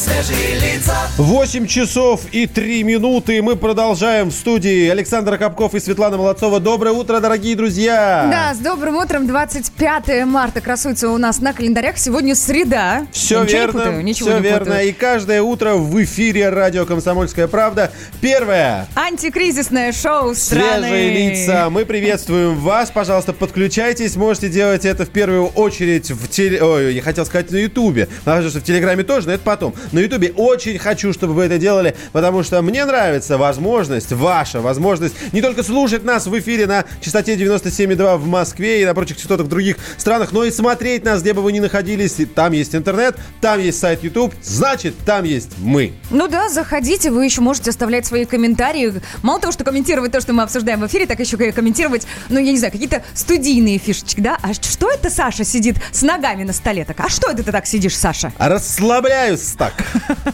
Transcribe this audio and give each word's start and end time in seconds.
свежие 0.00 0.54
лица. 0.54 0.96
8 1.18 1.66
часов 1.66 2.22
и 2.32 2.46
3 2.46 2.84
минуты. 2.84 3.42
Мы 3.42 3.54
продолжаем 3.54 4.30
в 4.30 4.32
студии. 4.32 4.88
Александр 4.88 5.36
Капков 5.36 5.74
и 5.74 5.80
Светлана 5.80 6.16
Молодцова. 6.16 6.58
Доброе 6.58 6.92
утро, 6.92 7.20
дорогие 7.20 7.54
друзья. 7.54 8.26
Да, 8.30 8.54
с 8.54 8.58
добрым 8.58 8.96
утром. 8.96 9.26
25 9.26 10.24
марта 10.24 10.62
красуется 10.62 11.10
у 11.10 11.18
нас 11.18 11.40
на 11.40 11.52
календарях. 11.52 11.98
Сегодня 11.98 12.34
среда. 12.34 13.06
Все 13.12 13.40
Я 13.40 13.42
ничего 13.44 13.44
не 13.44 13.52
верно, 13.66 13.72
путаю, 13.72 14.04
ничего 14.04 14.28
все 14.30 14.38
не 14.38 14.42
верно. 14.42 14.64
путаю. 14.64 14.88
И 14.88 14.92
каждое 14.92 15.42
утро 15.42 15.74
в 15.74 16.02
эфире 16.02 16.48
радио 16.48 16.86
«Комсомольская 16.86 17.46
правда». 17.46 17.92
Первое. 18.22 18.86
Антикризисное 18.94 19.92
шоу 19.92 20.34
страны. 20.34 20.88
Свежие 20.88 21.30
лица. 21.30 21.68
Мы 21.68 21.84
приветствуем 21.84 22.56
вас. 22.56 22.90
Пожалуйста, 22.90 23.34
подключайтесь. 23.34 24.16
Можете 24.16 24.48
делать 24.48 24.86
это 24.86 25.04
в 25.04 25.10
первую 25.10 25.48
очередь 25.48 26.10
в 26.10 26.26
теле... 26.28 26.62
Ой, 26.62 26.94
я 26.94 27.02
хотел 27.02 27.26
сказать 27.26 27.50
на 27.50 27.56
Ютубе. 27.58 28.08
Потому 28.24 28.48
что 28.48 28.60
в 28.60 28.64
Телеграме 28.64 29.02
тоже, 29.02 29.26
но 29.26 29.34
это 29.34 29.44
потом. 29.44 29.74
На 29.92 29.98
Ютубе 30.00 30.32
очень 30.36 30.78
хочу, 30.78 31.12
чтобы 31.12 31.34
вы 31.34 31.44
это 31.44 31.58
делали, 31.58 31.96
потому 32.12 32.42
что 32.42 32.62
мне 32.62 32.84
нравится 32.84 33.38
возможность, 33.38 34.12
ваша 34.12 34.60
возможность 34.60 35.14
не 35.32 35.42
только 35.42 35.62
слушать 35.62 36.04
нас 36.04 36.26
в 36.26 36.38
эфире 36.38 36.66
на 36.66 36.84
частоте 37.00 37.34
97,2 37.34 38.16
в 38.16 38.26
Москве 38.26 38.82
и 38.82 38.84
на 38.84 38.94
прочих 38.94 39.16
частотах 39.16 39.46
в 39.46 39.48
других 39.48 39.76
странах, 39.96 40.32
но 40.32 40.44
и 40.44 40.50
смотреть 40.50 41.04
нас, 41.04 41.22
где 41.22 41.32
бы 41.32 41.42
вы 41.42 41.52
ни 41.52 41.60
находились. 41.60 42.16
Там 42.34 42.52
есть 42.52 42.74
интернет, 42.74 43.16
там 43.40 43.60
есть 43.60 43.78
сайт 43.78 44.04
YouTube, 44.04 44.34
значит, 44.42 44.94
там 45.04 45.24
есть 45.24 45.50
мы. 45.58 45.92
Ну 46.10 46.28
да, 46.28 46.48
заходите, 46.48 47.10
вы 47.10 47.24
еще 47.24 47.40
можете 47.40 47.70
оставлять 47.70 48.06
свои 48.06 48.24
комментарии. 48.24 49.00
Мало 49.22 49.40
того, 49.40 49.52
что 49.52 49.64
комментировать 49.64 50.12
то, 50.12 50.20
что 50.20 50.32
мы 50.32 50.42
обсуждаем 50.42 50.80
в 50.80 50.86
эфире, 50.86 51.06
так 51.06 51.18
еще 51.18 51.36
и 51.36 51.52
комментировать, 51.52 52.06
ну, 52.28 52.38
я 52.38 52.52
не 52.52 52.58
знаю, 52.58 52.72
какие-то 52.72 53.02
студийные 53.14 53.78
фишечки, 53.78 54.20
да? 54.20 54.38
А 54.42 54.54
что 54.54 54.90
это 54.90 55.10
Саша 55.10 55.44
сидит 55.44 55.76
с 55.92 56.02
ногами 56.02 56.44
на 56.44 56.52
столе? 56.52 56.84
Так, 56.84 57.00
а 57.00 57.08
что 57.08 57.30
это 57.30 57.42
ты 57.42 57.52
так 57.52 57.66
сидишь, 57.66 57.96
Саша? 57.96 58.32
А 58.38 58.48
Расслабляюсь 58.48 59.54
так. 59.56 59.79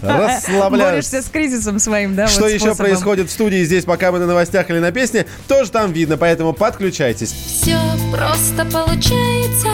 Расслабляюсь. 0.02 0.70
Борешься 0.70 1.22
с 1.22 1.26
кризисом 1.26 1.78
своим, 1.78 2.14
да? 2.14 2.26
Что 2.28 2.42
вот 2.42 2.48
еще 2.48 2.58
способом. 2.66 2.86
происходит 2.86 3.28
в 3.28 3.32
студии 3.32 3.64
здесь, 3.64 3.84
пока 3.84 4.12
мы 4.12 4.18
на 4.18 4.26
новостях 4.26 4.70
или 4.70 4.78
на 4.78 4.92
песне, 4.92 5.26
тоже 5.48 5.70
там 5.70 5.92
видно, 5.92 6.16
поэтому 6.16 6.52
подключайтесь. 6.52 7.32
Все 7.32 7.78
просто 8.12 8.64
получается, 8.66 9.68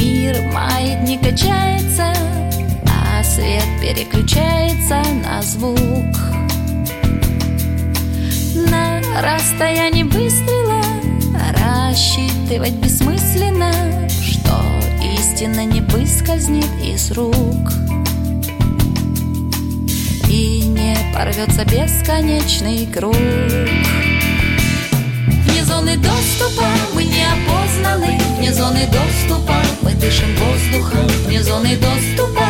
мир 0.00 0.36
маятник 0.52 1.20
качается, 1.20 2.12
а 2.88 3.22
свет 3.24 3.64
переключается 3.80 5.02
на 5.24 5.42
звук. 5.42 6.16
На 8.70 9.00
расстоянии 9.20 10.04
выстрела 10.04 10.82
рассчитывать 11.58 12.74
бессмысленно, 12.74 13.72
что 14.08 14.60
истина 15.16 15.64
не 15.64 15.80
выскользнет 15.80 16.68
из 16.82 17.12
рук. 17.12 17.72
И 20.32 20.62
не 20.62 20.96
порвется 21.12 21.62
бесконечный 21.66 22.86
круг. 22.86 23.14
Вне 25.44 25.62
зоны 25.62 25.98
доступа 25.98 26.68
мы 26.94 27.04
не 27.04 27.22
опознаны 27.22 28.18
Вне 28.38 28.50
зоны 28.54 28.88
доступа 28.90 29.62
мы 29.82 29.92
дышим 29.92 30.34
воздухом. 30.36 31.06
Вне 31.26 31.42
зоны 31.42 31.76
доступа 31.76 32.46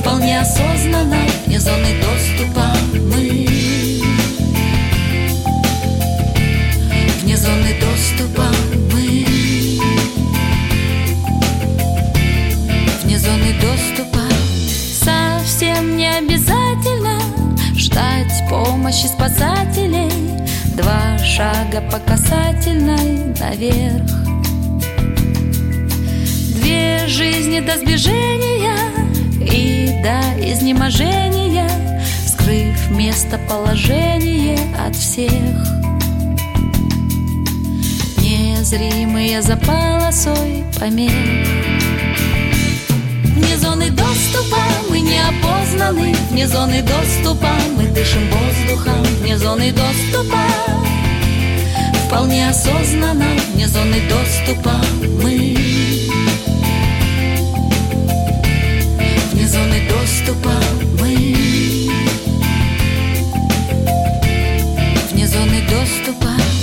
вполне 0.00 0.40
осознанно 0.40 1.24
Вне 1.46 1.60
зоны 1.60 1.94
доступа 2.02 2.66
мы. 2.92 3.46
Вне 7.22 7.36
зоны 7.36 7.76
доступа 7.80 8.46
мы. 8.92 9.24
Вне 13.04 13.18
зоны 13.20 13.54
доступа 13.60 14.17
Совсем 15.58 15.96
не 15.96 16.06
обязательно 16.06 17.18
ждать 17.74 18.48
помощи 18.48 19.06
спасателей. 19.06 20.08
Два 20.76 21.18
шага 21.18 21.80
по 21.90 21.98
касательной 21.98 23.34
наверх. 23.40 24.08
Две 26.54 27.08
жизни 27.08 27.58
до 27.58 27.76
сближения 27.76 28.78
и 29.40 30.00
до 30.00 30.20
изнеможения 30.48 31.68
Скрыв 32.28 32.90
местоположение 32.92 34.60
от 34.78 34.94
всех. 34.94 35.32
Незримые 38.22 39.42
за 39.42 39.56
полосой 39.56 40.62
помех 40.78 41.47
зоны 43.68 43.90
доступа 43.90 44.62
мы 44.88 45.00
не 45.00 45.18
опознаны. 45.18 46.14
Вне 46.30 46.48
зоны 46.48 46.82
доступа 46.82 47.52
мы 47.76 47.84
дышим 47.88 48.22
воздухом. 48.30 49.02
Вне 49.20 49.36
зоны 49.36 49.72
доступа 49.72 50.42
вполне 52.06 52.48
осознанно. 52.48 53.26
Вне 53.52 53.68
зоны 53.68 54.00
доступа 54.08 54.72
мы. 55.22 55.56
Вне 59.32 59.46
зоны 59.46 59.82
доступа 59.90 60.54
мы. 61.00 61.14
Вне 65.12 65.26
зоны 65.26 65.60
доступа 65.68 66.57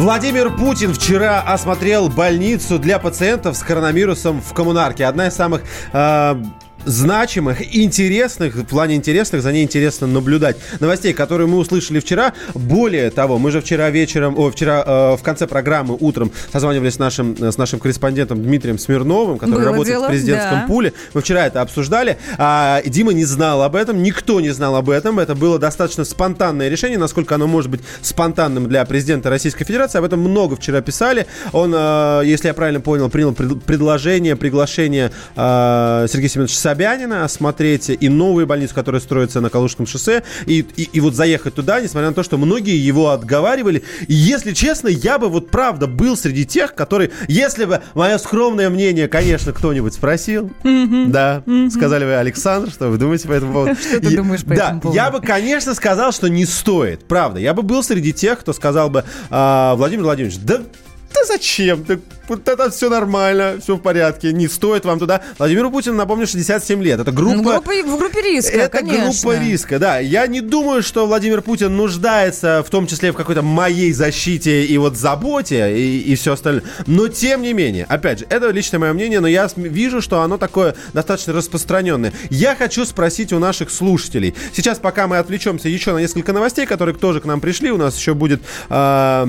Владимир 0.00 0.48
Путин 0.56 0.94
вчера 0.94 1.42
осмотрел 1.42 2.08
больницу 2.08 2.78
для 2.78 2.98
пациентов 2.98 3.54
с 3.54 3.62
коронавирусом 3.62 4.40
в 4.40 4.54
коммунарке. 4.54 5.04
Одна 5.04 5.26
из 5.26 5.34
самых 5.34 5.60
э, 5.92 6.42
значимых, 6.84 7.74
интересных, 7.74 8.54
в 8.54 8.64
плане 8.64 8.94
интересных, 8.96 9.42
за 9.42 9.52
ней 9.52 9.64
интересно 9.64 10.06
наблюдать 10.06 10.56
новостей, 10.80 11.12
которые 11.12 11.46
мы 11.46 11.58
услышали 11.58 12.00
вчера. 12.00 12.32
Более 12.54 13.10
того, 13.10 13.38
мы 13.38 13.50
же 13.50 13.60
вчера 13.60 13.90
вечером, 13.90 14.38
о, 14.38 14.50
вчера 14.50 14.82
э, 14.86 15.16
в 15.16 15.22
конце 15.22 15.46
программы 15.46 15.96
утром 15.98 16.32
созванивались 16.52 16.94
с 16.94 16.98
нашим, 16.98 17.36
с 17.36 17.56
нашим 17.56 17.80
корреспондентом 17.80 18.42
Дмитрием 18.42 18.78
Смирновым, 18.78 19.38
который 19.38 19.56
Было 19.56 19.64
работает 19.64 19.96
дело, 19.96 20.04
в 20.06 20.08
президентском 20.08 20.60
да. 20.60 20.66
пуле. 20.66 20.92
Мы 21.14 21.20
вчера 21.20 21.46
это 21.46 21.60
обсуждали. 21.60 22.18
А, 22.38 22.82
Дима 22.84 23.12
не 23.12 23.24
знал 23.24 23.62
об 23.62 23.76
этом, 23.76 24.02
никто 24.02 24.40
не 24.40 24.50
знал 24.50 24.76
об 24.76 24.90
этом. 24.90 25.18
Это 25.18 25.34
было 25.34 25.58
достаточно 25.58 26.04
спонтанное 26.04 26.68
решение. 26.68 26.98
Насколько 26.98 27.34
оно 27.34 27.46
может 27.46 27.70
быть 27.70 27.80
спонтанным 28.02 28.68
для 28.68 28.84
президента 28.84 29.30
Российской 29.30 29.64
Федерации, 29.64 29.98
об 29.98 30.04
этом 30.04 30.20
много 30.20 30.56
вчера 30.56 30.80
писали. 30.80 31.26
Он, 31.52 31.72
э, 31.74 32.22
если 32.24 32.48
я 32.48 32.54
правильно 32.54 32.80
понял, 32.80 33.08
принял 33.10 33.32
пред- 33.32 33.62
предложение, 33.64 34.36
приглашение 34.36 35.10
э, 35.36 36.06
Сергея 36.10 36.28
Семеновича 36.28 36.56
Собянина 36.70 37.24
осмотреть 37.24 37.90
и 37.90 38.08
новые 38.08 38.46
больницы, 38.46 38.72
которые 38.76 39.00
строятся 39.00 39.40
на 39.40 39.50
Калужском 39.50 39.88
шоссе, 39.88 40.22
и, 40.46 40.64
и, 40.76 40.84
и 40.84 41.00
вот 41.00 41.16
заехать 41.16 41.54
туда, 41.54 41.80
несмотря 41.80 42.10
на 42.10 42.14
то, 42.14 42.22
что 42.22 42.38
многие 42.38 42.76
его 42.76 43.10
отговаривали. 43.10 43.82
И, 44.06 44.14
если 44.14 44.52
честно, 44.52 44.86
я 44.86 45.18
бы 45.18 45.28
вот 45.28 45.50
правда 45.50 45.88
был 45.88 46.16
среди 46.16 46.46
тех, 46.46 46.76
которые, 46.76 47.10
если 47.26 47.64
бы 47.64 47.80
мое 47.94 48.18
скромное 48.18 48.70
мнение, 48.70 49.08
конечно, 49.08 49.52
кто-нибудь 49.52 49.94
спросил, 49.94 50.52
да, 50.62 51.42
сказали 51.72 52.04
вы, 52.04 52.14
Александр, 52.14 52.70
что 52.70 52.88
вы 52.88 52.98
думаете 52.98 53.26
по 53.26 53.32
этому 53.32 53.52
поводу? 53.52 53.74
Что 53.74 54.00
ты 54.00 54.16
думаешь 54.16 54.44
по 54.44 54.52
этому 54.52 54.80
поводу? 54.80 54.96
я 54.96 55.10
бы, 55.10 55.20
конечно, 55.20 55.74
сказал, 55.74 56.12
что 56.12 56.28
не 56.28 56.44
стоит, 56.44 57.04
правда. 57.08 57.40
Я 57.40 57.52
бы 57.52 57.62
был 57.62 57.82
среди 57.82 58.12
тех, 58.12 58.38
кто 58.38 58.52
сказал 58.52 58.90
бы, 58.90 59.02
«А, 59.28 59.74
Владимир 59.74 60.04
Владимирович, 60.04 60.38
да 60.38 60.60
да 61.12 61.24
зачем? 61.24 61.84
Да, 61.84 61.98
вот 62.28 62.48
это 62.48 62.70
все 62.70 62.88
нормально, 62.88 63.58
все 63.60 63.74
в 63.74 63.80
порядке, 63.80 64.32
не 64.32 64.46
стоит 64.46 64.84
вам 64.84 65.00
туда. 65.00 65.20
Владимиру 65.38 65.70
Путину, 65.70 65.96
напомню, 65.96 66.26
67 66.28 66.80
лет. 66.82 67.00
Это 67.00 67.10
группа... 67.10 67.34
Ну, 67.36 67.42
группа- 67.42 67.82
в 67.84 67.98
группе 67.98 68.20
риска, 68.22 68.56
Это 68.56 68.78
конечно. 68.78 69.04
группа 69.10 69.38
риска, 69.38 69.78
да. 69.80 69.98
Я 69.98 70.26
не 70.28 70.40
думаю, 70.40 70.82
что 70.82 71.06
Владимир 71.06 71.42
Путин 71.42 71.76
нуждается 71.76 72.62
в 72.64 72.70
том 72.70 72.86
числе 72.86 73.10
в 73.10 73.16
какой-то 73.16 73.42
моей 73.42 73.92
защите 73.92 74.64
и 74.64 74.78
вот 74.78 74.96
заботе 74.96 75.76
и, 75.76 75.98
и 76.00 76.14
все 76.14 76.34
остальное. 76.34 76.62
Но 76.86 77.08
тем 77.08 77.42
не 77.42 77.52
менее, 77.52 77.84
опять 77.88 78.20
же, 78.20 78.26
это 78.30 78.50
личное 78.50 78.78
мое 78.78 78.92
мнение, 78.92 79.18
но 79.18 79.26
я 79.26 79.48
вижу, 79.56 80.00
что 80.00 80.22
оно 80.22 80.38
такое 80.38 80.76
достаточно 80.92 81.32
распространенное. 81.32 82.12
Я 82.30 82.54
хочу 82.54 82.84
спросить 82.84 83.32
у 83.32 83.40
наших 83.40 83.70
слушателей. 83.70 84.34
Сейчас, 84.52 84.78
пока 84.78 85.08
мы 85.08 85.18
отвлечемся 85.18 85.68
еще 85.68 85.92
на 85.92 85.98
несколько 85.98 86.32
новостей, 86.32 86.64
которые 86.66 86.94
тоже 86.94 87.20
к 87.20 87.24
нам 87.24 87.40
пришли, 87.40 87.72
у 87.72 87.76
нас 87.76 87.96
еще 87.98 88.14
будет... 88.14 88.40
а, 88.68 89.28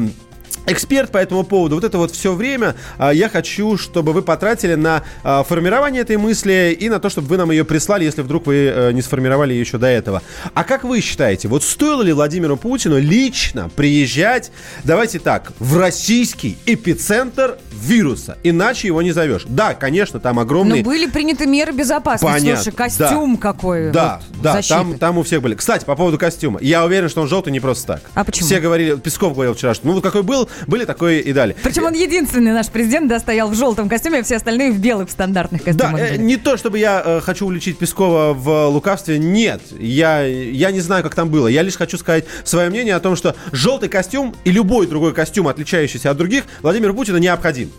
эксперт 0.65 1.11
по 1.11 1.17
этому 1.17 1.43
поводу. 1.43 1.75
Вот 1.75 1.83
это 1.83 1.97
вот 1.97 2.11
все 2.11 2.33
время 2.33 2.75
а, 2.97 3.11
я 3.11 3.29
хочу, 3.29 3.77
чтобы 3.77 4.13
вы 4.13 4.21
потратили 4.21 4.75
на 4.75 5.03
а, 5.23 5.43
формирование 5.43 6.01
этой 6.01 6.17
мысли 6.17 6.75
и 6.79 6.89
на 6.89 6.99
то, 6.99 7.09
чтобы 7.09 7.27
вы 7.27 7.37
нам 7.37 7.51
ее 7.51 7.65
прислали, 7.65 8.03
если 8.03 8.21
вдруг 8.21 8.47
вы 8.47 8.55
э, 8.55 8.91
не 8.91 9.01
сформировали 9.01 9.53
ее 9.53 9.61
еще 9.61 9.77
до 9.77 9.87
этого. 9.87 10.21
А 10.53 10.63
как 10.63 10.83
вы 10.83 11.01
считаете, 11.01 11.47
вот 11.47 11.63
стоило 11.63 12.01
ли 12.01 12.13
Владимиру 12.13 12.57
Путину 12.57 12.99
лично 12.99 13.69
приезжать, 13.75 14.51
давайте 14.83 15.19
так, 15.19 15.51
в 15.59 15.77
российский 15.77 16.57
эпицентр 16.65 17.57
вируса? 17.71 18.37
Иначе 18.43 18.87
его 18.87 19.01
не 19.01 19.11
зовешь. 19.11 19.43
Да, 19.47 19.73
конечно, 19.73 20.19
там 20.19 20.35
Но 20.35 20.41
огромный... 20.41 20.83
были 20.83 21.07
приняты 21.07 21.45
меры 21.47 21.71
безопасности. 21.71 22.39
Понятно, 22.39 22.63
Слушай, 22.63 22.75
костюм 22.75 23.37
какой. 23.37 23.91
Да, 23.91 24.21
вот, 24.29 24.41
да, 24.41 24.53
защиты. 24.53 24.75
там, 24.75 24.97
там 24.97 25.17
у 25.17 25.23
всех 25.23 25.41
были. 25.41 25.55
Кстати, 25.55 25.85
по 25.85 25.95
поводу 25.95 26.17
костюма. 26.17 26.59
Я 26.61 26.85
уверен, 26.85 27.09
что 27.09 27.21
он 27.21 27.27
желтый 27.27 27.51
не 27.51 27.59
просто 27.59 27.87
так. 27.87 28.01
А 28.13 28.23
почему? 28.23 28.47
Все 28.47 28.59
говорили, 28.59 28.95
Песков 28.95 29.33
говорил 29.33 29.53
вчера, 29.53 29.73
что 29.73 29.87
ну 29.87 29.93
вот 29.93 30.03
какой 30.03 30.23
был, 30.23 30.40
были 30.67 30.85
такой 30.85 31.19
и 31.19 31.33
дали. 31.33 31.55
Причем 31.63 31.85
он 31.85 31.93
единственный 31.93 32.51
наш 32.53 32.67
президент, 32.69 33.07
да, 33.07 33.19
стоял 33.19 33.49
в 33.49 33.55
желтом 33.55 33.89
костюме, 33.89 34.19
а 34.19 34.23
все 34.23 34.37
остальные 34.37 34.71
в 34.71 34.79
белых 34.79 35.09
в 35.09 35.11
стандартных 35.11 35.63
Да, 35.63 35.71
костюмах. 35.71 36.01
э, 36.01 36.09
были. 36.11 36.21
не 36.21 36.37
то, 36.37 36.57
чтобы 36.57 36.79
я 36.79 37.01
э, 37.05 37.21
хочу 37.21 37.45
уличить 37.47 37.77
Пескова 37.77 38.33
в 38.33 38.67
лукавстве, 38.67 39.19
нет. 39.19 39.61
Я, 39.79 40.21
я 40.21 40.71
не 40.71 40.79
знаю, 40.81 41.03
как 41.03 41.15
там 41.15 41.29
было. 41.29 41.47
Я 41.47 41.61
лишь 41.61 41.75
хочу 41.77 41.97
сказать 41.97 42.25
свое 42.43 42.69
мнение 42.69 42.95
о 42.95 42.99
том, 42.99 43.15
что 43.15 43.35
желтый 43.51 43.89
костюм 43.89 44.35
и 44.43 44.51
любой 44.51 44.87
другой 44.87 45.13
костюм, 45.13 45.47
отличающийся 45.47 46.09
от 46.11 46.17
других, 46.17 46.43
Владимиру 46.61 46.93
Путину 46.93 47.17
необходим. 47.17 47.71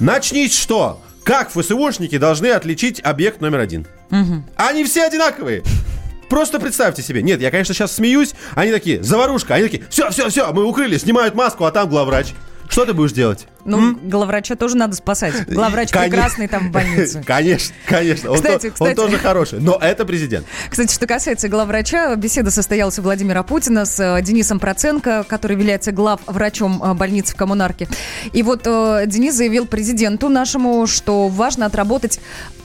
Начните 0.00 0.56
что? 0.56 1.00
Как 1.24 1.50
ФСОшники 1.52 2.18
должны 2.18 2.48
отличить 2.48 3.00
объект 3.04 3.40
номер 3.40 3.60
один? 3.60 3.86
Они 4.56 4.84
все 4.84 5.04
одинаковые. 5.06 5.62
Просто 6.28 6.58
представьте 6.58 7.02
себе. 7.02 7.22
Нет, 7.22 7.40
я, 7.40 7.50
конечно, 7.50 7.74
сейчас 7.74 7.92
смеюсь. 7.92 8.34
Они 8.54 8.72
такие, 8.72 9.02
заварушка. 9.02 9.54
Они 9.54 9.64
такие, 9.64 9.84
все, 9.90 10.10
все, 10.10 10.28
все, 10.28 10.52
мы 10.52 10.64
укрыли, 10.64 10.96
снимают 10.96 11.34
маску, 11.34 11.64
а 11.64 11.70
там 11.70 11.88
главврач. 11.88 12.28
Что 12.70 12.86
ты 12.86 12.94
будешь 12.94 13.12
делать? 13.12 13.46
Ну, 13.66 13.94
главврача 14.02 14.56
тоже 14.56 14.78
надо 14.78 14.96
спасать. 14.96 15.46
Главврач 15.46 15.90
Коне- 15.90 16.08
прекрасный 16.08 16.48
там 16.48 16.68
в 16.68 16.72
больнице. 16.72 17.22
Конечно, 17.26 17.74
конечно. 17.86 18.30
Он, 18.30 18.36
Кстати, 18.36 18.62
то- 18.62 18.66
он 18.68 18.72
кстати. 18.72 18.94
тоже 18.94 19.18
хороший. 19.18 19.60
Но 19.60 19.76
это 19.78 20.06
президент. 20.06 20.46
Кстати, 20.70 20.94
что 20.94 21.06
касается 21.06 21.50
главврача, 21.50 22.14
беседа 22.16 22.50
состоялась 22.50 22.98
у 22.98 23.02
Владимира 23.02 23.42
Путина 23.42 23.84
с 23.84 24.00
э, 24.00 24.22
Денисом 24.22 24.58
Проценко, 24.58 25.26
который 25.28 25.52
является 25.58 25.92
главврачом 25.92 26.82
э, 26.82 26.94
больницы 26.94 27.34
в 27.34 27.36
Коммунарке. 27.36 27.88
И 28.32 28.42
вот 28.42 28.62
э, 28.64 29.04
Денис 29.06 29.34
заявил 29.34 29.66
президенту 29.66 30.30
нашему, 30.30 30.86
что 30.86 31.28
важно 31.28 31.66
отработать 31.66 32.20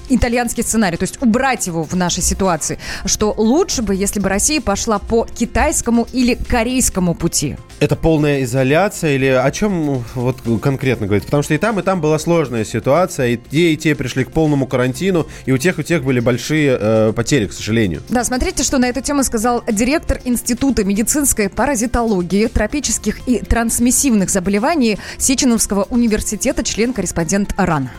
итальянский 0.09 0.63
сценарий, 0.63 0.97
то 0.97 1.03
есть 1.03 1.21
убрать 1.21 1.67
его 1.67 1.83
в 1.83 1.93
нашей 1.95 2.23
ситуации, 2.23 2.79
что 3.05 3.33
лучше 3.37 3.81
бы, 3.81 3.95
если 3.95 4.19
бы 4.19 4.29
Россия 4.29 4.61
пошла 4.61 4.99
по 4.99 5.25
китайскому 5.25 6.07
или 6.13 6.35
корейскому 6.35 7.15
пути. 7.15 7.57
Это 7.79 7.95
полная 7.95 8.43
изоляция 8.43 9.15
или 9.15 9.27
о 9.27 9.49
чем 9.51 10.03
вот 10.15 10.37
конкретно 10.61 11.05
говорить? 11.05 11.25
Потому 11.25 11.43
что 11.43 11.53
и 11.53 11.57
там, 11.57 11.79
и 11.79 11.83
там 11.83 12.01
была 12.01 12.17
сложная 12.17 12.65
ситуация, 12.65 13.27
и 13.27 13.37
те, 13.37 13.73
и 13.73 13.77
те 13.77 13.95
пришли 13.95 14.23
к 14.23 14.31
полному 14.31 14.65
карантину, 14.67 15.27
и 15.45 15.51
у 15.51 15.57
тех, 15.57 15.77
и 15.77 15.81
у 15.81 15.83
тех 15.83 16.03
были 16.03 16.19
большие 16.19 16.77
э, 16.79 17.13
потери, 17.15 17.45
к 17.45 17.53
сожалению. 17.53 18.01
Да, 18.09 18.23
смотрите, 18.23 18.63
что 18.63 18.77
на 18.77 18.85
эту 18.89 19.01
тему 19.01 19.23
сказал 19.23 19.63
директор 19.71 20.19
Института 20.25 20.83
медицинской 20.83 21.49
паразитологии, 21.49 22.47
тропических 22.47 23.27
и 23.27 23.39
трансмиссивных 23.39 24.29
заболеваний 24.29 24.97
Сеченовского 25.17 25.83
университета, 25.89 26.63
член-корреспондент 26.63 27.53
РАН. 27.57 27.89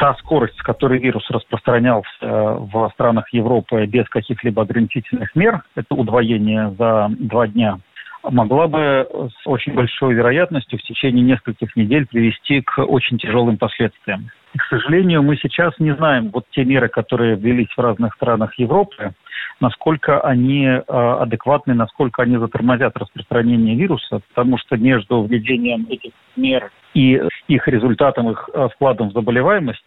Та 0.00 0.14
скорость, 0.14 0.58
с 0.58 0.62
которой 0.62 0.98
вирус 0.98 1.30
распространялся 1.30 2.08
э, 2.22 2.56
в 2.58 2.90
странах 2.94 3.28
Европы 3.34 3.84
без 3.84 4.08
каких-либо 4.08 4.62
ограничительных 4.62 5.36
мер, 5.36 5.62
это 5.76 5.94
удвоение 5.94 6.74
за 6.78 7.08
два 7.18 7.46
дня, 7.46 7.78
могла 8.22 8.66
бы 8.66 9.06
с 9.42 9.46
очень 9.46 9.74
большой 9.74 10.14
вероятностью 10.14 10.78
в 10.78 10.82
течение 10.82 11.22
нескольких 11.22 11.76
недель 11.76 12.06
привести 12.06 12.62
к 12.62 12.78
очень 12.78 13.18
тяжелым 13.18 13.58
последствиям. 13.58 14.30
И, 14.54 14.58
к 14.58 14.64
сожалению, 14.70 15.22
мы 15.22 15.36
сейчас 15.36 15.74
не 15.78 15.94
знаем 15.94 16.30
вот 16.32 16.46
те 16.50 16.64
меры, 16.64 16.88
которые 16.88 17.36
ввелись 17.36 17.70
в 17.76 17.80
разных 17.80 18.14
странах 18.14 18.58
Европы, 18.58 19.12
насколько 19.60 20.22
они 20.22 20.64
э, 20.64 20.80
адекватны, 20.86 21.74
насколько 21.74 22.22
они 22.22 22.38
затормозят 22.38 22.96
распространение 22.96 23.76
вируса, 23.76 24.22
потому 24.32 24.56
что 24.56 24.78
между 24.78 25.24
введением 25.24 25.86
этих 25.90 26.12
мер 26.36 26.70
и 26.94 27.20
их 27.48 27.68
результатом, 27.68 28.30
их 28.30 28.48
э, 28.52 28.68
вкладом 28.74 29.10
в 29.10 29.12
заболеваемость 29.12 29.84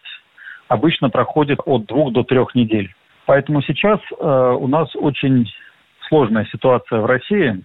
обычно 0.68 1.10
проходит 1.10 1.60
от 1.66 1.86
двух 1.86 2.14
до 2.14 2.24
трех 2.24 2.56
недель. 2.56 2.94
Поэтому 3.26 3.62
сейчас 3.62 4.00
э, 4.12 4.58
у 4.60 4.68
нас 4.68 4.90
очень 4.96 5.52
сложная 6.08 6.46
ситуация 6.52 7.00
в 7.02 7.06
России. 7.06 7.64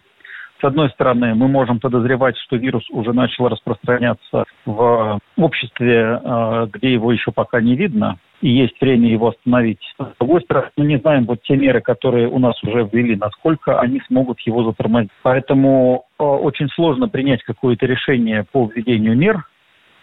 С 0.60 0.64
одной 0.64 0.90
стороны, 0.90 1.34
мы 1.34 1.48
можем 1.48 1.78
подозревать, 1.78 2.36
что 2.38 2.56
вирус 2.56 2.84
уже 2.90 3.12
начал 3.12 3.48
распространяться 3.48 4.44
в 4.66 5.18
обществе, 5.36 6.20
э, 6.22 6.66
где 6.72 6.92
его 6.92 7.12
еще 7.12 7.30
пока 7.32 7.60
не 7.60 7.76
видно, 7.76 8.18
и 8.40 8.48
есть 8.48 8.80
время 8.80 9.08
его 9.08 9.28
остановить. 9.28 9.80
С 9.98 10.18
другой 10.18 10.42
стороны, 10.42 10.70
мы 10.76 10.86
не 10.86 10.98
знаем 10.98 11.24
вот 11.24 11.42
те 11.42 11.56
меры, 11.56 11.80
которые 11.80 12.28
у 12.28 12.38
нас 12.38 12.62
уже 12.62 12.88
ввели, 12.90 13.16
насколько 13.16 13.80
они 13.80 14.00
смогут 14.06 14.40
его 14.40 14.64
затормозить. 14.64 15.10
Поэтому 15.22 16.04
э, 16.18 16.22
очень 16.22 16.68
сложно 16.68 17.08
принять 17.08 17.42
какое-то 17.42 17.86
решение 17.86 18.44
по 18.50 18.66
введению 18.66 19.16
мер. 19.16 19.44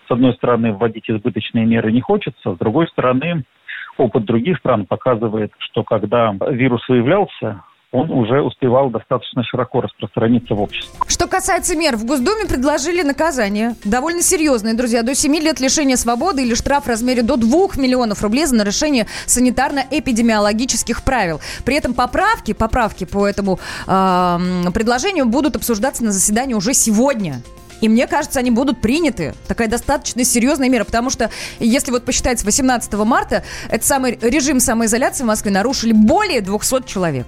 С 0.07 0.11
одной 0.11 0.33
стороны, 0.33 0.73
вводить 0.73 1.09
избыточные 1.09 1.65
меры 1.65 1.91
не 1.91 2.01
хочется, 2.01 2.53
с 2.53 2.57
другой 2.57 2.87
стороны, 2.87 3.43
опыт 3.97 4.25
других 4.25 4.57
стран 4.59 4.85
показывает, 4.85 5.51
что 5.57 5.83
когда 5.83 6.35
вирус 6.49 6.87
выявлялся, 6.87 7.63
он 7.95 8.11
уже 8.11 8.41
успевал 8.41 8.89
достаточно 8.89 9.43
широко 9.43 9.81
распространиться 9.81 10.53
в 10.53 10.61
обществе. 10.61 10.91
Что 11.07 11.27
касается 11.27 11.77
мер, 11.77 11.95
в 11.95 12.05
Госдуме 12.05 12.45
предложили 12.45 13.01
наказание. 13.01 13.75
Довольно 13.85 14.21
серьезное, 14.21 14.73
друзья. 14.73 15.01
До 15.01 15.15
7 15.15 15.33
лет 15.37 15.61
лишения 15.61 15.95
свободы 15.95 16.43
или 16.43 16.55
штраф 16.55 16.85
в 16.85 16.87
размере 16.89 17.21
до 17.21 17.37
2 17.37 17.77
миллионов 17.77 18.21
рублей 18.21 18.45
за 18.45 18.55
нарушение 18.55 19.07
санитарно-эпидемиологических 19.27 21.03
правил. 21.03 21.39
При 21.63 21.75
этом 21.75 21.93
поправки, 21.93 22.53
поправки 22.53 23.05
по 23.05 23.25
этому 23.25 23.59
эм, 23.87 24.73
предложению 24.73 25.25
будут 25.25 25.55
обсуждаться 25.55 26.03
на 26.03 26.11
заседании 26.11 26.53
уже 26.53 26.73
сегодня. 26.73 27.41
И 27.81 27.89
мне 27.89 28.07
кажется, 28.07 28.39
они 28.39 28.51
будут 28.51 28.81
приняты. 28.81 29.35
Такая 29.47 29.67
достаточно 29.67 30.23
серьезная 30.23 30.69
мера, 30.69 30.83
потому 30.83 31.09
что 31.09 31.29
если 31.59 31.91
вот 31.91 32.03
посчитать 32.03 32.39
с 32.39 32.43
18 32.43 32.93
марта, 32.93 33.43
этот 33.69 33.85
самый 33.85 34.17
режим 34.21 34.59
самоизоляции 34.59 35.23
в 35.23 35.27
Москве 35.27 35.51
нарушили 35.51 35.91
более 35.91 36.41
200 36.41 36.87
человек. 36.87 37.27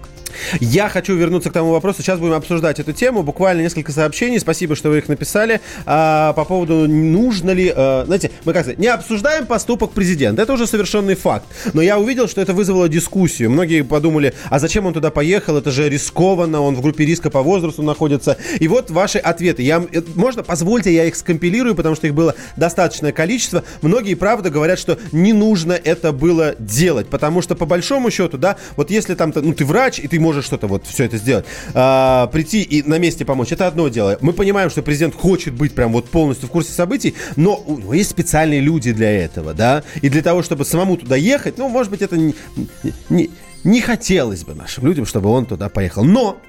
Я 0.59 0.89
хочу 0.89 1.15
вернуться 1.15 1.49
к 1.49 1.53
тому 1.53 1.71
вопросу. 1.71 2.01
Сейчас 2.01 2.19
будем 2.19 2.33
обсуждать 2.33 2.79
эту 2.79 2.93
тему. 2.93 3.23
Буквально 3.23 3.61
несколько 3.61 3.91
сообщений. 3.91 4.39
Спасибо, 4.39 4.75
что 4.75 4.89
вы 4.89 4.99
их 4.99 5.07
написали. 5.07 5.61
А, 5.85 6.33
по 6.33 6.45
поводу, 6.45 6.87
нужно 6.87 7.51
ли... 7.51 7.71
а, 7.75 8.03
знаете, 8.05 8.31
мы 8.45 8.53
как 8.53 8.63
сказать, 8.63 8.79
не 8.79 8.87
обсуждаем 8.87 9.45
поступок 9.45 9.91
президента. 9.91 10.41
Это 10.41 10.53
уже 10.53 10.67
совершенный 10.67 11.15
факт. 11.15 11.45
Но 11.73 11.81
я 11.81 11.99
увидел, 11.99 12.27
что 12.27 12.41
это 12.41 12.53
вызвало 12.53 12.89
дискуссию. 12.89 13.49
Многие 13.49 13.83
подумали, 13.83 14.33
а 14.49 14.59
зачем 14.59 14.85
он 14.85 14.93
туда 14.93 15.11
поехал? 15.11 15.57
Это 15.57 15.71
же 15.71 15.89
рискованно. 15.89 16.61
Он 16.61 16.75
в 16.75 16.81
группе 16.81 17.05
риска 17.05 17.29
по 17.29 17.41
возрасту 17.41 17.83
находится. 17.83 18.37
И 18.59 18.67
вот 18.67 18.91
ваши 18.91 19.17
ответы. 19.17 19.63
Я, 19.63 19.83
э, 19.91 20.01
можно, 20.15 20.43
позвольте, 20.43 20.93
я 20.93 21.05
их 21.05 21.15
скомпилирую, 21.15 21.75
потому 21.75 21.95
что 21.95 22.07
их 22.07 22.13
было 22.13 22.35
достаточное 22.55 23.11
количество. 23.11 23.63
Многие, 23.81 24.15
правда, 24.15 24.49
говорят, 24.49 24.79
что 24.79 24.97
не 25.11 25.33
нужно 25.33 25.73
это 25.73 26.11
было 26.11 26.55
делать. 26.59 27.07
Потому 27.07 27.41
что, 27.41 27.55
по 27.55 27.65
большому 27.65 28.11
счету, 28.11 28.37
да, 28.37 28.57
вот 28.75 28.91
если 28.91 29.15
там, 29.15 29.31
ну, 29.35 29.53
ты 29.53 29.65
врач, 29.65 29.99
и 29.99 30.07
ты 30.07 30.19
можешь 30.27 30.45
что-то 30.45 30.67
вот 30.67 30.85
все 30.85 31.05
это 31.05 31.17
сделать, 31.17 31.45
а, 31.73 32.27
прийти 32.27 32.61
и 32.61 32.83
на 32.83 32.99
месте 32.99 33.23
помочь, 33.23 33.53
это 33.53 33.65
одно 33.65 33.87
дело. 33.87 34.17
Мы 34.19 34.33
понимаем, 34.33 34.69
что 34.69 34.81
президент 34.81 35.15
хочет 35.15 35.53
быть 35.53 35.73
прям 35.73 35.93
вот 35.93 36.09
полностью 36.09 36.49
в 36.49 36.51
курсе 36.51 36.73
событий, 36.73 37.15
но 37.37 37.55
у 37.65 37.77
него 37.77 37.93
есть 37.93 38.09
специальные 38.09 38.59
люди 38.59 38.91
для 38.91 39.09
этого, 39.09 39.53
да, 39.53 39.83
и 40.01 40.09
для 40.09 40.21
того, 40.21 40.43
чтобы 40.43 40.65
самому 40.65 40.97
туда 40.97 41.15
ехать, 41.15 41.57
ну, 41.57 41.69
может 41.69 41.89
быть, 41.91 42.01
это 42.01 42.17
не, 42.17 42.35
не, 43.09 43.29
не 43.63 43.81
хотелось 43.81 44.43
бы 44.43 44.53
нашим 44.53 44.85
людям, 44.85 45.05
чтобы 45.05 45.29
он 45.29 45.45
туда 45.45 45.69
поехал. 45.69 46.03
Но 46.03 46.41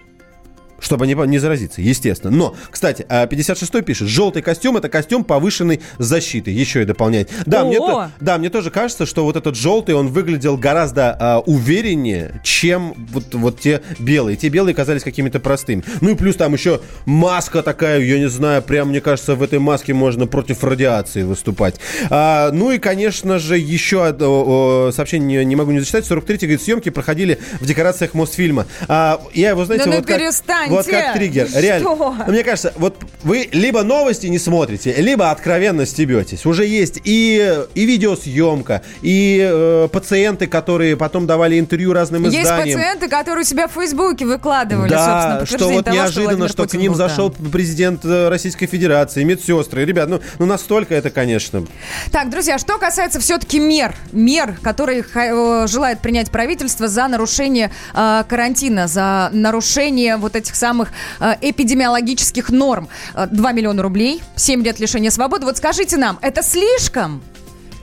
чтобы 0.81 1.07
не, 1.07 1.15
не 1.15 1.39
заразиться, 1.39 1.81
естественно. 1.81 2.35
Но, 2.35 2.57
кстати, 2.71 3.05
а 3.09 3.27
56-й 3.27 3.83
пишет, 3.83 4.09
желтый 4.09 4.43
костюм 4.43 4.77
это 4.77 4.89
костюм 4.89 5.25
повышенной 5.25 5.81
защиты. 5.99 6.51
Еще 6.51 6.83
и 6.83 6.85
дополняет. 6.85 7.31
Да, 7.47 7.65
мне, 7.65 7.79
то- 7.79 8.11
да, 8.21 8.39
мне 8.39 8.51
тоже 8.51 8.71
кажется, 8.71 9.07
что 9.07 9.25
вот 9.25 9.37
этот 9.37 9.57
желтый, 9.57 9.95
он 9.95 10.09
выглядел 10.09 10.57
гораздо 10.57 11.17
а, 11.19 11.39
увереннее, 11.41 12.41
чем 12.43 12.95
вот, 13.13 13.35
вот 13.35 13.61
те 13.61 13.83
белые. 13.99 14.37
Те 14.37 14.49
белые 14.49 14.75
казались 14.75 15.03
какими-то 15.03 15.41
простыми. 15.41 15.83
Ну 16.01 16.11
и 16.11 16.15
плюс 16.15 16.37
там 16.37 16.53
еще 16.53 16.81
маска 17.07 17.63
такая, 17.63 18.01
я 18.01 18.19
не 18.19 18.29
знаю, 18.29 18.63
прям, 18.63 18.89
мне 18.89 19.01
кажется, 19.01 19.35
в 19.35 19.43
этой 19.43 19.59
маске 19.59 19.95
можно 19.95 20.27
против 20.27 20.63
радиации 20.65 21.23
выступать. 21.23 21.77
А, 22.11 22.51
ну 22.53 22.71
и, 22.71 22.79
конечно 22.79 23.39
же, 23.39 23.59
еще 23.59 24.07
одно 24.07 24.91
сообщение 24.93 25.45
не, 25.45 25.57
могу 25.57 25.73
не 25.73 25.81
зачитать. 25.81 26.05
43-й, 26.09 26.37
говорит, 26.47 26.63
съемки 26.63 26.89
проходили 26.91 27.39
в 27.61 27.67
декорациях 27.67 28.15
Мосфильма. 28.15 28.67
А, 28.89 29.21
я 29.35 29.51
его, 29.51 29.65
знаете, 29.65 29.85
да 29.85 29.91
ну 29.91 29.97
вот 29.99 30.07
как- 30.07 30.19
перестань 30.19 30.68
перестаньте. 30.69 30.97
Вот 30.97 31.05
как 31.05 31.15
триггер. 31.15 31.49
Реально. 31.55 31.95
Что? 31.95 32.15
Ну, 32.27 32.33
Мне 32.33 32.45
кажется, 32.45 32.73
вот 32.77 32.97
вы 33.23 33.49
либо 33.53 33.83
новости 33.83 34.27
не 34.27 34.39
смотрите, 34.39 34.95
либо 34.95 35.31
откровенно 35.31 35.87
стебетесь. 35.87 36.47
Уже 36.47 36.67
есть 36.67 37.01
и, 37.05 37.65
и 37.75 37.85
видеосъемка, 37.85 38.83
и 39.03 39.47
э, 39.51 39.89
пациенты, 39.93 40.47
которые 40.47 40.97
потом 40.97 41.27
давали 41.27 41.59
интервью 41.59 41.93
разным 41.93 42.25
Есть 42.25 42.39
изданиям. 42.39 42.79
пациенты, 42.79 43.09
которые 43.09 43.45
себя 43.45 43.69
в 43.69 43.73
Фейсбуке 43.73 44.25
выкладывали, 44.27 44.89
собственно, 44.89 45.39
Да, 45.41 45.47
что 45.47 45.59
подтверждение 45.59 45.77
вот 45.77 45.85
того, 45.85 45.97
неожиданно, 45.97 46.29
Владимир 46.29 46.49
что 46.51 46.67
к 46.67 46.75
ним 46.75 46.93
был 46.93 46.99
зашел 46.99 47.31
президент 47.31 48.05
э, 48.05 48.29
Российской 48.29 48.67
Федерации, 48.67 49.25
медсестры. 49.25 49.85
Ребят, 49.85 50.09
ну, 50.09 50.21
ну 50.39 50.47
настолько 50.47 50.95
это, 50.95 51.11
конечно. 51.11 51.65
Так, 52.13 52.31
друзья, 52.31 52.59
что 52.59 52.79
касается 52.79 53.21
все-таки 53.21 53.59
мер, 53.59 53.95
мер, 54.13 54.57
которые 54.63 55.05
э, 55.15 55.67
желает 55.67 56.01
принять 56.01 56.31
правительство 56.31 56.89
за 56.89 57.09
нарушение 57.09 57.71
э, 57.95 58.25
карантина, 58.29 58.87
за 58.87 59.31
нарушение 59.33 60.17
вот 60.17 60.37
этих 60.37 60.55
самых 60.59 60.91
э, 61.21 61.35
эпидемиологических 61.41 62.51
норм. 62.51 62.89
Э, 63.15 63.27
2 63.31 63.53
миллиона 63.53 63.83
рублей, 63.83 64.23
7 64.37 64.63
лет 64.63 64.81
лишения 64.81 65.11
свободы. 65.11 65.47
Вот 65.47 65.57
скажите 65.57 65.97
нам, 65.97 66.19
это 66.21 66.43
слишком? 66.43 67.23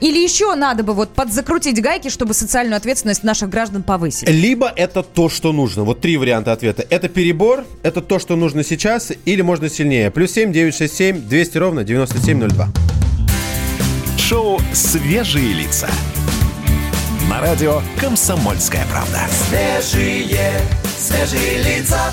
Или 0.00 0.18
еще 0.18 0.54
надо 0.54 0.82
бы 0.82 0.92
вот 0.92 1.10
подзакрутить 1.14 1.80
гайки, 1.80 2.08
чтобы 2.08 2.34
социальную 2.34 2.76
ответственность 2.76 3.24
наших 3.24 3.48
граждан 3.48 3.82
повысить? 3.82 4.28
Либо 4.28 4.70
это 4.74 5.02
то, 5.02 5.28
что 5.28 5.52
нужно. 5.52 5.84
Вот 5.84 6.00
три 6.00 6.16
варианта 6.16 6.52
ответа. 6.52 6.84
Это 6.90 7.08
перебор, 7.08 7.64
это 7.82 8.02
то, 8.02 8.18
что 8.18 8.36
нужно 8.36 8.62
сейчас, 8.62 9.10
или 9.24 9.40
можно 9.40 9.70
сильнее. 9.70 10.10
Плюс 10.10 10.32
семь, 10.32 10.52
девять, 10.52 10.76
шесть, 10.76 10.96
семь, 10.96 11.20
двести 11.22 11.56
ровно, 11.56 11.82
9702. 11.84 12.68
Шоу 14.18 14.60
«Свежие 14.72 15.52
лица». 15.54 15.88
На 17.30 17.40
радио 17.40 17.80
«Комсомольская 17.98 18.84
правда». 18.90 19.20
Свежие, 19.30 20.60
свежие 20.98 21.62
лица. 21.62 22.12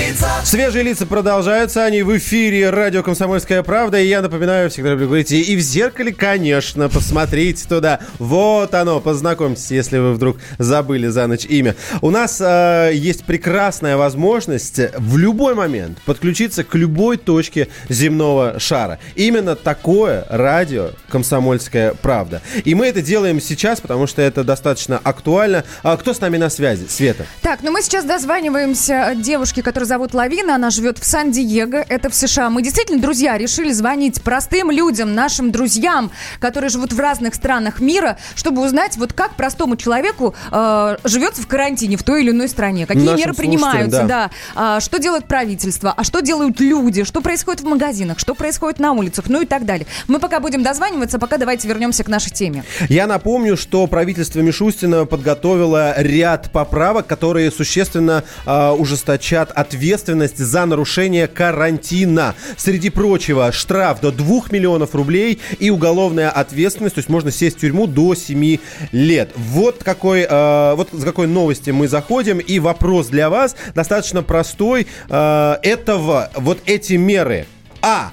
Свежие 0.43 0.83
лица 0.83 1.05
продолжаются, 1.05 1.85
они 1.85 2.03
в 2.03 2.17
эфире 2.17 2.69
радио 2.69 3.03
«Комсомольская 3.03 3.63
правда». 3.63 3.99
И 3.99 4.07
я 4.07 4.21
напоминаю, 4.21 4.69
всегда 4.69 4.89
люблю 4.89 5.07
говорить, 5.07 5.31
и 5.31 5.55
в 5.55 5.59
зеркале, 5.61 6.13
конечно, 6.13 6.89
посмотрите 6.89 7.65
туда. 7.67 7.99
Вот 8.19 8.73
оно, 8.73 8.99
познакомьтесь, 8.99 9.71
если 9.71 9.99
вы 9.99 10.13
вдруг 10.13 10.37
забыли 10.57 11.07
за 11.07 11.27
ночь 11.27 11.45
имя. 11.45 11.75
У 12.01 12.09
нас 12.09 12.41
э, 12.41 12.91
есть 12.93 13.23
прекрасная 13.23 13.95
возможность 13.95 14.79
в 14.97 15.17
любой 15.17 15.55
момент 15.55 15.99
подключиться 16.05 16.63
к 16.63 16.75
любой 16.75 17.17
точке 17.17 17.69
земного 17.87 18.59
шара. 18.59 18.99
Именно 19.15 19.55
такое 19.55 20.25
радио 20.29 20.89
«Комсомольская 21.09 21.93
правда». 21.93 22.41
И 22.65 22.75
мы 22.75 22.87
это 22.87 23.01
делаем 23.01 23.39
сейчас, 23.39 23.79
потому 23.79 24.07
что 24.07 24.21
это 24.21 24.43
достаточно 24.43 24.99
актуально. 25.01 25.63
А 25.83 25.95
кто 25.95 26.13
с 26.13 26.19
нами 26.19 26.37
на 26.37 26.49
связи? 26.49 26.87
Света. 26.89 27.25
Так, 27.41 27.59
ну 27.63 27.71
мы 27.71 27.81
сейчас 27.81 28.03
дозваниваемся 28.03 29.13
девушке, 29.15 29.63
которую 29.63 29.87
зовут 29.87 30.00
Лавина. 30.13 30.55
Она 30.55 30.69
живет 30.69 30.97
в 30.97 31.05
Сан-Диего, 31.05 31.77
это 31.77 32.09
в 32.09 32.15
США. 32.15 32.49
Мы 32.49 32.61
действительно, 32.61 33.01
друзья, 33.01 33.37
решили 33.37 33.71
звонить 33.71 34.21
простым 34.21 34.71
людям, 34.71 35.13
нашим 35.13 35.51
друзьям, 35.51 36.11
которые 36.39 36.69
живут 36.69 36.93
в 36.93 36.99
разных 36.99 37.35
странах 37.35 37.79
мира, 37.79 38.17
чтобы 38.35 38.63
узнать, 38.63 38.97
вот 38.97 39.13
как 39.13 39.35
простому 39.35 39.75
человеку 39.75 40.35
э, 40.51 40.97
живется 41.03 41.41
в 41.41 41.47
карантине 41.47 41.97
в 41.97 42.03
той 42.03 42.23
или 42.23 42.31
иной 42.31 42.49
стране. 42.49 42.85
Какие 42.85 43.05
Нашим 43.05 43.17
меры 43.17 43.33
принимаются, 43.33 44.01
да. 44.01 44.07
да. 44.07 44.31
А, 44.55 44.79
что 44.79 44.99
делает 44.99 45.25
правительство, 45.25 45.93
а 45.95 46.03
что 46.03 46.21
делают 46.21 46.59
люди, 46.59 47.03
что 47.03 47.21
происходит 47.21 47.61
в 47.61 47.65
магазинах, 47.65 48.19
что 48.19 48.35
происходит 48.35 48.79
на 48.79 48.93
улицах, 48.93 49.25
ну 49.27 49.41
и 49.41 49.45
так 49.45 49.65
далее. 49.65 49.87
Мы 50.07 50.19
пока 50.19 50.39
будем 50.39 50.63
дозваниваться, 50.63 51.19
пока 51.19 51.37
давайте 51.37 51.67
вернемся 51.67 52.03
к 52.03 52.07
нашей 52.07 52.31
теме. 52.31 52.63
Я 52.89 53.07
напомню, 53.07 53.57
что 53.57 53.85
правительство 53.87 54.39
Мишустина 54.39 55.05
подготовило 55.05 55.93
ряд 56.01 56.51
поправок, 56.51 57.07
которые 57.07 57.51
существенно 57.51 58.23
а, 58.45 58.73
ужесточат 58.73 59.51
ответственность 59.91 60.37
за 60.37 60.65
нарушение 60.65 61.27
карантина. 61.27 62.35
Среди 62.55 62.89
прочего, 62.89 63.51
штраф 63.51 63.99
до 63.99 64.11
2 64.11 64.43
миллионов 64.51 64.95
рублей 64.95 65.39
и 65.59 65.69
уголовная 65.69 66.29
ответственность, 66.29 66.95
то 66.95 66.99
есть 66.99 67.09
можно 67.09 67.29
сесть 67.29 67.57
в 67.57 67.59
тюрьму 67.59 67.87
до 67.87 68.15
7 68.15 68.57
лет. 68.93 69.31
Вот 69.35 69.83
какой, 69.83 70.25
а, 70.29 70.75
вот 70.75 70.89
с 70.93 71.03
какой 71.03 71.27
новости 71.27 71.71
мы 71.71 71.89
заходим. 71.89 72.39
И 72.39 72.59
вопрос 72.59 73.07
для 73.07 73.29
вас 73.29 73.57
достаточно 73.75 74.23
простой. 74.23 74.87
А, 75.09 75.59
этого, 75.61 76.31
вот 76.35 76.59
эти 76.65 76.93
меры, 76.93 77.45
а, 77.81 78.11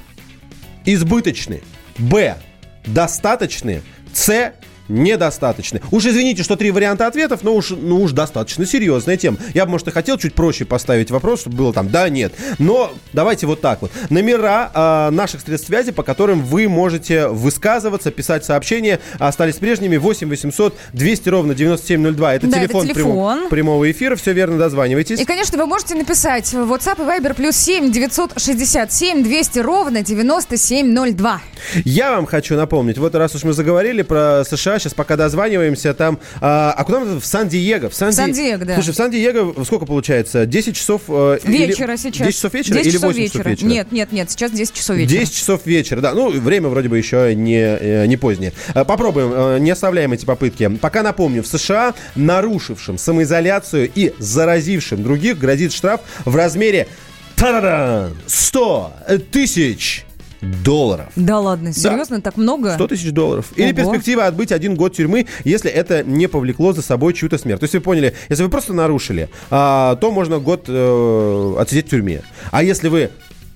избыточны, 0.85 1.63
б, 1.97 2.35
достаточны, 2.87 3.83
с, 4.13 4.53
недостаточны. 4.89 5.81
Уж 5.91 6.07
извините, 6.07 6.43
что 6.43 6.57
три 6.57 6.71
варианта 6.71 7.07
ответов, 7.07 7.43
но 7.43 7.55
уж, 7.55 7.71
ну 7.71 8.03
уж 8.03 8.13
достаточно 8.13 8.67
серьезная 8.67 9.17
тема. 9.17 9.37
Я 9.55 9.65
бы, 9.65 9.73
может, 9.73 9.89
и 9.89 9.91
хотел 9.91 10.19
чуть 10.19 10.35
проще 10.35 10.65
поставить 10.65 11.11
вопрос, 11.11 11.41
чтобы 11.41 11.57
было 11.57 11.73
там 11.73 11.91
да, 11.91 12.09
нет. 12.09 12.33
Но 12.59 12.93
давайте 13.13 13.47
вот 13.47 13.61
так 13.61 13.83
вот. 13.83 13.91
Номера 14.11 14.71
а, 14.75 15.11
наших 15.11 15.41
средств 15.41 15.69
связи, 15.69 15.93
по 15.93 16.03
которым 16.03 16.43
вы 16.43 16.69
можете 16.69 17.29
высказываться, 17.29 18.11
писать 18.11 18.45
сообщения, 18.45 19.01
остались 19.19 19.57
прежними. 19.57 19.97
8 19.97 20.29
800 20.29 20.77
200 20.93 21.29
ровно 21.29 21.55
9702. 21.55 22.35
Это 22.35 22.47
Да, 22.47 22.59
это 22.59 22.67
телефон, 22.67 22.87
телефон. 22.87 23.39
прямо- 23.39 23.49
прямого 23.49 23.91
эфира. 23.91 24.17
Все 24.17 24.33
верно, 24.33 24.59
дозванивайтесь. 24.59 25.21
И, 25.21 25.25
конечно, 25.25 25.59
вы 25.59 25.67
можете 25.67 25.95
написать 25.95 26.53
в 26.53 26.73
WhatsApp 26.73 27.03
и 27.03 27.23
Viber 27.23 27.35
плюс 27.35 27.57
7 27.57 27.91
967 27.91 29.23
200 29.23 29.59
ровно 29.61 30.03
9702. 30.03 31.41
Я 31.85 32.13
вам 32.13 32.27
хочу 32.27 32.57
напомнить, 32.57 32.99
вот 32.99 33.15
раз 33.15 33.35
уж 33.35 33.45
мы 33.45 33.53
заговорили 33.53 34.03
про 34.03 34.45
США, 34.45 34.78
сейчас 34.79 34.95
пока 34.95 35.17
дозваниваемся, 35.17 35.95
там... 35.95 36.19
А, 36.41 36.75
а 36.77 36.85
куда 36.85 37.01
мы? 37.01 37.21
В 37.21 37.25
Сан-Диего. 37.27 37.89
В 37.91 37.95
Сан-Ди- 37.95 38.17
Сан-Диего, 38.17 38.65
да. 38.65 38.75
Слушай, 38.75 38.93
в 38.93 38.97
Сан-Диего 38.97 39.65
сколько 39.65 39.87
получается? 39.87 40.47
10 40.47 40.77
часов... 40.77 41.03
э, 41.09 41.39
или- 41.45 41.67
Вечера 41.67 41.97
сейчас. 41.97 42.27
10 42.27 42.35
часов 42.37 42.55
вечера 42.55 42.75
10 42.75 42.87
или 42.87 42.93
часов 42.93 43.09
8 43.09 43.21
вечера. 43.23 43.39
часов 43.39 43.47
вечера? 43.53 43.69
Нет, 43.69 43.93
нет, 43.93 44.13
нет, 44.13 44.31
сейчас 44.31 44.51
10 44.53 44.75
часов 44.75 44.97
вечера. 44.97 45.21
10 45.21 45.35
часов 45.35 45.67
вечера, 45.67 46.01
да. 46.01 46.15
Ну, 46.15 46.31
время 46.31 46.69
вроде 46.69 46.89
бы 46.89 46.99
еще 46.99 47.35
не, 47.35 47.59
э, 47.61 48.07
не 48.07 48.17
позднее. 48.17 48.53
Э, 48.75 48.85
Попробуем, 48.85 49.33
э, 49.35 49.59
не 49.59 49.71
оставляем 49.71 50.13
эти 50.13 50.25
попытки. 50.25 50.69
Пока 50.81 51.03
напомню, 51.03 51.43
в 51.43 51.47
США 51.47 51.95
нарушившим 52.17 52.99
самоизоляцию 52.99 53.91
и 53.95 54.15
заразившим 54.19 55.03
других 55.03 55.39
грозит 55.39 55.73
штраф 55.73 56.01
в 56.25 56.35
размере 56.37 56.89
та-да-дан, 57.37 58.17
100 58.27 58.93
тысяч 59.31 60.05
долларов. 60.41 61.09
Да 61.17 61.41
ладно, 61.41 61.73
серьезно, 61.73 62.21
так 62.21 62.37
много? 62.37 62.75
100 62.75 62.87
тысяч 62.89 63.13
долларов. 63.13 63.53
Или 63.57 63.73
Ого. 63.73 63.77
перспектива 63.77 64.27
отбыть 64.27 64.53
один 64.53 64.75
год 64.75 64.95
тюрьмы, 64.95 65.27
если 65.45 65.71
это 65.71 66.03
не 66.05 66.27
повлекло 66.27 66.73
за 66.73 66.83
собой 66.83 67.15
чью-то 67.15 67.39
смерть. 67.39 67.61
То 67.61 67.65
есть 67.65 67.75
вы 67.75 67.81
поняли, 67.81 68.15
если 68.29 68.43
вы 68.43 68.49
просто 68.49 68.73
нарушили, 68.73 69.29
а, 69.51 69.97
то 69.97 70.11
можно 70.11 70.39
год 70.39 70.65
э, 70.69 71.55
отсидеть 71.59 71.87
в 71.87 71.91
тюрьме. 71.91 72.23
А 72.51 72.63
если 72.63 72.89
вы 72.89 73.11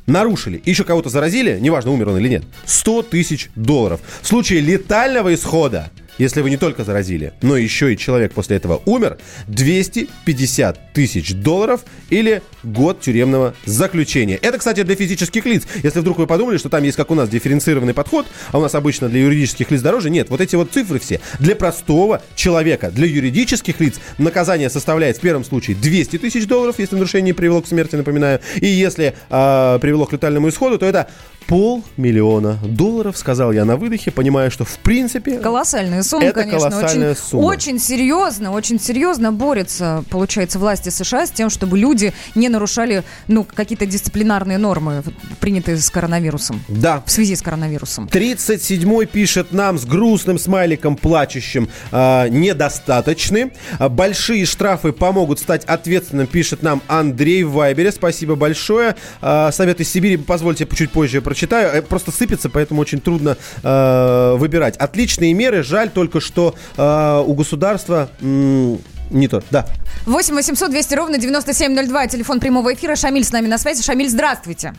нарушили 0.07 0.59
и 0.65 0.71
еще 0.71 0.85
кого-то 0.85 1.09
заразили, 1.09 1.59
неважно, 1.61 1.93
умер 1.93 2.11
он 2.11 2.19
или 2.19 2.29
нет, 2.29 2.45
100 2.67 3.03
тысяч 3.03 3.51
долларов. 3.55 4.01
В 4.21 4.27
случае 4.27 4.61
летального 4.61 5.33
исхода, 5.35 5.91
если 6.23 6.41
вы 6.41 6.51
не 6.51 6.57
только 6.57 6.85
заразили, 6.85 7.33
но 7.43 7.57
еще 7.57 7.93
и 7.93 7.99
человек 7.99 8.33
после 8.33 8.57
этого 8.57 8.81
умер, 8.87 9.19
250 9.49 10.93
тысяч 10.93 11.35
долларов 11.35 11.81
или 12.11 12.43
год 12.63 13.01
тюремного 13.01 13.55
заключения. 13.65 14.37
Это, 14.37 14.59
кстати, 14.59 14.85
для 14.85 14.95
физических 14.95 15.45
лиц. 15.47 15.65
Если 15.83 15.99
вдруг 15.99 16.19
вы 16.19 16.29
подумали, 16.29 16.59
что 16.59 16.69
там 16.69 16.85
есть, 16.85 16.97
как 16.97 17.11
у 17.11 17.17
нас, 17.17 17.29
дифференцированный 17.29 17.93
подход, 17.93 18.27
а 18.53 18.59
у 18.59 18.63
нас 18.63 18.75
обычно 18.77 19.09
для 19.09 19.21
юридических 19.23 19.71
лиц 19.73 19.81
дороже, 19.81 20.11
нет. 20.11 20.31
Вот 20.31 20.41
эти 20.41 20.55
вот 20.55 20.71
цифры 20.71 21.01
все. 21.01 21.21
Для 21.41 21.57
простого 21.57 22.23
человека, 22.37 22.93
для 22.93 23.07
юридических 23.07 23.81
лиц 23.81 23.97
наказание 24.19 24.71
составляет 24.71 25.17
в 25.17 25.21
первом 25.21 25.45
случае 25.45 25.77
200 25.77 26.19
тысяч 26.19 26.47
долларов, 26.47 26.77
если 26.79 26.95
нарушение 26.95 27.35
привело 27.35 27.63
к 27.63 27.67
смерти, 27.67 27.97
напоминаю. 27.97 28.39
И 28.61 28.67
если 28.67 29.17
а, 29.29 29.81
привело 29.81 30.07
к 30.07 30.13
летальному 30.13 30.49
исходу, 30.49 30.79
то 30.79 30.87
это 30.87 31.09
Полмиллиона 31.47 32.59
долларов, 32.65 33.17
сказал 33.17 33.53
я 33.53 33.65
на 33.65 33.77
выдохе, 33.77 34.11
понимая, 34.11 34.51
что 34.51 34.65
в 34.65 34.79
принципе... 34.79 35.39
Колоссальная 35.39 36.03
сумма, 36.03 36.27
Это 36.27 36.41
конечно. 36.43 36.71
колоссальная 36.71 37.11
очень, 37.13 37.21
сумма. 37.21 37.45
очень 37.45 37.79
серьезно, 37.79 38.53
очень 38.53 38.81
серьезно 38.81 39.33
борются, 39.33 40.05
получается, 40.11 40.59
власти 40.59 40.89
США 40.89 41.27
с 41.27 41.31
тем, 41.31 41.51
чтобы 41.51 41.79
люди 41.79 42.13
не 42.35 42.49
нарушали 42.49 43.03
ну, 43.29 43.45
какие-то 43.45 43.87
дисциплинарные 43.87 44.59
нормы, 44.59 45.03
принятые 45.41 45.77
с 45.77 45.91
коронавирусом, 45.91 46.63
Да, 46.69 47.03
в 47.05 47.11
связи 47.11 47.37
с 47.37 47.43
коронавирусом. 47.43 48.09
37-й 48.13 49.07
пишет 49.07 49.53
нам 49.53 49.79
с 49.79 49.85
грустным 49.85 50.39
смайликом 50.39 50.97
плачущим 50.97 51.69
а, 51.91 52.29
недостаточны. 52.29 53.53
А, 53.79 53.89
Большие 53.89 54.47
штрафы 54.47 54.93
помогут 54.93 55.39
стать 55.39 55.65
ответственным, 55.65 56.27
пишет 56.27 56.63
нам 56.63 56.83
Андрей 56.89 57.45
в 57.45 57.53
Вайбере. 57.53 57.93
Спасибо 57.93 58.35
большое. 58.35 58.97
А, 59.21 59.51
Совет 59.53 59.81
из 59.81 59.91
Сибири, 59.91 60.17
позвольте, 60.17 60.67
чуть 60.75 60.91
позже 60.91 61.21
прочитаю. 61.33 61.71
Э, 61.75 61.83
Просто 61.83 62.11
сыпется, 62.13 62.51
поэтому 62.51 62.81
очень 62.83 63.01
трудно 63.01 63.37
э, 63.63 64.35
выбирать. 64.37 64.77
Отличные 64.77 65.33
меры. 65.33 65.63
Жаль 65.63 65.89
только, 65.91 66.21
что 66.21 66.55
э, 66.77 67.23
у 67.27 67.33
государства... 67.35 68.09
м, 68.21 68.79
не 69.11 69.29
то, 69.29 69.43
да. 69.51 69.67
8 70.07 70.35
800 70.35 70.71
200 70.71 70.95
ровно 70.95 71.19
9702, 71.19 72.07
телефон 72.07 72.41
прямого 72.41 72.73
эфира. 72.73 72.97
Шамиль 72.97 73.25
с 73.25 73.33
нами 73.33 73.47
на 73.47 73.59
связи. 73.59 73.83
Шамиль, 73.83 74.09
здравствуйте. 74.09 74.73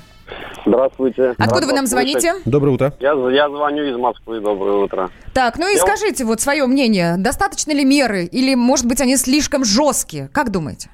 Здравствуйте. 0.66 1.32
Откуда 1.38 1.54
Рад 1.62 1.66
вы 1.66 1.74
нам 1.74 1.86
слышать. 1.88 2.20
звоните? 2.22 2.42
Доброе 2.46 2.72
утро. 2.72 2.94
Я, 3.00 3.12
я 3.32 3.48
звоню 3.50 3.84
из 3.84 3.96
Москвы. 3.98 4.40
Доброе 4.40 4.78
утро. 4.84 5.10
Так, 5.34 5.60
ну 5.60 5.68
и 5.70 5.76
Я- 5.76 5.82
скажите 5.82 6.24
вот 6.26 6.42
свое 6.42 6.66
мнение. 6.66 7.16
Достаточно 7.18 7.74
ли 7.74 7.84
меры 7.86 8.24
или, 8.26 8.56
может 8.56 8.86
быть, 8.88 9.02
они 9.02 9.18
слишком 9.18 9.64
жесткие? 9.66 10.30
Как 10.32 10.52
думаете? 10.52 10.90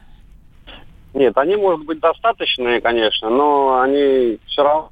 Нет, 1.14 1.38
они, 1.38 1.56
может 1.56 1.86
быть, 1.86 2.00
достаточные, 2.00 2.82
конечно, 2.82 3.30
но 3.30 3.80
они 3.82 4.38
все 4.48 4.64
равно... 4.64 4.92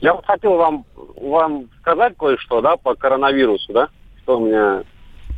Я 0.00 0.14
вот 0.14 0.26
хотел 0.26 0.54
вам, 0.56 0.84
вам 1.20 1.68
сказать 1.80 2.14
кое-что, 2.18 2.60
да, 2.60 2.76
по 2.76 2.94
коронавирусу, 2.94 3.72
да, 3.72 3.88
что 4.22 4.38
у 4.38 4.46
меня... 4.46 4.82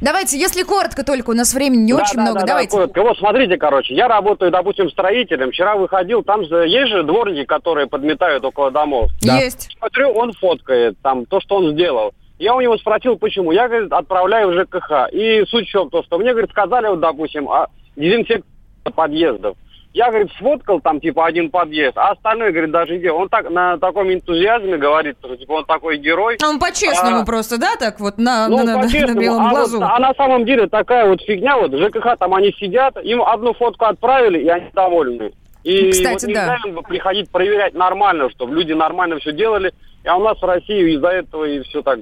Давайте, 0.00 0.38
если 0.38 0.62
коротко 0.62 1.04
только, 1.04 1.30
у 1.30 1.34
нас 1.34 1.52
времени 1.52 1.82
не 1.82 1.92
Да, 1.92 1.98
очень 1.98 2.16
да, 2.16 2.22
много, 2.22 2.34
да, 2.34 2.40
да, 2.40 2.46
давайте. 2.46 2.70
коротко. 2.70 3.02
Вот 3.02 3.18
смотрите, 3.18 3.58
короче, 3.58 3.94
я 3.94 4.08
работаю, 4.08 4.50
допустим, 4.50 4.88
строителем. 4.90 5.50
Вчера 5.50 5.76
выходил, 5.76 6.22
там 6.22 6.44
же 6.44 6.66
есть 6.66 6.90
же 6.90 7.02
дворники, 7.02 7.44
которые 7.44 7.86
подметают 7.86 8.42
около 8.44 8.70
домов. 8.70 9.10
Да. 9.20 9.38
Есть. 9.38 9.68
Смотрю, 9.78 10.12
он 10.12 10.32
фоткает 10.32 10.96
там 11.02 11.26
то, 11.26 11.40
что 11.40 11.56
он 11.56 11.72
сделал. 11.72 12.12
Я 12.38 12.54
у 12.54 12.62
него 12.62 12.78
спросил, 12.78 13.18
почему. 13.18 13.52
Я, 13.52 13.68
говорит, 13.68 13.92
отправляю 13.92 14.48
в 14.48 14.54
ЖКХ. 14.54 15.12
И 15.12 15.44
суть 15.46 15.68
в 15.68 15.70
чем, 15.70 15.90
то, 15.90 16.02
что 16.02 16.18
мне, 16.18 16.30
говорит, 16.30 16.50
сказали, 16.50 16.88
вот, 16.88 17.00
допустим, 17.00 17.50
о 17.50 17.66
дезинфекции 17.96 18.48
подъездов. 18.94 19.58
Я, 19.92 20.08
говорит, 20.10 20.30
сфоткал 20.38 20.80
там, 20.80 21.00
типа, 21.00 21.26
один 21.26 21.50
подъезд, 21.50 21.98
а 21.98 22.10
остальной, 22.12 22.52
говорит, 22.52 22.70
даже 22.70 22.98
делал. 22.98 23.22
Он 23.22 23.28
так 23.28 23.50
на 23.50 23.76
таком 23.78 24.12
энтузиазме 24.12 24.76
говорит, 24.76 25.16
что, 25.18 25.34
типа, 25.36 25.52
он 25.52 25.64
такой 25.64 25.96
герой. 25.98 26.38
Он 26.46 26.60
по-честному 26.60 27.22
А. 27.22 27.24
просто, 27.24 27.58
да, 27.58 27.74
так 27.76 27.98
вот 27.98 28.16
на, 28.16 28.46
Ну, 28.48 28.58
на- 28.58 28.76
на- 28.76 28.82
на 28.82 29.20
белом 29.20 29.46
а, 29.46 29.50
глазу. 29.50 29.78
вот- 29.80 29.88
а 29.90 29.98
на 29.98 30.14
самом 30.14 30.44
деле 30.44 30.68
такая 30.68 31.08
вот 31.08 31.20
фигня, 31.22 31.56
вот 31.58 31.72
ЖКХ 31.74 32.16
там 32.18 32.34
они 32.34 32.52
сидят, 32.52 32.96
им 33.02 33.20
одну 33.20 33.52
фотку 33.52 33.86
отправили, 33.86 34.38
и 34.40 34.48
они 34.48 34.66
довольны. 34.72 35.32
И 35.64 35.90
Кстати, 35.90 36.26
вот 36.26 36.34
да. 36.34 36.58
бы 36.72 36.82
приходить 36.82 37.28
проверять 37.30 37.74
нормально, 37.74 38.30
чтобы 38.30 38.54
люди 38.54 38.72
нормально 38.72 39.18
все 39.18 39.32
делали. 39.32 39.72
А 40.06 40.16
у 40.16 40.22
нас 40.22 40.40
в 40.40 40.44
России 40.44 40.94
из-за 40.94 41.08
этого 41.08 41.44
и 41.44 41.60
все 41.64 41.82
так 41.82 41.98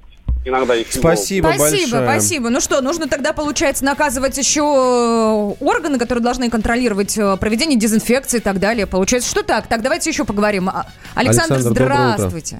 иногда 0.49 0.75
и 0.77 0.85
фигово. 0.85 1.13
Спасибо, 1.15 1.47
Спасибо, 1.55 1.99
большое. 1.99 2.03
спасибо. 2.11 2.51
Ну 2.51 2.61
что, 2.61 2.81
нужно 2.81 3.07
тогда, 3.09 3.33
получается, 3.33 3.85
наказывать 3.85 4.37
еще 4.39 4.61
э, 4.61 5.65
органы, 5.65 5.99
которые 5.99 6.23
должны 6.23 6.51
контролировать 6.51 7.17
э, 7.19 7.37
проведение 7.37 7.79
дезинфекции 7.79 8.39
и 8.39 8.41
так 8.41 8.59
далее. 8.59 8.87
Получается, 8.87 9.31
что 9.31 9.43
так? 9.43 9.67
Так, 9.67 9.83
давайте 9.83 10.11
еще 10.11 10.25
поговорим. 10.25 10.69
А, 10.69 10.87
Александр, 11.15 11.55
Александр, 11.55 11.79
доброе 11.81 11.99
утро. 12.07 12.15
здравствуйте. 12.17 12.59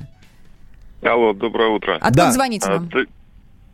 Алло, 1.03 1.33
доброе 1.33 1.69
утро. 1.71 1.95
Откуда 1.97 2.13
Да. 2.15 2.33
звоните 2.33 2.67
А, 2.69 2.73
нам? 2.75 2.89
ты- 2.89 3.07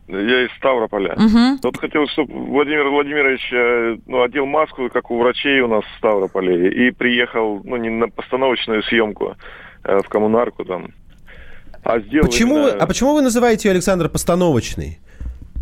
Я 0.07 0.45
из 0.45 0.51
Ставрополя. 0.57 1.15
Мгм. 1.17 1.59
Вот 1.63 1.77
хотел, 1.77 2.07
чтобы 2.07 2.31
Владимир 2.45 2.87
Владимирович 2.89 3.41
э, 3.51 3.97
ну, 4.05 4.21
одел 4.21 4.45
маску, 4.45 4.87
как 4.89 5.09
у 5.09 5.17
врачей 5.17 5.61
у 5.61 5.67
нас 5.67 5.83
в 5.83 5.97
Ставрополе, 5.97 6.69
и 6.87 6.91
приехал, 6.91 7.61
ну, 7.63 7.75
не 7.77 7.89
на 7.89 8.07
постановочную 8.09 8.83
съемку 8.83 9.35
в 9.83 10.03
коммунарку 10.09 10.63
там. 10.63 10.89
А 11.85 11.99
сделал 11.99 12.25
Почему, 12.25 12.55
вы- 12.55 12.69
именно- 12.71 12.83
а 12.83 12.87
почему 12.87 13.13
вы 13.13 13.21
называете 13.21 13.69
ее, 13.69 13.73
Александр, 13.73 14.09
постановочной? 14.09 14.99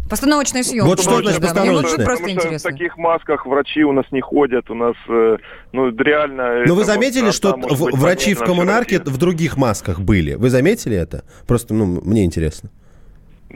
Постановочная 0.10 0.64
съемка. 0.64 0.88
Вот 0.88 1.02
что 1.02 1.22
значит 1.22 1.42
постановочная? 1.42 1.82
тут 1.98 2.06
просто 2.06 2.24
Потому 2.24 2.40
что 2.40 2.48
интересно. 2.48 2.70
в 2.70 2.74
таких 2.74 2.98
масках 2.98 3.46
врачи 3.46 3.84
у 3.84 3.92
нас 3.94 4.06
не 4.12 4.22
ходят, 4.22 4.70
у 4.70 4.76
нас, 4.76 4.96
э, 5.10 5.38
ну, 5.72 5.96
реально... 5.98 6.66
Но 6.66 6.76
вы 6.76 6.84
заметили, 6.86 7.26
вот, 7.26 7.34
что 7.36 7.52
да, 7.52 7.58
может 7.58 7.80
в- 7.80 7.86
быть, 7.86 7.96
врачи 7.98 8.34
в 8.36 8.40
коммунарке 8.40 9.00
в 9.00 9.18
других 9.18 9.58
масках 9.58 10.00
были? 10.00 10.36
Вы 10.36 10.50
заметили 10.50 10.96
это? 10.96 11.24
Просто, 11.48 11.74
ну, 11.74 11.86
мне 11.86 12.24
интересно. 12.26 12.70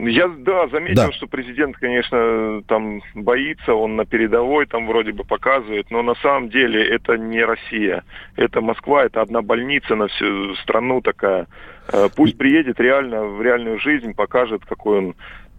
Я, 0.00 0.28
да, 0.28 0.68
заметил, 0.68 1.06
Да. 1.06 1.12
что 1.12 1.26
президент, 1.26 1.76
конечно, 1.76 2.62
там 2.68 3.02
боится, 3.14 3.74
он 3.74 3.96
на 3.96 4.04
передовой 4.04 4.66
там 4.66 4.86
вроде 4.86 5.12
бы 5.12 5.24
показывает, 5.24 5.90
но 5.90 6.02
на 6.02 6.14
самом 6.16 6.50
деле 6.50 6.84
это 6.86 7.16
не 7.18 7.44
Россия. 7.44 8.04
Это 8.36 8.60
Москва, 8.60 9.04
это 9.04 9.22
одна 9.22 9.42
больница 9.42 9.96
на 9.96 10.06
всю 10.08 10.54
страну 10.56 11.00
такая. 11.02 11.46
Э, 11.90 12.08
Пусть 12.14 12.36
приедет 12.36 12.78
реально 12.80 13.24
в 13.24 13.42
реальную 13.42 13.78
жизнь, 13.78 14.12
покажет, 14.14 14.62
какой 14.68 14.98
он 14.98 15.14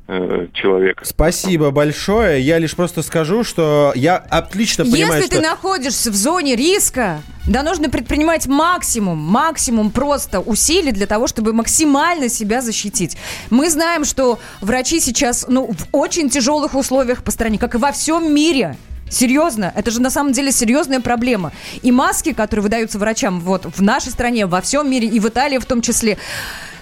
э, 0.08 0.48
человек. 0.54 1.02
Спасибо 1.04 1.72
большое. 1.72 2.42
Я 2.42 2.60
лишь 2.60 2.76
просто 2.76 3.02
скажу, 3.02 3.44
что 3.44 3.94
я 3.96 4.18
отлично 4.18 4.86
понимаю, 4.86 5.22
Если 5.22 5.28
что... 5.28 5.38
ты 5.38 5.42
находишься 5.42 6.12
в 6.12 6.16
зоне 6.16 6.56
риска, 6.56 7.22
да 7.48 7.64
нужно 7.64 7.90
предпринимать 7.90 8.48
максимум, 8.48 9.18
максимум 9.18 9.92
просто 9.92 10.40
усилий 10.40 10.92
для 10.92 11.08
того, 11.08 11.28
чтобы 11.28 11.54
максимально 11.54 12.30
себя 12.30 12.62
защитить. 12.62 13.18
Мы 13.50 13.70
знаем, 13.70 14.06
что 14.06 14.40
врачи 14.62 15.00
сейчас, 15.00 15.46
ну, 15.48 15.72
в 15.72 15.88
очень 15.92 16.30
тяжелых 16.30 16.76
условиях 16.76 17.24
по 17.24 17.32
стране, 17.32 17.58
как 17.58 17.76
и 17.76 17.78
во 17.78 17.92
всем 17.92 18.34
мире. 18.34 18.78
Серьезно, 19.10 19.74
это 19.76 19.92
же 19.92 20.02
на 20.02 20.10
самом 20.10 20.34
деле 20.34 20.52
серьезная 20.52 21.00
проблема. 21.00 21.52
И 21.82 21.92
маски, 21.92 22.34
которые 22.34 22.64
выдаются 22.64 23.00
врачам 23.00 23.40
вот 23.40 23.66
в 23.66 23.82
нашей 23.82 24.12
стране, 24.12 24.46
во 24.46 24.62
всем 24.62 24.90
мире 24.90 25.08
и 25.08 25.20
в 25.20 25.28
Италии 25.28 25.58
в 25.58 25.66
том 25.66 25.82
числе, 25.82 26.18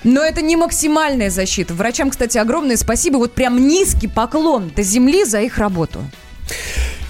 но 0.03 0.21
это 0.21 0.41
не 0.41 0.55
максимальная 0.55 1.29
защита. 1.29 1.73
Врачам, 1.73 2.09
кстати, 2.09 2.37
огромное 2.37 2.77
спасибо. 2.77 3.17
Вот 3.17 3.33
прям 3.33 3.67
низкий 3.67 4.07
поклон 4.07 4.71
до 4.75 4.83
земли 4.83 5.25
за 5.25 5.41
их 5.41 5.57
работу. 5.57 6.01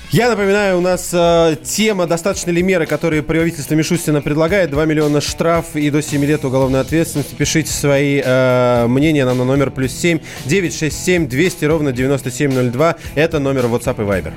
Я 0.09 0.29
напоминаю, 0.29 0.77
у 0.77 0.81
нас 0.81 1.09
э, 1.11 1.57
тема 1.63 2.07
«Достаточно 2.07 2.49
ли 2.51 2.63
меры, 2.63 2.85
которые 2.85 3.21
правительство 3.23 3.75
Мишустина 3.75 4.21
предлагает?» 4.21 4.71
2 4.71 4.85
миллиона 4.85 5.19
штраф 5.19 5.75
и 5.75 5.89
до 5.89 6.01
7 6.01 6.23
лет 6.23 6.45
уголовной 6.45 6.79
ответственности. 6.79 7.35
Пишите 7.35 7.73
свои 7.73 8.21
э, 8.23 8.87
мнения 8.87 9.25
нам 9.25 9.39
на 9.39 9.43
номер 9.43 9.69
плюс 9.69 9.91
7 9.91 10.19
967 10.45 11.27
200 11.27 11.65
ровно 11.65 11.91
9702. 11.91 12.95
Это 13.15 13.39
номер 13.39 13.65
WhatsApp 13.65 14.01
и 14.01 14.07
Viber. 14.07 14.33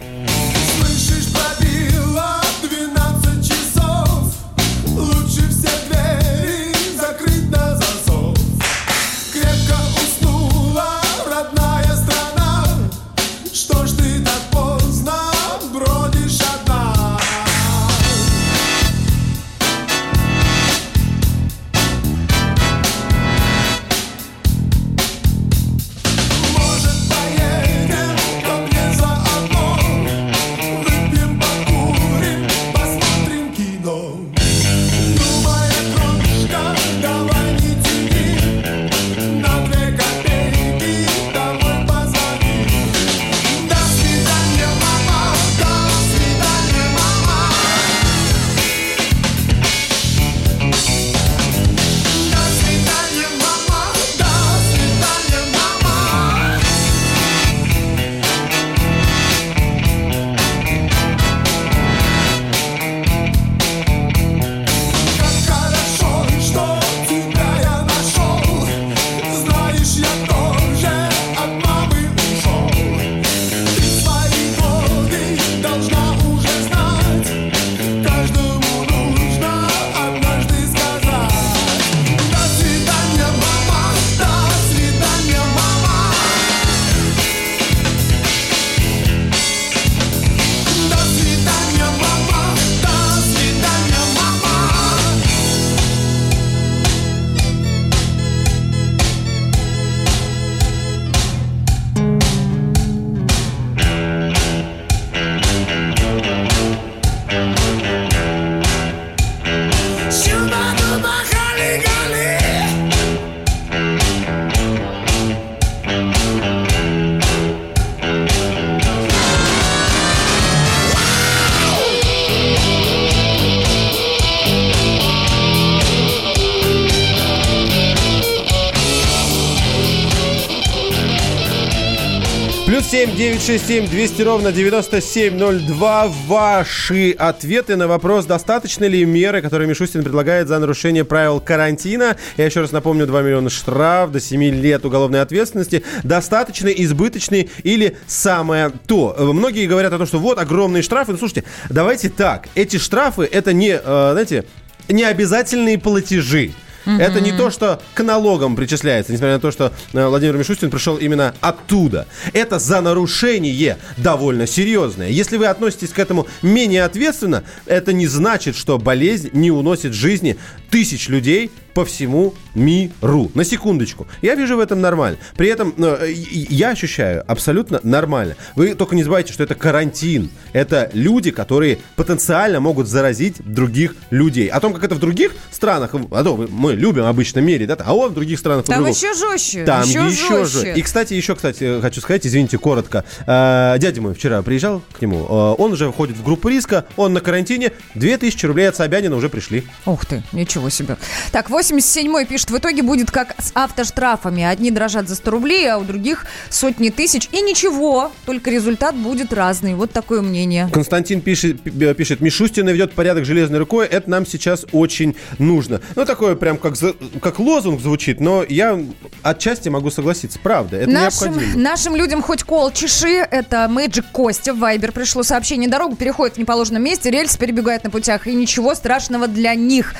967 133.21 133.91
200 133.91 134.23
ровно 134.23 134.51
9702. 134.51 136.09
Ваши 136.27 137.11
ответы 137.11 137.77
на 137.77 137.87
вопрос, 137.87 138.25
достаточно 138.25 138.87
ли 138.87 139.05
меры, 139.05 139.43
которые 139.43 139.69
Мишустин 139.69 140.03
предлагает 140.03 140.49
за 140.49 140.59
нарушение 140.59 141.05
правил 141.05 141.39
карантина. 141.39 142.17
Я 142.39 142.47
еще 142.47 142.63
раз 142.63 142.73
напомню, 142.73 143.07
2 143.07 143.21
миллиона 143.21 143.51
штраф, 143.51 144.11
до 144.11 144.21
7 144.21 144.43
лет 144.43 144.87
уголовной 144.87 145.21
ответственности. 145.21 145.85
Достаточно, 146.03 146.69
избыточный 146.69 147.51
или 147.63 147.99
самое 148.07 148.73
то. 148.87 149.15
Многие 149.19 149.67
говорят 149.67 149.93
о 149.93 149.99
том, 149.99 150.07
что 150.07 150.19
вот 150.19 150.39
огромные 150.39 150.83
штрафы. 150.83 151.13
Ну, 151.13 151.19
слушайте, 151.19 151.45
давайте 151.69 152.09
так. 152.09 152.49
Эти 152.55 152.79
штрафы, 152.79 153.29
это 153.31 153.53
не, 153.53 153.73
э, 153.73 153.81
знаете, 154.13 154.47
не 154.89 155.05
обязательные 155.05 155.79
платежи. 155.79 156.53
Это 156.87 157.21
не 157.21 157.33
то, 157.33 157.51
что 157.51 157.81
к 157.95 158.03
налогам 158.03 158.57
причисляется, 158.57 159.13
несмотря 159.13 159.35
на 159.35 159.41
то, 159.41 159.51
что 159.51 159.73
э, 159.93 160.07
Владимир 160.07 160.37
Мишустин 160.37 160.71
пришел 160.71 160.97
именно 160.97 161.35
оттуда. 161.41 162.07
Это 162.33 162.59
за 162.59 162.81
нарушение 162.81 163.79
довольно 163.97 164.47
серьезное. 164.47 165.09
Если 165.09 165.37
вы 165.37 165.47
относитесь 165.47 165.91
к 165.91 165.99
этому 165.99 166.27
менее 166.43 166.85
ответственно, 166.85 167.45
это 167.67 167.93
не 167.93 168.07
значит, 168.07 168.57
что 168.57 168.79
болезнь 168.79 169.31
не 169.33 169.51
уносит 169.51 169.93
жизни 169.93 170.37
тысяч 170.71 171.09
людей 171.09 171.51
по 171.75 171.85
всему 171.85 172.35
миру. 172.55 173.31
На 173.35 173.45
секундочку. 173.45 174.07
Я 174.23 174.35
вижу 174.35 174.57
в 174.57 174.61
этом 174.61 174.81
нормально. 174.81 175.19
При 175.37 175.49
этом 175.49 175.75
э, 175.77 176.13
я 176.13 176.71
ощущаю 176.71 177.25
абсолютно 177.27 177.81
нормально. 177.83 178.37
Вы 178.57 178.75
только 178.75 178.97
не 178.97 179.03
забывайте, 179.03 179.33
что 179.33 179.45
это 179.45 179.55
карантин. 179.55 180.31
Это 180.53 180.91
люди, 180.93 181.31
которые 181.31 181.79
потенциально 181.97 182.61
могут 182.61 182.89
заразить 182.89 183.37
других 183.45 183.95
людей. 184.11 184.49
О 184.49 184.61
том, 184.61 184.75
как 184.75 184.85
это 184.85 184.95
в 184.95 184.99
других 184.99 185.33
странах, 185.51 185.95
а 186.11 186.25
то 186.25 186.37
мы 186.37 186.75
любим 186.75 187.05
обычно 187.05 187.39
мерить, 187.41 187.69
да, 187.69 187.77
а 187.85 187.95
он 187.95 188.11
в 188.11 188.15
других 188.15 188.39
странах 188.39 188.65
Там 188.67 188.83
по-другому. 188.85 188.95
еще 188.95 189.15
жестче. 189.15 189.65
Там 189.65 189.85
еще, 189.85 190.07
еще, 190.07 190.45
жестче. 190.45 190.73
же. 190.73 190.79
И, 190.79 190.83
кстати, 190.83 191.15
еще, 191.15 191.35
кстати, 191.37 191.81
хочу 191.81 192.01
сказать, 192.01 192.27
извините, 192.27 192.59
коротко. 192.59 193.05
Э, 193.27 193.77
дядя 193.79 194.01
мой 194.01 194.15
вчера 194.15 194.43
приезжал 194.43 194.83
к 194.93 195.01
нему. 195.01 195.25
Э, 195.29 195.55
он 195.57 195.73
уже 195.73 195.91
входит 195.91 196.17
в 196.17 196.25
группу 196.25 196.49
риска, 196.49 196.85
он 196.97 197.13
на 197.13 197.21
карантине. 197.21 197.73
2000 197.95 198.47
рублей 198.47 198.69
от 198.69 198.77
Собянина 198.77 199.15
уже 199.17 199.29
пришли. 199.29 199.65
Ух 199.87 200.05
ты, 200.05 200.23
ничего 200.33 200.60
себе. 200.69 200.97
Так, 201.33 201.49
87-й 201.49 202.27
пишет, 202.27 202.51
в 202.51 202.59
итоге 202.59 202.83
будет 202.83 203.11
как 203.11 203.35
с 203.41 203.53
автоштрафами. 203.55 204.43
Одни 204.43 204.71
дрожат 204.71 205.09
за 205.09 205.15
100 205.15 205.31
рублей, 205.31 205.71
а 205.71 205.79
у 205.79 205.85
других 205.85 206.27
сотни 206.51 206.91
тысяч. 206.91 207.29
И 207.33 207.41
ничего, 207.41 208.13
только 208.27 208.51
результат 208.51 208.95
будет 208.95 209.33
разный. 209.33 209.75
Вот 209.75 209.93
такое 209.93 210.21
мнение. 210.21 210.69
Константин 210.73 211.21
пишет, 211.21 211.61
пи- 211.63 211.95
пишет, 211.95 212.21
Мишустин 212.21 212.69
ведет 212.69 212.93
порядок 212.93 213.25
железной 213.25 213.59
рукой, 213.61 213.87
это 213.87 214.11
нам 214.11 214.27
сейчас 214.27 214.67
очень 214.73 215.17
нужно. 215.39 215.81
Ну, 215.97 216.05
такое 216.05 216.35
прям 216.35 216.59
как, 216.59 216.77
за- 216.77 216.95
как 217.23 217.39
лозунг 217.39 217.81
звучит, 217.81 218.21
но 218.21 218.45
я 218.49 218.79
отчасти 219.23 219.69
могу 219.69 219.91
согласиться, 219.91 220.39
правда, 220.43 220.77
это 220.79 220.91
Нашим, 220.91 221.33
необходимо. 221.33 221.63
нашим 221.63 221.97
людям 221.97 222.23
хоть 222.23 222.43
кол 222.43 222.71
чеши, 222.73 223.27
это 223.31 223.69
Мэджик 223.69 224.07
Костя, 224.13 224.53
в 224.55 224.59
Вайбер 224.59 224.93
пришло 224.93 225.23
сообщение, 225.23 225.69
дорогу 225.69 225.97
переходит 225.97 226.37
в 226.37 226.39
неположенном 226.39 226.83
месте, 226.83 227.11
рельсы 227.11 227.39
перебегают 227.39 227.85
на 227.85 227.91
путях, 227.91 228.27
и 228.27 228.35
ничего 228.35 228.75
страшного 228.75 229.29
для 229.29 229.55
них. 229.55 229.95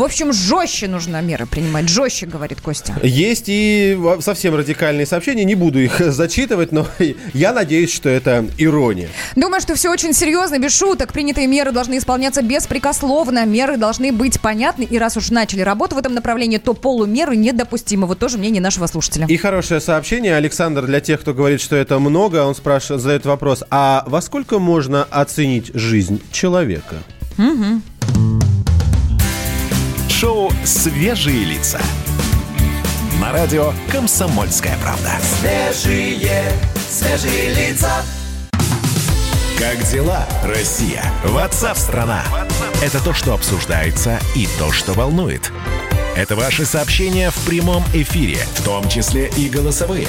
В 0.00 0.02
общем, 0.02 0.32
жестче 0.32 0.88
нужно 0.88 1.20
меры 1.20 1.44
принимать, 1.44 1.90
жестче, 1.90 2.24
говорит 2.24 2.62
Костя. 2.62 2.94
Есть 3.02 3.44
и 3.48 4.00
совсем 4.20 4.54
радикальные 4.54 5.04
сообщения, 5.04 5.44
не 5.44 5.54
буду 5.54 5.78
их 5.78 5.98
зачитывать, 5.98 6.72
но 6.72 6.86
я 7.34 7.52
надеюсь, 7.52 7.92
что 7.92 8.08
это 8.08 8.46
ирония. 8.56 9.10
Думаю, 9.36 9.60
что 9.60 9.74
все 9.74 9.90
очень 9.90 10.14
серьезно, 10.14 10.58
без 10.58 10.74
шуток. 10.74 11.12
Принятые 11.12 11.46
меры 11.48 11.70
должны 11.70 11.98
исполняться 11.98 12.40
беспрекословно. 12.40 13.44
Меры 13.44 13.76
должны 13.76 14.10
быть 14.10 14.40
понятны. 14.40 14.84
И 14.84 14.96
раз 14.96 15.18
уж 15.18 15.30
начали 15.30 15.60
работу 15.60 15.96
в 15.96 15.98
этом 15.98 16.14
направлении, 16.14 16.56
то 16.56 16.72
полумеры 16.72 17.36
недопустимы. 17.36 18.06
Вот 18.06 18.18
тоже 18.18 18.38
мнение 18.38 18.62
нашего 18.62 18.86
слушателя. 18.86 19.26
И 19.26 19.36
хорошее 19.36 19.82
сообщение, 19.82 20.34
Александр, 20.34 20.86
для 20.86 21.00
тех, 21.00 21.20
кто 21.20 21.34
говорит, 21.34 21.60
что 21.60 21.76
это 21.76 21.98
много, 21.98 22.42
он 22.42 22.54
спрашивает, 22.54 23.02
задает 23.02 23.26
вопрос, 23.26 23.64
а 23.68 24.04
во 24.06 24.22
сколько 24.22 24.58
можно 24.58 25.04
оценить 25.04 25.72
жизнь 25.74 26.22
человека? 26.32 26.96
Шоу 30.20 30.52
«Свежие 30.66 31.46
лица». 31.46 31.80
На 33.22 33.32
радио 33.32 33.72
«Комсомольская 33.90 34.76
правда». 34.82 35.12
Свежие, 35.22 36.52
свежие 36.90 37.54
лица. 37.54 37.90
Как 39.58 39.82
дела, 39.90 40.28
Россия? 40.44 41.02
Ватсап-страна! 41.24 42.22
Это 42.82 43.02
то, 43.02 43.14
что 43.14 43.32
обсуждается 43.32 44.20
и 44.36 44.46
то, 44.58 44.70
что 44.72 44.92
волнует. 44.92 45.50
Это 46.14 46.36
ваши 46.36 46.66
сообщения 46.66 47.30
в 47.30 47.46
прямом 47.46 47.82
эфире, 47.94 48.40
в 48.56 48.62
том 48.62 48.90
числе 48.90 49.30
и 49.38 49.48
голосовые. 49.48 50.08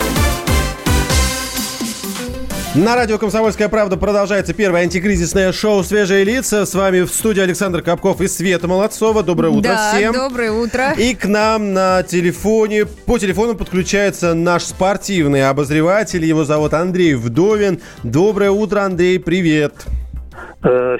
На 2.73 2.95
радио 2.95 3.17
«Комсомольская 3.17 3.67
правда» 3.67 3.97
продолжается 3.97 4.53
первое 4.53 4.83
антикризисное 4.83 5.51
шоу 5.51 5.83
«Свежие 5.83 6.23
лица». 6.23 6.65
С 6.65 6.73
вами 6.73 7.01
в 7.01 7.09
студии 7.09 7.41
Александр 7.41 7.81
Капков 7.81 8.21
и 8.21 8.29
Света 8.29 8.69
Молодцова. 8.69 9.23
Доброе 9.23 9.49
утро 9.49 9.73
да, 9.73 9.93
всем. 9.93 10.13
доброе 10.13 10.53
утро. 10.53 10.93
И 10.93 11.13
к 11.13 11.25
нам 11.25 11.73
на 11.73 12.01
телефоне, 12.03 12.85
по 12.85 13.19
телефону 13.19 13.55
подключается 13.55 14.33
наш 14.35 14.63
спортивный 14.63 15.49
обозреватель. 15.49 16.23
Его 16.23 16.45
зовут 16.45 16.73
Андрей 16.73 17.15
Вдовин. 17.15 17.81
Доброе 18.03 18.51
утро, 18.51 18.83
Андрей, 18.83 19.19
привет. 19.19 19.73
Э, 19.85 20.00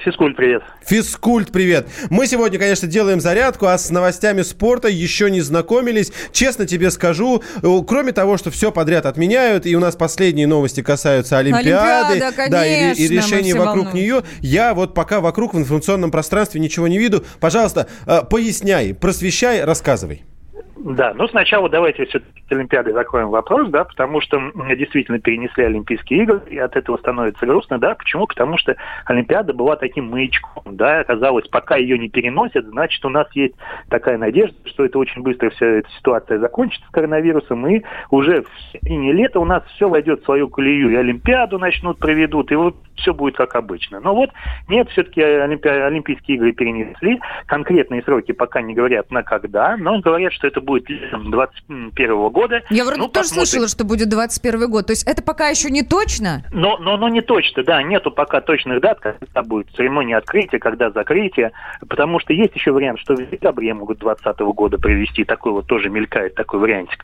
Физкульт, 0.04 0.36
привет. 0.36 0.63
Физкульт, 0.84 1.52
привет. 1.52 1.88
Мы 2.10 2.26
сегодня, 2.26 2.58
конечно, 2.58 2.88
делаем 2.88 3.19
зарядку, 3.19 3.67
а 3.67 3.78
с 3.78 3.91
новостями 3.91 4.41
спорта 4.41 4.88
еще 4.88 5.30
не 5.30 5.41
знакомились. 5.41 6.12
Честно 6.32 6.65
тебе 6.65 6.89
скажу, 6.89 7.43
э, 7.62 7.67
кроме 7.88 8.12
того, 8.12 8.38
что 8.38 8.50
все 8.50 8.71
подряд 8.71 9.06
отменяют, 9.06 9.67
и 9.67 9.76
у 9.76 9.80
нас 9.80 9.95
последние 9.95 10.47
новости 10.47 10.82
касаются 10.82 11.38
Олимпиады, 11.38 12.13
Олимпиада, 12.13 12.50
да, 12.50 12.65
и, 12.65 12.71
и 12.71 13.08
конечно, 13.08 13.13
решений 13.13 13.54
вокруг 13.54 13.86
волнуем. 13.86 13.95
нее, 13.95 14.24
я 14.39 14.74
вот 14.74 14.95
пока 14.95 15.21
вокруг 15.21 15.54
в 15.54 15.60
информационном 15.60 16.10
пространстве 16.10 16.60
ничего 16.60 16.88
не 16.88 16.97
виду. 16.97 17.24
Пожалуйста, 17.39 17.88
э, 18.08 18.21
поясняй, 18.28 18.95
просвещай, 18.95 19.63
рассказывай. 19.63 20.24
Да, 20.84 21.13
ну 21.13 21.28
сначала 21.28 21.70
давайте 21.70 22.06
все-таки 22.06 22.41
с 22.48 22.52
Олимпиадой 22.52 22.94
закроем 22.94 23.30
вопрос, 23.30 23.70
да, 23.70 23.84
потому 23.84 24.20
что 24.20 24.41
действительно 24.76 25.20
перенесли 25.20 25.65
Олимпийские 25.65 26.24
игры, 26.24 26.41
и 26.50 26.58
от 26.58 26.76
этого 26.76 26.98
становится 26.98 27.46
грустно, 27.46 27.78
да, 27.78 27.94
почему? 27.94 28.26
Потому 28.26 28.58
что 28.58 28.76
Олимпиада 29.06 29.54
была 29.54 29.76
таким 29.76 30.10
маячком, 30.10 30.76
да, 30.76 31.04
казалось, 31.04 31.48
пока 31.50 31.76
ее 31.76 32.00
не 32.00 32.10
переносят, 32.10 32.65
значит, 32.65 33.06
у 33.06 33.10
нас 33.10 33.28
есть 33.34 33.54
такая 33.89 34.17
надежда, 34.17 34.58
что 34.65 34.84
это 34.84 34.98
очень 34.98 35.22
быстро 35.22 35.52
вся 35.52 35.65
эта 35.67 35.89
ситуация 35.91 36.39
закончится 36.39 36.88
с 36.88 36.91
коронавирусом, 36.91 37.67
и 37.67 37.84
уже 38.10 38.41
в 38.41 38.50
середине 38.72 39.13
лета 39.13 39.39
у 39.39 39.46
нас 39.46 39.63
все 39.76 39.88
войдет 39.88 40.22
в 40.22 40.26
свою 40.26 40.50
колею, 40.50 40.89
и 40.89 40.96
Олимпиаду 40.96 41.60
начнут, 41.60 42.00
проведут, 42.00 42.52
и 42.52 42.56
вот 42.56 42.76
все 43.02 43.14
будет 43.14 43.36
как 43.36 43.56
обычно. 43.56 44.00
Но 44.00 44.16
вот 44.16 44.30
нет, 44.68 44.90
все-таки 44.92 45.22
Олимпи- 45.22 45.68
Олимпийские 45.68 46.38
игры 46.38 46.52
перенесли, 46.54 47.20
конкретные 47.48 48.02
сроки 48.04 48.32
пока 48.32 48.62
не 48.62 48.74
говорят 48.74 49.12
на 49.12 49.24
когда, 49.24 49.76
но 49.78 50.00
говорят, 50.00 50.34
что 50.34 50.48
это 50.48 50.62
будет 50.62 50.90
летом 50.90 51.30
2021 51.32 52.30
года. 52.30 52.62
Я 52.70 52.86
вроде 52.86 53.00
Ну, 53.02 53.08
тоже 53.08 53.24
посмотрим. 53.30 53.46
слышала, 53.48 53.68
что 53.68 53.84
будет 53.86 54.10
21 54.10 54.70
год. 54.70 54.88
То 54.88 54.92
есть 54.92 55.08
это 55.08 55.22
пока 55.22 55.48
еще 55.50 55.70
не 55.70 55.84
точно? 55.84 56.44
Но, 56.52 56.78
но, 56.78 56.98
но 56.98 57.10
не 57.10 57.22
точно, 57.22 57.64
да, 57.64 57.82
нету 57.84 58.12
пока 58.12 58.42
точных 58.42 58.82
дат, 58.82 59.00
когда 59.00 59.42
будет 59.44 59.68
церемония 59.76 60.18
открытия, 60.18 60.60
когда 60.60 60.90
закрытие, 60.92 61.52
потому 61.88 62.20
что 62.20 62.34
есть 62.34 62.56
еще 62.56 62.72
вариант, 62.72 63.00
что 63.00 63.16
в 63.16 63.30
декабре 63.30 63.74
могут 63.74 64.00
2020 64.00 64.40
года 64.56 64.78
провести, 64.78 65.24
такой 65.24 65.52
вот 65.52 65.68
тоже 65.68 65.90
мелькает 65.90 66.36
такой 66.36 66.60
вариантик. 66.60 67.04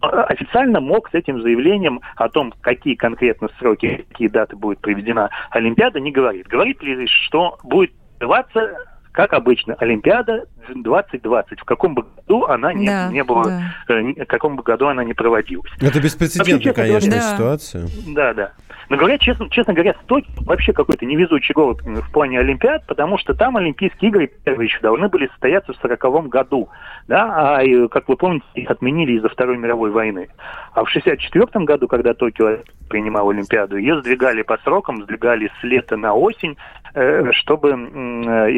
Официально 0.00 0.80
МОК 0.80 1.10
с 1.10 1.14
этим 1.14 1.42
заявлением 1.42 2.00
о 2.16 2.28
том, 2.28 2.52
какие 2.60 2.94
конкретно 2.94 3.48
сроки, 3.58 4.06
какие 4.08 4.28
даты 4.28 4.56
будет 4.56 4.78
проведена 4.80 5.30
Олимпиада, 5.50 5.98
не 5.98 6.12
говорит. 6.12 6.46
Говорит 6.46 6.82
лишь, 6.82 7.10
что 7.10 7.58
будет 7.64 7.92
называться 8.20 8.76
как 9.18 9.32
обычно, 9.32 9.74
Олимпиада 9.80 10.44
2020. 10.68 11.60
В 11.60 11.64
каком 11.64 11.94
бы 11.94 12.04
году 12.16 12.44
она 12.44 12.72
не, 12.72 12.86
Да, 12.86 13.08
не 13.10 13.22
была, 13.24 13.44
да. 13.44 13.94
э, 13.94 14.24
в 14.24 14.26
каком 14.26 14.56
бы 14.56 14.62
году 14.62 14.86
она 14.88 15.04
не 15.04 15.14
проводилась. 15.14 15.70
Это 15.80 16.00
беспрецедентная, 16.00 16.54
Вообще, 16.54 16.72
конечно, 16.72 17.08
говоря- 17.10 17.20
Да. 17.20 17.36
ситуация. 17.36 17.88
Да, 18.14 18.34
да. 18.34 18.52
Но 18.88 18.96
говоря 18.96 19.18
честно, 19.18 19.50
честно 19.50 19.74
говоря, 19.74 19.94
Токио 20.06 20.30
вообще 20.46 20.72
какой-то 20.72 21.04
невезучий 21.04 21.52
город 21.52 21.82
в 21.82 22.10
плане 22.10 22.40
Олимпиад, 22.40 22.86
потому 22.86 23.18
что 23.18 23.34
там 23.34 23.56
Олимпийские 23.58 24.10
игры 24.10 24.30
первые 24.44 24.66
еще 24.66 24.80
должны 24.80 25.08
были 25.08 25.26
состояться 25.28 25.74
в 25.74 25.76
сороковом 25.76 26.28
году. 26.28 26.70
Да, 27.06 27.58
а, 27.58 27.88
как 27.88 28.08
вы 28.08 28.16
помните, 28.16 28.46
их 28.54 28.70
отменили 28.70 29.12
из-за 29.18 29.28
Второй 29.28 29.58
мировой 29.58 29.90
войны. 29.90 30.28
А 30.72 30.84
в 30.84 30.88
64 30.90 31.64
году, 31.66 31.86
когда 31.86 32.14
Токио 32.14 32.58
принимал 32.88 33.28
Олимпиаду, 33.28 33.76
ее 33.76 34.00
сдвигали 34.00 34.40
по 34.40 34.56
срокам, 34.58 35.02
сдвигали 35.02 35.50
с 35.60 35.64
лета 35.64 35.98
на 35.98 36.14
осень, 36.14 36.56
э, 36.94 37.30
чтобы 37.32 37.70
э, 37.70 37.74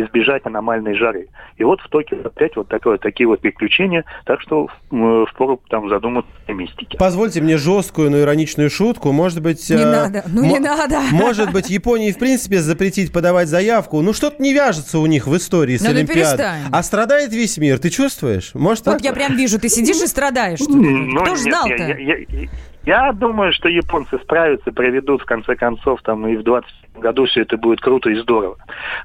избежать 0.04 0.46
аномальной 0.46 0.94
жары. 0.94 1.26
И 1.56 1.64
вот 1.64 1.80
в 1.80 1.88
Токио 1.90 2.18
опять 2.24 2.56
вот 2.56 2.68
такое, 2.68 2.98
такие 2.98 3.26
вот 3.26 3.40
приключения, 3.40 4.04
так 4.24 4.40
что 4.40 4.68
э, 4.90 5.24
впору 5.30 5.60
там 5.68 5.88
задуматься 5.88 6.30
о 6.46 6.52
мистике. 6.52 6.96
Позвольте 6.98 7.40
мне 7.40 7.56
жесткую, 7.56 8.10
но 8.10 8.20
ироничную 8.20 8.70
шутку. 8.70 9.12
Может 9.12 9.42
быть... 9.42 9.68
Не 9.68 9.84
надо, 9.84 10.24
ну 10.28 10.44
не 10.44 10.58
надо. 10.58 11.00
Может 11.12 11.52
быть, 11.52 11.68
Японии 11.68 12.12
в 12.12 12.18
принципе 12.18 12.60
запретить 12.60 13.12
подавать 13.12 13.48
заявку. 13.48 14.00
Ну 14.00 14.12
что-то 14.12 14.42
не 14.42 14.52
вяжется 14.52 14.98
у 14.98 15.06
них 15.06 15.26
в 15.26 15.36
истории 15.36 15.76
с 15.76 15.82
Ну, 15.82 15.90
ну, 15.90 15.96
Олимпиадой. 15.96 16.46
А 16.70 16.82
страдает 16.82 17.32
весь 17.32 17.58
мир. 17.58 17.78
Ты 17.78 17.90
чувствуешь? 17.90 18.52
Может, 18.54 18.86
Вот 18.86 18.92
так? 18.92 19.02
я 19.02 19.12
прям 19.12 19.36
вижу, 19.36 19.58
ты 19.58 19.68
сидишь 19.68 20.00
и 20.02 20.06
страдаешь. 20.06 20.60
Ну, 20.60 21.22
Кто 21.22 21.34
ж 21.34 21.40
знал-то? 21.40 21.96
Я, 22.84 23.12
думаю, 23.12 23.52
что 23.52 23.68
японцы 23.68 24.18
справятся, 24.18 24.72
проведут 24.72 25.22
в 25.22 25.26
конце 25.26 25.54
концов 25.54 26.00
там 26.02 26.26
и 26.26 26.36
в 26.36 26.42
20 26.42 26.70
году 26.94 27.26
все 27.26 27.42
это 27.42 27.56
будет 27.56 27.80
круто 27.80 28.10
и 28.10 28.14
здорово. 28.16 28.56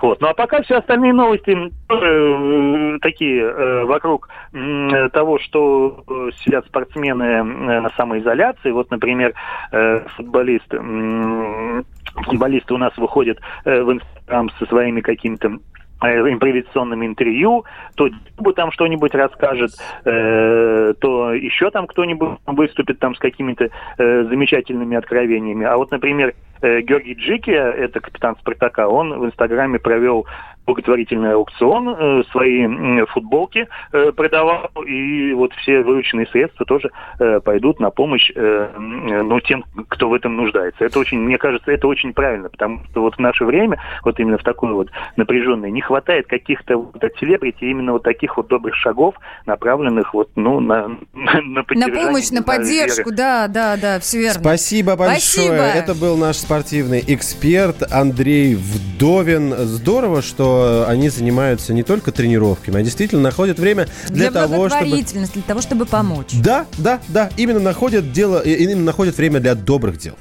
Вот. 0.02 0.22
Ну 0.22 0.28
а 0.28 0.34
пока 0.34 0.62
все 0.64 0.78
остальные 0.78 1.14
новости 1.14 1.58
тоже, 1.88 2.06
э, 2.06 3.00
такие 3.02 3.42
э, 3.42 3.84
вокруг 3.84 4.30
э, 4.54 5.10
того, 5.10 5.40
что 5.40 6.04
э, 6.08 6.30
сидят 6.44 6.66
спортсмены 6.68 7.24
э, 7.24 7.44
на 7.82 7.90
самоизоляции. 7.98 8.72
Вот, 8.72 8.90
например, 8.92 9.34
э, 9.72 10.06
футболист, 10.16 10.74
м, 10.74 11.86
футболисты 12.24 12.74
у 12.74 12.78
нас 12.78 12.96
выходят 12.98 13.40
э, 13.66 13.82
в 13.82 13.92
Инстаграм 13.92 14.50
со 14.58 14.66
своими 14.68 15.02
какими-то 15.02 15.48
э, 15.50 15.75
импровизационным 16.02 17.06
интервью, 17.06 17.66
то 17.96 18.08
Дюба 18.08 18.54
там 18.54 18.72
что-нибудь 18.72 19.14
расскажет, 19.14 19.72
э, 20.04 20.94
то 21.00 21.34
еще 21.34 21.72
там 21.72 21.88
кто-нибудь 21.88 22.40
выступит 22.46 23.00
там 23.00 23.16
с 23.16 23.20
какими-то 23.20 23.70
э, 23.98 24.24
замечательными 24.24 24.98
откровениями. 24.98 25.66
А 25.66 25.78
вот, 25.78 25.92
например, 25.92 26.34
э, 26.62 26.82
Георгий 26.82 27.14
Джики, 27.14 27.52
это 27.52 28.00
капитан 28.00 28.36
Спартака, 28.40 28.88
он 28.88 29.20
в 29.20 29.26
Инстаграме 29.26 29.80
провел 29.80 30.26
благотворительный 30.66 31.34
аукцион, 31.34 31.90
э, 31.90 32.24
свои 32.32 32.68
футболки 33.08 33.68
э, 33.92 34.12
продавал, 34.12 34.70
и 34.86 35.34
вот 35.34 35.54
все 35.54 35.82
вырученные 35.82 36.28
средства 36.28 36.66
тоже 36.66 36.92
э, 37.20 37.40
пойдут 37.40 37.80
на 37.80 37.90
помощь 37.90 38.32
ну, 38.36 39.40
тем, 39.42 39.64
кто 39.90 40.10
в 40.10 40.14
этом 40.14 40.36
нуждается. 40.36 40.86
Это 40.86 41.00
очень, 41.00 41.20
мне 41.20 41.38
кажется, 41.38 41.72
это 41.72 41.88
очень 41.88 42.14
правильно, 42.14 42.50
потому 42.50 42.82
что 42.90 43.02
вот 43.02 43.16
в 43.16 43.20
наше 43.20 43.46
время, 43.46 43.80
вот 44.04 44.20
именно 44.20 44.38
в 44.38 44.44
такое 44.44 44.74
вот 44.74 44.90
напряженное, 45.16 45.70
не 45.70 45.82
хватает 45.82 46.28
каких-то 46.28 46.78
вот 46.78 47.04
от 47.04 47.16
селебрити 47.18 47.66
именно 47.66 47.94
вот 47.94 48.04
таких 48.04 48.38
вот 48.38 48.48
добрых 48.48 48.76
шагов, 48.76 49.16
направленных 49.46 50.14
вот, 50.14 50.30
ну, 50.36 50.60
на, 50.60 50.88
на, 51.14 51.66
На 51.70 51.88
помощь, 51.90 52.32
на 52.32 52.44
поддержку, 52.44 53.10
веры. 53.10 53.16
да, 53.16 53.48
да, 53.48 53.78
да, 53.78 54.00
все 54.00 54.20
верно. 54.20 54.40
Спасибо 54.40 54.96
большое. 54.96 55.20
Спасибо. 55.20 55.56
Это 55.56 55.96
был 55.96 56.18
наш 56.18 56.38
спортивный 56.38 57.04
эксперт 57.08 57.84
Андрей 57.92 58.56
Вдовин. 58.56 59.54
Здорово, 59.58 60.22
что 60.22 60.55
они 60.88 61.10
занимаются 61.10 61.74
не 61.74 61.84
только 61.84 62.12
тренировками, 62.12 62.80
а 62.80 62.84
действительно 62.84 63.22
находят 63.22 63.60
время 63.60 63.88
для, 64.08 64.30
Для 64.30 64.32
того, 64.32 64.70
чтобы... 64.70 65.02
для 65.04 65.42
того, 65.44 65.62
чтобы 65.62 65.86
помочь. 65.86 66.30
Да, 66.34 66.66
да, 66.78 67.00
да. 67.10 67.30
Именно 67.38 67.60
находят 67.60 68.12
дело, 68.12 68.40
и- 68.40 68.54
именно 68.64 68.84
находят 68.84 69.18
время 69.18 69.40
для 69.40 69.56
добрых 69.56 69.98
дел. 69.98 70.16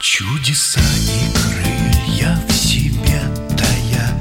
Чудеса 0.00 0.80
и 0.80 1.32
крылья 1.34 2.38
в 2.48 2.52
себе 2.52 3.20
тая 3.56 4.12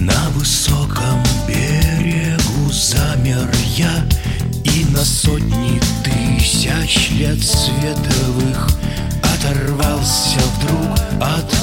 На 0.00 0.28
высоком 0.30 1.22
берегу 1.46 2.72
замер 2.72 3.48
я 3.76 3.92
И 4.64 4.84
на 4.90 5.04
сотни 5.04 5.80
тысяч 6.02 7.10
лет 7.10 7.38
световых 7.44 8.68
Оторвался 9.22 10.38
вдруг 10.56 10.98
от 11.20 11.57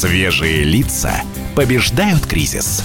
Свежие 0.00 0.64
лица 0.64 1.12
побеждают 1.54 2.24
кризис. 2.24 2.82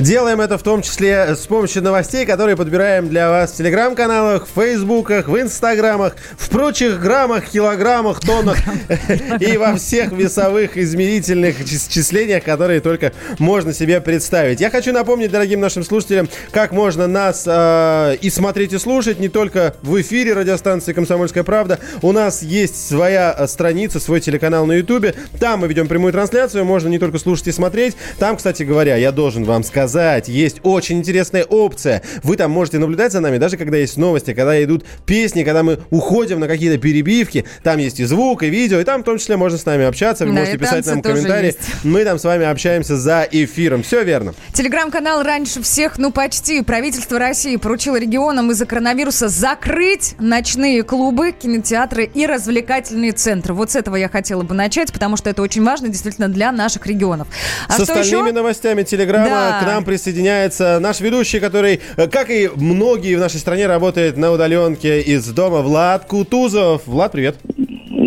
Делаем 0.00 0.40
это 0.40 0.56
в 0.56 0.62
том 0.62 0.80
числе 0.80 1.36
с 1.36 1.46
помощью 1.46 1.82
новостей, 1.82 2.24
которые 2.24 2.56
подбираем 2.56 3.10
для 3.10 3.28
вас 3.28 3.52
в 3.52 3.56
телеграм-каналах, 3.56 4.48
в 4.48 4.58
фейсбуках, 4.58 5.28
в 5.28 5.38
инстаграмах, 5.38 6.16
в 6.38 6.48
прочих 6.48 7.00
граммах, 7.00 7.50
килограммах, 7.50 8.20
тоннах 8.20 8.56
и 9.40 9.58
во 9.58 9.76
всех 9.76 10.12
весовых 10.12 10.78
измерительных 10.78 11.66
числениях, 11.66 12.44
которые 12.44 12.80
только 12.80 13.12
можно 13.38 13.74
себе 13.74 14.00
представить. 14.00 14.60
Я 14.60 14.70
хочу 14.70 14.92
напомнить 14.94 15.30
дорогим 15.30 15.60
нашим 15.60 15.84
слушателям, 15.84 16.30
как 16.50 16.72
можно 16.72 17.06
нас 17.06 17.44
э, 17.46 18.16
и 18.22 18.30
смотреть, 18.30 18.72
и 18.72 18.78
слушать, 18.78 19.20
не 19.20 19.28
только 19.28 19.74
в 19.82 20.00
эфире 20.00 20.32
радиостанции 20.32 20.94
«Комсомольская 20.94 21.44
правда». 21.44 21.78
У 22.00 22.12
нас 22.12 22.42
есть 22.42 22.88
своя 22.88 23.36
э, 23.38 23.46
страница, 23.46 24.00
свой 24.00 24.22
телеканал 24.22 24.64
на 24.64 24.72
Ютубе. 24.72 25.14
Там 25.38 25.60
мы 25.60 25.68
ведем 25.68 25.88
прямую 25.88 26.14
трансляцию, 26.14 26.64
можно 26.64 26.88
не 26.88 26.98
только 26.98 27.18
слушать 27.18 27.48
и 27.48 27.52
смотреть. 27.52 27.98
Там, 28.18 28.38
кстати 28.38 28.62
говоря, 28.62 28.96
я 28.96 29.12
должен 29.12 29.44
вам 29.44 29.62
сказать, 29.62 29.89
сказать, 29.90 30.28
есть 30.28 30.60
очень 30.62 30.98
интересная 30.98 31.44
опция. 31.44 32.02
Вы 32.22 32.36
там 32.36 32.50
можете 32.50 32.78
наблюдать 32.78 33.12
за 33.12 33.20
нами, 33.20 33.38
даже 33.38 33.56
когда 33.56 33.76
есть 33.76 33.96
новости, 33.96 34.32
когда 34.34 34.62
идут 34.62 34.84
песни, 35.04 35.42
когда 35.42 35.62
мы 35.62 35.80
уходим 35.90 36.40
на 36.40 36.46
какие-то 36.48 36.78
перебивки. 36.78 37.44
Там 37.62 37.78
есть 37.78 38.00
и 38.00 38.04
звук, 38.04 38.42
и 38.42 38.48
видео, 38.48 38.78
и 38.80 38.84
там 38.84 39.02
в 39.02 39.04
том 39.04 39.18
числе 39.18 39.36
можно 39.36 39.58
с 39.58 39.66
нами 39.66 39.84
общаться. 39.84 40.24
Вы 40.24 40.32
Да, 40.32 40.38
можете 40.40 40.58
писать 40.58 40.86
нам 40.86 41.02
комментарии. 41.02 41.46
есть. 41.46 41.58
Мы 41.84 42.04
там 42.04 42.18
с 42.18 42.24
вами 42.24 42.46
общаемся 42.46 42.96
за 42.96 43.26
эфиром. 43.30 43.82
Все 43.82 44.02
верно. 44.04 44.34
Телеграм-канал 44.52 45.22
раньше 45.22 45.62
всех, 45.62 45.98
ну 45.98 46.10
почти, 46.12 46.62
правительство 46.62 47.18
России 47.18 47.56
поручило 47.56 47.96
регионам 47.98 48.50
из-за 48.52 48.66
коронавируса 48.66 49.28
закрыть 49.28 50.14
ночные 50.18 50.82
клубы, 50.82 51.32
кинотеатры 51.32 52.04
и 52.04 52.26
развлекательные 52.26 53.12
центры. 53.12 53.54
Вот 53.54 53.70
с 53.72 53.76
этого 53.76 53.96
я 53.96 54.08
хотела 54.08 54.42
бы 54.42 54.54
начать, 54.54 54.92
потому 54.92 55.16
что 55.16 55.28
это 55.30 55.42
очень 55.42 55.64
важно 55.64 55.88
действительно 55.88 56.28
для 56.28 56.52
наших 56.52 56.86
регионов. 56.86 57.28
А 57.68 57.72
С 57.72 57.80
остальными 57.80 58.26
еще? 58.28 58.32
новостями 58.32 58.82
Телеграма 58.82 59.28
Да. 59.28 59.60
к 59.62 59.66
нам 59.66 59.79
присоединяется 59.84 60.78
наш 60.80 61.00
ведущий, 61.00 61.40
который, 61.40 61.80
э, 61.96 62.08
как 62.08 62.30
и 62.30 62.48
многие 62.54 63.16
в 63.16 63.20
нашей 63.20 63.40
стране, 63.40 63.66
работает 63.66 64.16
на 64.16 64.32
удаленке 64.32 65.00
из 65.00 65.26
дома. 65.28 65.60
Влад 65.60 66.06
Кутузов. 66.06 66.86
Влад, 66.86 67.12
привет. 67.12 67.36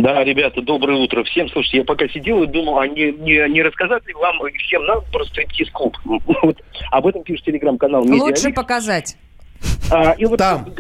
Да, 0.04 0.24
ребята, 0.24 0.62
доброе 0.62 0.98
утро 0.98 1.24
всем. 1.24 1.48
Слушайте, 1.50 1.78
я 1.78 1.84
пока 1.86 2.08
сидел 2.10 2.44
и 2.44 2.48
думал, 2.48 2.80
а 2.80 2.88
не, 2.88 3.12
не, 3.12 3.50
не 3.50 3.62
рассказать 3.62 4.06
ли 4.06 4.14
вам 4.14 4.38
всем 4.66 4.86
нам 4.86 5.02
про 5.12 5.24
стриптиз-клуб? 5.26 5.98
Вот 6.44 6.58
об 6.92 7.08
этом 7.08 7.24
пишет 7.24 7.46
телеграм-канал 7.46 8.04
Лучше 8.06 8.52
показать. 8.52 9.16
А, 9.92 10.12
и 10.18 10.26
вот 10.26 10.40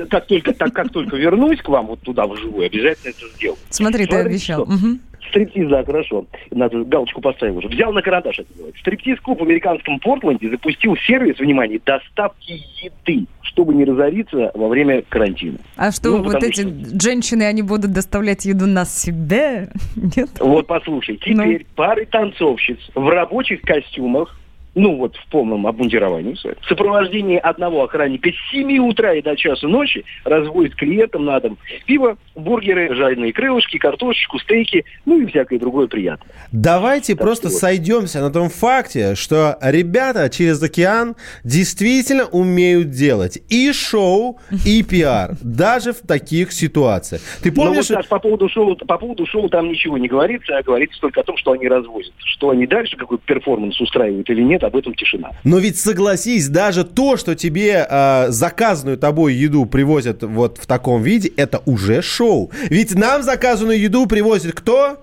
как 0.10 0.26
только 0.28 0.54
так 0.54 0.74
как 0.74 0.92
только 0.92 1.16
вернусь 1.16 1.62
к 1.62 1.70
вам 1.70 1.88
вот 1.88 2.02
туда 2.02 2.28
вживую, 2.28 2.66
обязательно 2.66 3.12
это 3.12 3.36
сделаю. 3.36 3.58
Смотри, 3.70 4.06
ты 4.06 4.12
Смотрите, 4.12 4.30
обещал. 4.30 4.66
что. 4.66 4.98
Стриптиз, 5.30 5.70
да, 5.70 5.84
хорошо. 5.84 6.26
Надо 6.52 6.84
галочку 6.84 7.22
поставил 7.22 7.58
уже. 7.58 7.68
Взял 7.68 7.92
на 7.94 8.02
карандаш 8.02 8.40
это 8.40 8.54
делать. 8.56 8.76
Стриптиз-клуб 8.80 9.40
в 9.40 9.44
американском 9.44 10.00
Портленде 10.00 10.50
запустил 10.50 10.96
сервис, 11.08 11.40
внимание, 11.40 11.80
доставки 11.86 12.62
еды, 12.82 13.26
чтобы 13.42 13.74
не 13.74 13.86
разориться 13.86 14.52
во 14.54 14.68
время 14.68 15.04
карантина. 15.10 15.58
А 15.76 15.92
что, 15.92 16.18
Ну, 16.18 16.24
вот 16.24 16.44
эти 16.44 16.66
женщины, 17.02 17.44
они 17.44 17.62
будут 17.62 17.92
доставлять 17.94 18.46
еду 18.46 18.68
на 18.68 18.86
себе? 18.86 19.70
Нет? 19.96 20.30
Вот 20.40 20.68
послушай, 20.68 21.18
теперь 21.18 21.66
пары 21.76 22.06
танцовщиц 22.06 22.78
в 22.96 23.08
рабочих 23.10 23.62
костюмах, 23.62 24.40
ну 24.76 24.98
вот 24.98 25.16
в 25.16 25.28
полном 25.28 25.68
обмундировании, 25.68 26.36
в 26.36 26.68
сопровождении 26.68 27.38
одного 27.38 27.84
охранника 27.84 28.30
с 28.32 28.52
7 28.52 28.78
утра 28.80 29.14
и 29.14 29.22
до 29.22 29.36
часу 29.36 29.68
ночи 29.68 30.04
разводит 30.24 30.76
клиентам 30.76 31.26
на 31.26 31.40
дом 31.40 31.58
пиво, 31.86 32.18
бургеры, 32.36 32.94
жареные 32.96 33.34
крылышки, 33.34 33.78
картошечку, 33.78 34.40
стейки, 34.40 34.86
ну 35.06 35.20
и 35.22 35.26
всякое 35.28 35.60
другое 35.60 35.88
приятное. 35.88 36.28
Давайте 36.52 37.16
просто 37.16 37.50
вот. 37.50 37.58
сойдемся 37.58 38.22
на 38.22 38.32
том 38.32 38.50
факте, 38.50 39.16
что 39.16 39.58
ребята 39.62 40.30
через 40.30 40.62
океан 40.62 41.16
действительно 41.44 42.26
умеют 42.26 42.90
делать 42.90 43.40
и 43.50 43.72
шоу, 43.74 44.40
и 44.66 44.84
пиар, 44.90 45.36
даже 45.42 45.94
в 45.94 46.00
таких 46.00 46.52
ситуациях. 46.52 47.22
Ты 47.42 47.52
помнишь... 47.52 47.78
вот, 47.78 47.86
Саш, 47.86 48.08
по 48.08 48.20
поводу 48.20 48.50
шоу, 48.50 48.76
по 48.76 48.98
поводу 48.98 49.26
шоу 49.26 49.50
там 49.50 49.70
ничего 49.70 49.98
не 49.98 50.08
говорится, 50.08 50.58
а 50.58 50.64
говорится 50.64 51.00
только 51.00 51.22
о 51.22 51.24
том, 51.24 51.38
что 51.38 51.52
они 51.52 51.68
развозят. 51.68 52.14
Что 52.18 52.50
они 52.50 52.66
дальше 52.66 52.98
какой 52.98 53.18
перформанс 53.20 53.80
устраивают 53.80 54.30
или 54.30 54.42
нет, 54.42 54.63
об 54.64 54.76
этом 54.76 54.94
тишина. 54.96 55.32
Но 55.44 55.60
ведь 55.60 55.80
согласись, 55.80 56.48
даже 56.48 56.84
то, 56.84 57.18
что 57.18 57.36
тебе 57.36 57.86
э, 57.90 58.28
заказанную 58.30 58.98
тобой 58.98 59.34
еду 59.34 59.66
привозят 59.66 60.24
вот 60.24 60.58
в 60.58 60.66
таком 60.66 61.02
виде, 61.04 61.32
это 61.36 61.62
уже 61.66 62.02
шоу. 62.02 62.52
Ведь 62.70 62.96
нам 62.96 63.24
заказанную 63.24 63.80
еду 63.80 64.06
привозит 64.08 64.54
кто? 64.54 65.00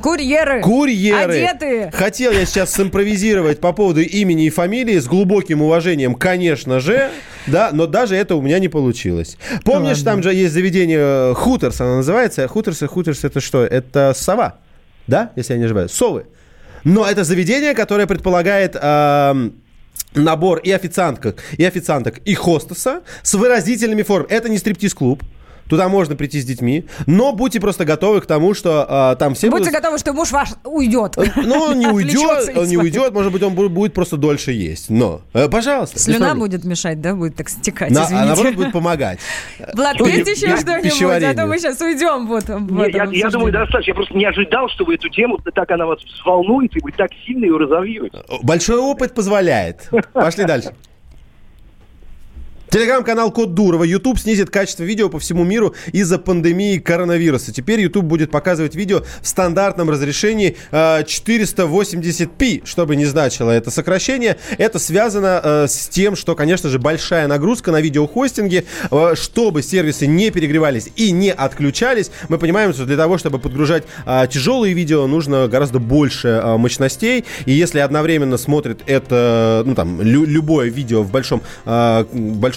Курьеры. 0.00 0.62
Курьеры. 0.62 1.46
Одетые. 1.46 1.90
Хотел 1.92 2.32
я 2.32 2.46
сейчас 2.46 2.72
симпровизировать 2.72 3.60
по 3.60 3.72
поводу 3.72 4.00
имени 4.00 4.46
и 4.46 4.50
фамилии 4.50 4.98
с 4.98 5.06
глубоким 5.06 5.62
уважением, 5.62 6.14
конечно 6.14 6.78
же, 6.78 7.10
да, 7.46 7.70
но 7.72 7.86
даже 7.86 8.14
это 8.14 8.36
у 8.36 8.42
меня 8.42 8.58
не 8.58 8.68
получилось. 8.68 9.36
Помнишь, 9.64 10.02
там 10.02 10.22
же 10.22 10.32
есть 10.32 10.52
заведение 10.52 11.30
э, 11.30 11.34
Хуторс, 11.34 11.80
оно 11.80 11.96
называется. 11.96 12.46
Хуторс 12.46 12.82
и 12.82 12.86
Хуторс 12.86 13.24
это 13.24 13.40
что? 13.40 13.64
Это 13.64 14.12
сова, 14.14 14.58
да, 15.06 15.32
если 15.34 15.54
я 15.54 15.58
не 15.58 15.64
ошибаюсь, 15.64 15.90
совы. 15.90 16.26
Но 16.84 17.06
это 17.06 17.24
заведение, 17.24 17.74
которое 17.74 18.06
предполагает... 18.06 18.76
эм, 18.80 19.52
Набор 20.14 20.58
и 20.60 20.70
официанток, 20.70 21.36
и 21.58 21.64
официанток, 21.64 22.18
и 22.24 22.34
хостеса 22.34 23.02
с 23.22 23.34
выразительными 23.34 24.02
формами. 24.02 24.32
Это 24.32 24.48
не 24.48 24.56
стриптиз-клуб. 24.56 25.22
Туда 25.68 25.88
можно 25.88 26.16
прийти 26.16 26.40
с 26.40 26.44
детьми, 26.44 26.86
но 27.06 27.32
будьте 27.32 27.60
просто 27.60 27.84
готовы 27.84 28.20
к 28.20 28.26
тому, 28.26 28.54
что 28.54 29.12
э, 29.14 29.16
там 29.18 29.34
все 29.34 29.50
Будьте 29.50 29.64
будут... 29.66 29.74
готовы, 29.74 29.98
что 29.98 30.12
муж 30.12 30.30
ваш 30.32 30.48
уйдет. 30.64 31.16
Ну, 31.36 31.54
он 31.56 31.78
не 31.78 31.86
уйдет, 31.92 32.56
он 32.56 32.66
не 32.66 32.76
уйдет, 32.76 33.12
может 33.12 33.32
быть, 33.32 33.42
он 33.42 33.54
бу- 33.54 33.68
будет 33.68 33.92
просто 33.94 34.16
дольше 34.16 34.52
есть. 34.52 34.90
Но, 34.90 35.20
э, 35.34 35.48
пожалуйста. 35.48 35.98
Слюна 35.98 36.34
будет 36.34 36.64
мешать, 36.64 37.00
да, 37.00 37.14
будет 37.14 37.36
так 37.36 37.48
стекать, 37.48 37.90
На- 37.90 38.02
а 38.02 38.04
извините. 38.06 38.26
наоборот 38.26 38.54
будет 38.54 38.72
помогать. 38.72 39.18
Влад, 39.74 39.96
есть 40.00 40.42
еще 40.42 40.56
что-нибудь? 40.56 41.22
А 41.22 41.34
то 41.34 41.46
мы 41.46 41.58
сейчас 41.58 41.80
уйдем 41.80 42.26
вот 42.26 42.44
в 42.44 42.72
Не, 42.72 42.88
этом 42.88 43.10
я, 43.10 43.18
я 43.26 43.30
думаю, 43.30 43.52
достаточно. 43.52 43.90
Я 43.90 43.94
просто 43.94 44.14
не 44.16 44.24
ожидал, 44.24 44.68
что 44.70 44.84
вы 44.84 44.94
эту 44.94 45.08
тему, 45.08 45.38
так 45.54 45.70
она 45.70 45.86
вас 45.86 45.98
взволнует, 46.02 46.74
и 46.76 46.80
вы 46.80 46.92
так 46.92 47.10
сильно 47.26 47.44
ее 47.44 47.56
разовьете. 47.58 48.18
Большой 48.42 48.78
опыт 48.78 49.14
позволяет. 49.14 49.88
Пошли 50.12 50.44
дальше. 50.44 50.72
Телеграм-канал 52.70 53.30
Код 53.30 53.54
Дурова. 53.54 53.82
YouTube 53.82 54.18
снизит 54.18 54.50
качество 54.50 54.82
видео 54.82 55.08
по 55.08 55.18
всему 55.18 55.42
миру 55.42 55.74
из-за 55.92 56.18
пандемии 56.18 56.76
коронавируса. 56.78 57.50
Теперь 57.50 57.80
YouTube 57.80 58.04
будет 58.04 58.30
показывать 58.30 58.74
видео 58.74 59.04
в 59.22 59.26
стандартном 59.26 59.88
разрешении 59.88 60.54
э, 60.70 61.02
480p, 61.02 62.66
что 62.66 62.84
бы 62.84 62.96
ни 62.96 63.04
значило 63.06 63.50
это 63.50 63.70
сокращение. 63.70 64.36
Это 64.58 64.78
связано 64.78 65.40
э, 65.42 65.66
с 65.66 65.88
тем, 65.88 66.14
что, 66.14 66.34
конечно 66.34 66.68
же, 66.68 66.78
большая 66.78 67.26
нагрузка 67.26 67.72
на 67.72 67.80
видеохостинге, 67.80 68.64
э, 68.90 69.14
чтобы 69.14 69.62
сервисы 69.62 70.06
не 70.06 70.30
перегревались 70.30 70.90
и 70.94 71.10
не 71.10 71.32
отключались. 71.32 72.10
Мы 72.28 72.36
понимаем, 72.36 72.74
что 72.74 72.84
для 72.84 72.98
того, 72.98 73.16
чтобы 73.16 73.38
подгружать 73.38 73.84
э, 74.04 74.26
тяжелые 74.30 74.74
видео, 74.74 75.06
нужно 75.06 75.48
гораздо 75.48 75.78
больше 75.78 76.28
э, 76.28 76.56
мощностей. 76.58 77.24
И 77.46 77.52
если 77.52 77.78
одновременно 77.78 78.36
смотрит 78.36 78.82
это, 78.84 79.62
ну 79.64 79.74
там, 79.74 80.02
лю- 80.02 80.26
любое 80.26 80.68
видео 80.68 81.02
в 81.02 81.10
большом, 81.10 81.40
э, 81.64 82.04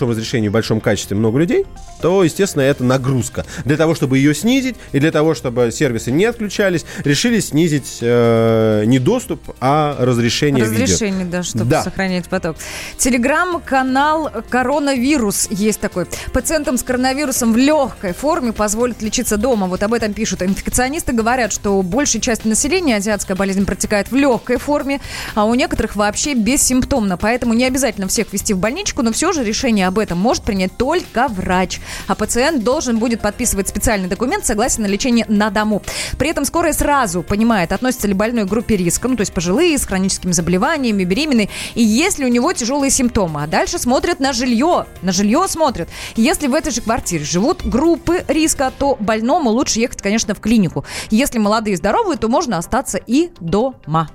большом 0.01 0.09
разрешении, 0.09 0.49
в 0.49 0.51
большом 0.51 0.81
качестве 0.81 1.15
много 1.17 1.39
людей, 1.39 1.65
то, 2.01 2.23
естественно, 2.23 2.63
это 2.63 2.83
нагрузка. 2.83 3.45
Для 3.65 3.77
того, 3.77 3.93
чтобы 3.95 4.17
ее 4.17 4.33
снизить 4.33 4.75
и 4.91 4.99
для 4.99 5.11
того, 5.11 5.35
чтобы 5.35 5.71
сервисы 5.71 6.11
не 6.11 6.25
отключались, 6.25 6.85
решили 7.03 7.39
снизить 7.39 7.99
э, 8.01 8.83
не 8.85 8.99
доступ, 8.99 9.41
а 9.59 9.95
разрешение, 9.99 10.65
видео. 10.65 10.83
Разрешение, 10.83 11.25
да, 11.25 11.43
чтобы 11.43 11.65
Да. 11.69 11.83
сохранять 11.83 12.27
поток. 12.27 12.57
Телеграм-канал 12.97 14.31
«Коронавирус» 14.49 15.47
есть 15.51 15.79
такой. 15.79 16.05
Пациентам 16.33 16.77
с 16.77 16.83
коронавирусом 16.83 17.53
в 17.53 17.57
легкой 17.57 18.13
форме 18.13 18.53
позволят 18.53 19.01
лечиться 19.01 19.37
дома. 19.37 19.67
Вот 19.67 19.83
об 19.83 19.93
этом 19.93 20.13
пишут. 20.13 20.41
Инфекционисты 20.41 21.13
говорят, 21.13 21.53
что 21.53 21.81
большей 21.81 22.21
части 22.21 22.47
населения 22.47 22.97
азиатская 22.97 23.35
болезнь 23.37 23.65
протекает 23.65 24.11
в 24.11 24.15
легкой 24.15 24.57
форме, 24.57 24.99
а 25.35 25.45
у 25.45 25.53
некоторых 25.53 25.95
вообще 25.95 26.33
бессимптомно. 26.33 27.17
Поэтому 27.17 27.53
не 27.53 27.65
обязательно 27.65 28.07
всех 28.07 28.33
вести 28.33 28.53
в 28.53 28.57
больничку, 28.57 29.01
но 29.01 29.11
все 29.11 29.31
же 29.31 29.43
решение 29.43 29.87
об 29.91 29.99
этом 29.99 30.17
может 30.17 30.43
принять 30.43 30.75
только 30.77 31.27
врач. 31.27 31.79
А 32.07 32.15
пациент 32.15 32.63
должен 32.63 32.97
будет 32.97 33.21
подписывать 33.21 33.67
специальный 33.67 34.07
документ 34.07 34.45
согласие 34.45 34.85
на 34.85 34.89
лечение 34.89 35.25
на 35.27 35.49
дому. 35.49 35.83
При 36.17 36.29
этом 36.29 36.45
скорая 36.45 36.73
сразу 36.73 37.23
понимает, 37.23 37.73
относится 37.73 38.07
ли 38.07 38.13
больной 38.13 38.45
к 38.45 38.49
группе 38.49 38.77
риска, 38.77 39.07
ну 39.07 39.15
то 39.15 39.21
есть 39.21 39.33
пожилые, 39.33 39.77
с 39.77 39.85
хроническими 39.85 40.31
заболеваниями, 40.31 41.03
беременные, 41.03 41.49
и 41.75 41.83
если 41.83 42.23
у 42.23 42.29
него 42.29 42.53
тяжелые 42.53 42.89
симптомы. 42.89 43.43
А 43.43 43.47
дальше 43.47 43.77
смотрят 43.77 44.19
на 44.19 44.33
жилье. 44.33 44.85
На 45.01 45.11
жилье 45.11 45.45
смотрят. 45.47 45.89
Если 46.15 46.47
в 46.47 46.53
этой 46.53 46.71
же 46.71 46.81
квартире 46.81 47.25
живут 47.25 47.65
группы 47.65 48.23
риска, 48.27 48.71
то 48.77 48.95
больному 48.99 49.49
лучше 49.49 49.79
ехать, 49.79 50.01
конечно, 50.01 50.33
в 50.33 50.39
клинику. 50.39 50.85
Если 51.09 51.37
молодые 51.37 51.73
и 51.73 51.77
здоровые, 51.77 52.17
то 52.17 52.29
можно 52.29 52.57
остаться 52.57 52.97
и 52.97 53.29
дома. 53.41 54.09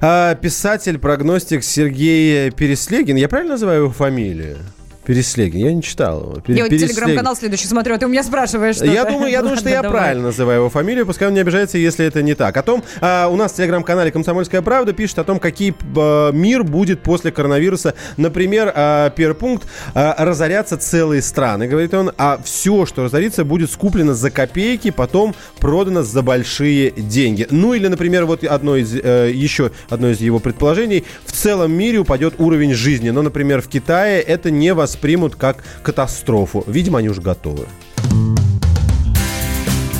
А, 0.00 0.34
писатель, 0.34 0.98
прогностик 0.98 1.62
Сергей 1.62 2.50
Переслегин. 2.50 3.16
Я 3.16 3.28
правильно 3.28 3.52
называю 3.52 3.84
его 3.84 3.92
фамилию? 3.92 4.58
Переслегин. 5.04 5.66
Я 5.66 5.72
не 5.72 5.82
читал 5.82 6.20
его. 6.20 6.32
Пер- 6.34 6.56
Я 6.56 6.64
вот 6.64 6.70
телеграм-канал 6.70 7.36
следующий 7.36 7.66
смотрю, 7.66 7.94
а 7.94 7.98
ты 7.98 8.06
у 8.06 8.08
меня 8.08 8.22
спрашиваешь 8.22 8.76
что 8.76 8.84
Я 8.84 9.04
думаю, 9.04 9.30
я 9.30 9.42
думаю, 9.42 9.58
что 9.58 9.68
я 9.68 9.82
правильно 9.82 10.24
называю 10.24 10.60
его 10.60 10.70
фамилию, 10.70 11.06
пускай 11.06 11.28
он 11.28 11.34
не 11.34 11.40
обижается, 11.40 11.78
если 11.78 12.06
это 12.06 12.22
не 12.22 12.34
так. 12.34 12.56
О 12.56 12.62
том, 12.62 12.84
а, 13.00 13.28
у 13.28 13.36
нас 13.36 13.52
в 13.52 13.56
телеграм-канале 13.56 14.10
«Комсомольская 14.10 14.62
правда» 14.62 14.92
пишет 14.92 15.18
о 15.18 15.24
том, 15.24 15.38
какие 15.38 15.74
а, 15.96 16.30
мир 16.30 16.62
будет 16.62 17.02
после 17.02 17.32
коронавируса. 17.32 17.94
Например, 18.16 18.72
а, 18.74 19.10
первый 19.10 19.34
пункт, 19.34 19.66
а, 19.94 20.14
разорятся 20.24 20.76
целые 20.76 21.22
страны, 21.22 21.66
говорит 21.66 21.94
он, 21.94 22.12
а 22.18 22.40
все, 22.44 22.86
что 22.86 23.04
разорится, 23.04 23.44
будет 23.44 23.70
скуплено 23.70 24.14
за 24.14 24.30
копейки, 24.30 24.90
потом 24.90 25.34
продано 25.58 26.02
за 26.02 26.22
большие 26.22 26.92
деньги. 26.92 27.46
Ну 27.50 27.74
или, 27.74 27.88
например, 27.88 28.24
вот 28.24 28.44
одно 28.44 28.76
из, 28.76 28.94
э, 28.94 29.30
еще 29.34 29.70
одно 29.88 30.10
из 30.10 30.20
его 30.20 30.38
предположений, 30.38 31.04
в 31.24 31.32
целом 31.32 31.72
мире 31.72 31.98
упадет 31.98 32.34
уровень 32.38 32.74
жизни, 32.74 33.10
но, 33.10 33.22
например, 33.22 33.62
в 33.62 33.68
Китае 33.68 34.20
это 34.20 34.50
не 34.50 34.72
воспримут 34.92 35.36
как 35.36 35.64
катастрофу. 35.82 36.64
Видимо, 36.66 36.98
они 36.98 37.08
уже 37.08 37.22
готовы. 37.22 37.66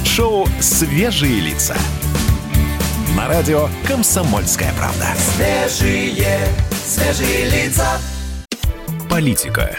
Шоу 0.05 0.47
«Свежие 0.61 1.41
лица». 1.41 1.75
На 3.17 3.27
радио 3.29 3.69
«Комсомольская 3.87 4.73
правда». 4.77 5.07
Свежие, 5.17 6.39
свежие 6.87 7.49
лица. 7.49 7.99
Политика. 9.09 9.79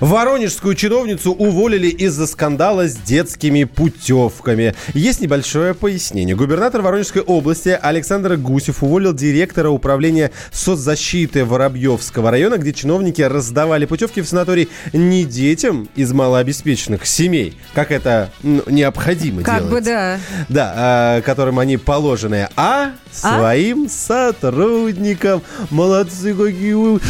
Воронежскую 0.00 0.74
чиновницу 0.74 1.32
уволили 1.32 1.88
из-за 1.88 2.26
скандала 2.26 2.88
с 2.88 2.96
детскими 2.96 3.64
путевками. 3.64 4.74
Есть 4.92 5.20
небольшое 5.20 5.74
пояснение. 5.74 6.36
Губернатор 6.36 6.82
Воронежской 6.82 7.22
области 7.22 7.78
Александр 7.80 8.36
Гусев 8.36 8.82
уволил 8.82 9.12
директора 9.12 9.70
управления 9.70 10.30
соцзащиты 10.52 11.44
Воробьевского 11.44 12.30
района, 12.30 12.58
где 12.58 12.72
чиновники 12.72 13.22
раздавали 13.22 13.86
путевки 13.86 14.20
в 14.20 14.28
санаторий 14.28 14.68
не 14.92 15.24
детям 15.24 15.88
из 15.94 16.12
малообеспеченных 16.12 17.06
семей, 17.06 17.56
как 17.74 17.90
это 17.90 18.30
ну, 18.42 18.62
необходимо 18.66 19.42
Как 19.42 19.58
делать. 19.58 19.72
бы 19.72 19.80
да. 19.80 20.18
Да, 20.48 20.72
а, 20.76 21.20
которым 21.22 21.58
они 21.58 21.76
положены, 21.76 22.48
а 22.56 22.92
своим 23.12 23.88
сотрудникам. 23.88 25.42
Молодцы 25.70 26.34
какие 26.34 26.72
вы. 26.74 27.00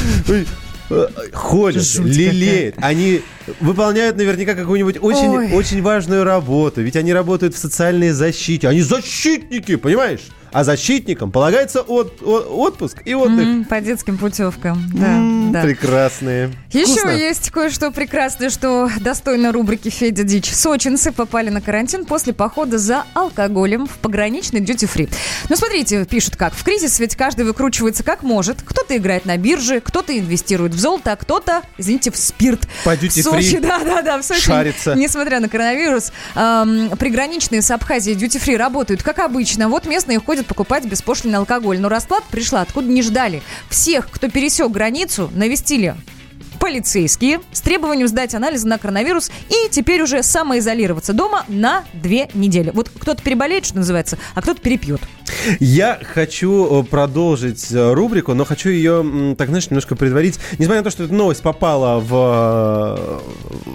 Ой, 0.90 1.08
э, 1.16 1.30
Ходят, 1.32 1.84
Жуть 1.84 2.16
лелеют. 2.16 2.76
Они 2.78 3.22
выполняют 3.60 4.16
наверняка 4.16 4.54
какую-нибудь 4.54 4.96
очень, 5.00 5.28
Ой. 5.28 5.52
очень 5.52 5.82
важную 5.82 6.24
работу. 6.24 6.82
Ведь 6.82 6.96
они 6.96 7.12
работают 7.12 7.54
в 7.54 7.58
социальной 7.58 8.10
защите. 8.10 8.68
Они 8.68 8.80
защитники, 8.82 9.76
понимаешь? 9.76 10.20
А 10.52 10.62
защитникам 10.62 11.32
полагается 11.32 11.80
от- 11.80 12.22
о- 12.22 12.46
отпуск 12.60 13.02
и 13.04 13.12
отдых. 13.12 13.44
М, 13.44 13.64
По 13.64 13.80
детским 13.80 14.16
путевкам. 14.16 14.84
Да, 14.94 15.18
да. 15.50 15.62
Прекрасные. 15.66 16.52
Еще 16.72 16.92
Вкусно. 16.92 17.10
есть 17.10 17.50
кое-что 17.50 17.90
прекрасное, 17.90 18.50
что 18.50 18.88
достойно 19.00 19.50
рубрики 19.50 19.88
«Федя 19.88 20.22
Дичь». 20.22 20.52
Сочинцы 20.52 21.10
попали 21.10 21.48
на 21.50 21.60
карантин 21.60 22.04
после 22.04 22.32
похода 22.32 22.78
за 22.78 23.02
алкоголем 23.14 23.86
в 23.86 23.98
пограничный 23.98 24.60
дьюти-фри. 24.60 25.08
Ну, 25.48 25.56
смотрите, 25.56 26.04
пишут 26.04 26.36
как. 26.36 26.54
В 26.54 26.62
кризис 26.62 27.00
ведь 27.00 27.16
каждый 27.16 27.44
выкручивается 27.46 28.04
как 28.04 28.22
может. 28.22 28.62
Кто-то 28.62 28.96
играет 28.96 29.26
на 29.26 29.36
бирже, 29.36 29.80
кто-то 29.80 30.16
инвестирует 30.16 30.72
в 30.72 30.78
золото, 30.78 31.10
а 31.10 31.16
кто-то, 31.16 31.62
извините, 31.78 32.12
в 32.12 32.16
спирт. 32.16 32.60
По 32.84 32.96
В 33.34 33.38
duty-free 33.38 33.42
Сочи, 33.42 33.58
да-да-да, 33.58 34.18
в 34.18 34.24
Сочи, 34.24 34.40
шарится. 34.40 34.94
несмотря 34.94 35.40
на 35.40 35.48
коронавирус, 35.48 36.12
эм, 36.34 36.90
приграничные 36.98 37.62
с 37.62 37.70
Абхазией 37.70 38.16
дьюти-фри 38.16 38.56
работают 38.56 39.02
как 39.02 39.18
обычно. 39.18 39.68
Вот 39.68 39.86
местные 39.86 40.20
ходят 40.20 40.46
покупать 40.46 40.84
беспошлинный 40.84 41.38
алкоголь. 41.38 41.78
Но 41.78 41.88
расклад 41.88 42.24
пришла 42.24 42.60
откуда 42.62 42.88
не 42.88 43.02
ждали. 43.02 43.42
Всех, 43.68 44.08
кто 44.10 44.28
пересек 44.28 44.70
границу, 44.70 45.30
навестили 45.34 45.94
полицейские 46.58 47.40
с 47.52 47.60
требованием 47.60 48.08
сдать 48.08 48.34
анализы 48.34 48.66
на 48.66 48.78
коронавирус 48.78 49.30
и 49.48 49.68
теперь 49.70 50.02
уже 50.02 50.22
самоизолироваться 50.22 51.12
дома 51.12 51.44
на 51.48 51.84
две 51.92 52.28
недели. 52.34 52.70
Вот 52.74 52.90
кто-то 52.90 53.22
переболеет, 53.22 53.66
что 53.66 53.76
называется, 53.76 54.18
а 54.34 54.42
кто-то 54.42 54.60
перепьет. 54.60 55.00
Я 55.60 56.00
хочу 56.02 56.82
э, 56.82 56.84
продолжить 56.84 57.70
э, 57.72 57.92
рубрику, 57.92 58.34
но 58.34 58.44
хочу 58.44 58.70
ее, 58.70 59.34
так 59.36 59.48
знаешь, 59.48 59.70
немножко 59.70 59.96
предварить. 59.96 60.38
Несмотря 60.58 60.80
на 60.80 60.84
то, 60.84 60.90
что 60.90 61.04
эта 61.04 61.14
новость 61.14 61.42
попала 61.42 62.00
в, 62.00 63.20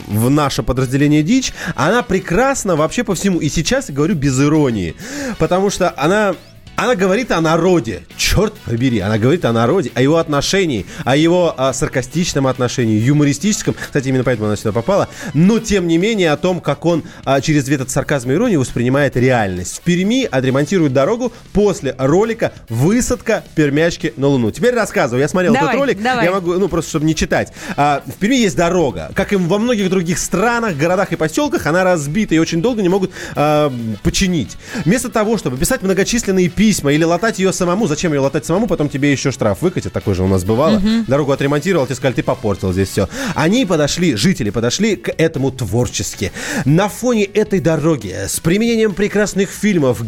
э, 0.10 0.14
в 0.14 0.30
наше 0.30 0.64
подразделение 0.64 1.24
«Дичь», 1.24 1.54
она 1.76 2.02
прекрасна 2.04 2.76
вообще 2.76 3.04
по 3.04 3.16
всему. 3.16 3.40
И 3.40 3.50
сейчас 3.50 3.90
я 3.90 3.96
говорю 3.96 4.16
без 4.16 4.40
иронии. 4.40 4.96
Потому 5.38 5.70
что 5.70 5.94
она... 5.98 6.36
Она 6.80 6.96
говорит 6.96 7.30
о 7.32 7.42
народе. 7.42 8.04
Черт 8.16 8.54
побери, 8.54 9.00
она 9.00 9.18
говорит 9.18 9.44
о 9.44 9.52
народе, 9.52 9.92
о 9.96 10.02
его 10.02 10.16
отношении, 10.16 10.86
о 11.04 11.18
его 11.18 11.54
а, 11.58 11.74
саркастичном 11.74 12.48
отношении, 12.48 12.98
юмористическом. 12.98 13.76
Кстати, 13.78 14.08
именно 14.08 14.24
поэтому 14.24 14.48
она 14.48 14.56
сюда 14.56 14.72
попала. 14.72 15.10
Но, 15.34 15.60
тем 15.60 15.90
не 15.90 15.98
менее, 15.98 16.32
о 16.32 16.38
том, 16.38 16.62
как 16.62 16.86
он 16.86 17.04
а, 17.26 17.42
через 17.42 17.68
этот 17.68 17.90
сарказм 17.90 18.32
и 18.32 18.36
иронию 18.36 18.62
воспринимает 18.62 19.18
реальность. 19.18 19.80
В 19.80 19.82
Перми 19.82 20.24
отремонтируют 20.24 20.94
дорогу 20.94 21.34
после 21.52 21.96
ролика 21.98 22.54
«Высадка 22.70 23.44
пермячки 23.56 24.14
на 24.16 24.28
Луну». 24.28 24.50
Теперь 24.50 24.74
рассказываю. 24.74 25.20
Я 25.20 25.28
смотрел 25.28 25.52
Давай, 25.54 25.68
этот 25.68 25.80
ролик. 25.82 26.02
давай. 26.02 26.24
Я 26.24 26.32
могу, 26.32 26.54
ну, 26.54 26.70
просто 26.70 26.92
чтобы 26.92 27.06
не 27.06 27.14
читать. 27.14 27.52
А, 27.76 28.04
в 28.08 28.14
Перми 28.14 28.38
есть 28.38 28.56
дорога. 28.56 29.12
Как 29.16 29.34
и 29.34 29.36
во 29.36 29.60
многих 29.60 29.90
других 29.90 30.18
странах, 30.18 30.78
городах 30.78 31.12
и 31.12 31.18
поселках, 31.18 31.68
она 31.68 31.84
разбита 31.84 32.36
и 32.36 32.38
очень 32.38 32.62
долго 32.62 32.82
не 32.82 32.88
могут 32.88 33.12
а, 33.36 33.70
починить. 34.02 34.56
Вместо 34.86 35.10
того, 35.10 35.38
чтобы 35.38 35.58
писать 35.58 35.82
многочисленные 35.82 36.48
письма 36.48 36.69
или 36.72 37.04
латать 37.04 37.40
ее 37.40 37.54
самому, 37.54 37.88
зачем 37.88 38.14
ее 38.14 38.20
латать 38.20 38.46
самому, 38.46 38.68
потом 38.68 38.90
тебе 38.90 39.12
еще 39.12 39.32
штраф 39.32 39.62
выкатят, 39.62 39.94
такой 39.94 40.16
же 40.16 40.24
у 40.24 40.28
нас 40.28 40.44
бывало. 40.44 40.80
Мгм. 40.80 41.06
Дорогу 41.08 41.32
отремонтировал, 41.32 41.86
тебе 41.86 41.96
сказали, 41.96 42.16
ты 42.16 42.24
попортил 42.24 42.74
здесь 42.74 42.90
все. 42.90 43.10
Они 43.36 43.66
подошли, 43.66 44.16
жители 44.16 44.50
подошли 44.50 44.96
к 44.96 45.14
этому 45.18 45.52
творчески. 45.52 46.32
На 46.66 46.90
фоне 46.90 47.24
этой 47.26 47.60
дороги, 47.60 48.16
с 48.28 48.40
применением 48.40 48.94
прекрасных 48.94 49.50
фильмов, 49.50 50.02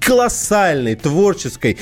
колоссальной, 0.00 0.94
творческой, 0.94 1.78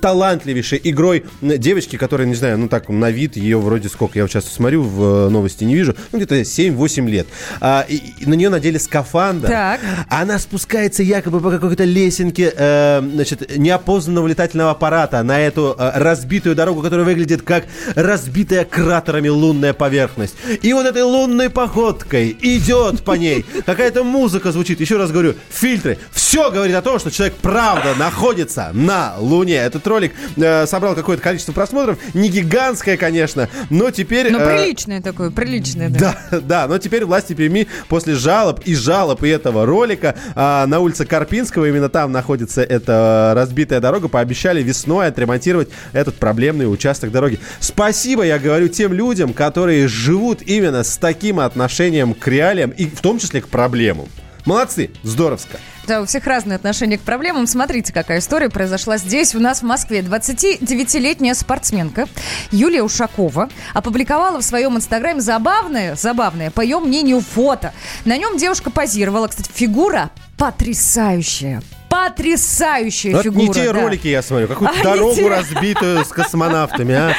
талантливейшей 0.00 0.80
игрой 0.84 1.24
девочки, 1.40 1.96
которая, 1.96 2.26
не 2.26 2.34
знаю, 2.34 2.58
ну 2.58 2.68
так, 2.68 2.88
на 2.88 3.10
вид 3.10 3.36
ее 3.36 3.58
вроде 3.58 3.88
сколько, 3.88 4.18
я 4.18 4.24
вот 4.24 4.30
сейчас 4.30 4.46
смотрю, 4.46 4.82
в 4.82 5.26
э, 5.26 5.28
новости 5.30 5.64
не 5.64 5.74
вижу, 5.74 5.94
ну 6.12 6.18
где-то 6.18 6.40
7-8 6.40 7.08
лет. 7.08 7.26
А, 7.60 7.84
и, 7.88 8.00
и 8.18 8.26
на 8.26 8.34
нее 8.34 8.48
надели 8.48 8.78
скафандр. 8.78 9.48
Так. 9.48 9.80
Она 10.08 10.38
спускается 10.38 11.02
якобы 11.02 11.40
по 11.40 11.50
какой-то 11.50 11.84
лесенке, 11.84 12.52
э, 12.56 13.02
значит, 13.12 13.56
неопознанного 13.64 14.28
летательного 14.28 14.70
аппарата 14.70 15.22
на 15.22 15.40
эту 15.40 15.74
э, 15.76 15.92
разбитую 15.94 16.54
дорогу, 16.54 16.82
которая 16.82 17.04
выглядит 17.04 17.42
как 17.42 17.64
разбитая 17.96 18.64
кратерами 18.64 19.28
лунная 19.28 19.72
поверхность. 19.72 20.36
И 20.62 20.72
вот 20.72 20.86
этой 20.86 21.02
лунной 21.02 21.50
походкой 21.50 22.36
идет 22.40 23.02
по 23.02 23.12
ней. 23.12 23.44
Какая-то 23.66 24.04
музыка 24.04 24.52
звучит. 24.52 24.80
Еще 24.80 24.96
раз 24.96 25.10
говорю, 25.10 25.34
фильтры. 25.50 25.98
Все 26.12 26.50
говорит 26.50 26.76
о 26.76 26.82
том, 26.82 26.98
что 26.98 27.10
человек 27.10 27.34
правда 27.36 27.94
находится 27.98 28.70
на 28.72 29.14
Луне. 29.18 29.56
Этот 29.56 29.86
ролик 29.86 30.12
э, 30.36 30.66
собрал 30.66 30.94
какое-то 30.94 31.22
количество 31.22 31.52
просмотров. 31.52 31.98
Не 32.12 32.28
гигантское, 32.28 32.96
конечно, 32.96 33.48
но 33.70 33.90
теперь... 33.90 34.30
Ну, 34.30 34.38
э, 34.38 34.58
приличное 34.58 35.00
такое, 35.00 35.30
приличное, 35.30 35.88
да. 35.88 36.16
да, 36.30 36.40
да, 36.40 36.68
но 36.68 36.78
теперь 36.78 37.04
власти 37.04 37.32
Перми 37.32 37.66
после 37.88 38.14
жалоб 38.14 38.60
и 38.64 38.74
жалоб 38.74 39.22
и 39.22 39.28
этого 39.28 39.64
ролика 39.64 40.14
а, 40.34 40.66
на 40.66 40.80
улице 40.80 41.06
Карпинского, 41.06 41.66
именно 41.66 41.88
там 41.88 42.12
находится 42.12 42.62
эта 42.62 43.32
разбитая 43.44 43.80
дорога, 43.80 44.08
пообещали 44.08 44.62
весной 44.62 45.06
отремонтировать 45.06 45.68
этот 45.92 46.16
проблемный 46.16 46.72
участок 46.72 47.10
дороги. 47.10 47.38
Спасибо, 47.60 48.24
я 48.24 48.38
говорю, 48.38 48.68
тем 48.68 48.92
людям, 48.92 49.32
которые 49.32 49.86
живут 49.86 50.42
именно 50.42 50.82
с 50.82 50.96
таким 50.96 51.40
отношением 51.40 52.14
к 52.14 52.26
реалиям 52.26 52.70
и 52.70 52.86
в 52.86 53.00
том 53.00 53.18
числе 53.18 53.40
к 53.40 53.48
проблемам. 53.48 54.08
Молодцы, 54.46 54.90
здоровско. 55.02 55.58
Да, 55.86 56.02
у 56.02 56.06
всех 56.06 56.26
разные 56.26 56.56
отношения 56.56 56.98
к 56.98 57.02
проблемам. 57.02 57.46
Смотрите, 57.46 57.92
какая 57.92 58.18
история 58.18 58.50
произошла 58.50 58.98
здесь, 58.98 59.34
у 59.34 59.40
нас 59.40 59.60
в 59.60 59.64
Москве. 59.64 60.00
29-летняя 60.00 61.34
спортсменка 61.34 62.06
Юлия 62.50 62.82
Ушакова 62.82 63.48
опубликовала 63.72 64.40
в 64.40 64.44
своем 64.44 64.76
инстаграме 64.76 65.20
забавное, 65.20 65.96
забавное, 65.96 66.50
по 66.50 66.60
ее 66.60 66.78
мнению, 66.78 67.20
фото. 67.20 67.72
На 68.04 68.16
нем 68.16 68.36
девушка 68.36 68.70
позировала. 68.70 69.28
Кстати, 69.28 69.50
фигура 69.52 70.10
потрясающая. 70.36 71.62
Потрясающая 71.94 73.12
Вот 73.12 73.22
фигура. 73.22 73.42
не 73.46 73.52
те 73.52 73.72
да. 73.72 73.80
ролики 73.80 74.08
я 74.08 74.20
смотрю, 74.22 74.48
какую-то 74.48 74.74
А, 74.80 74.82
дорогу 74.82 75.14
те. 75.14 75.28
разбитую 75.28 76.04
с 76.04 76.08
космонавтами, 76.08 76.92
а? 76.94 77.12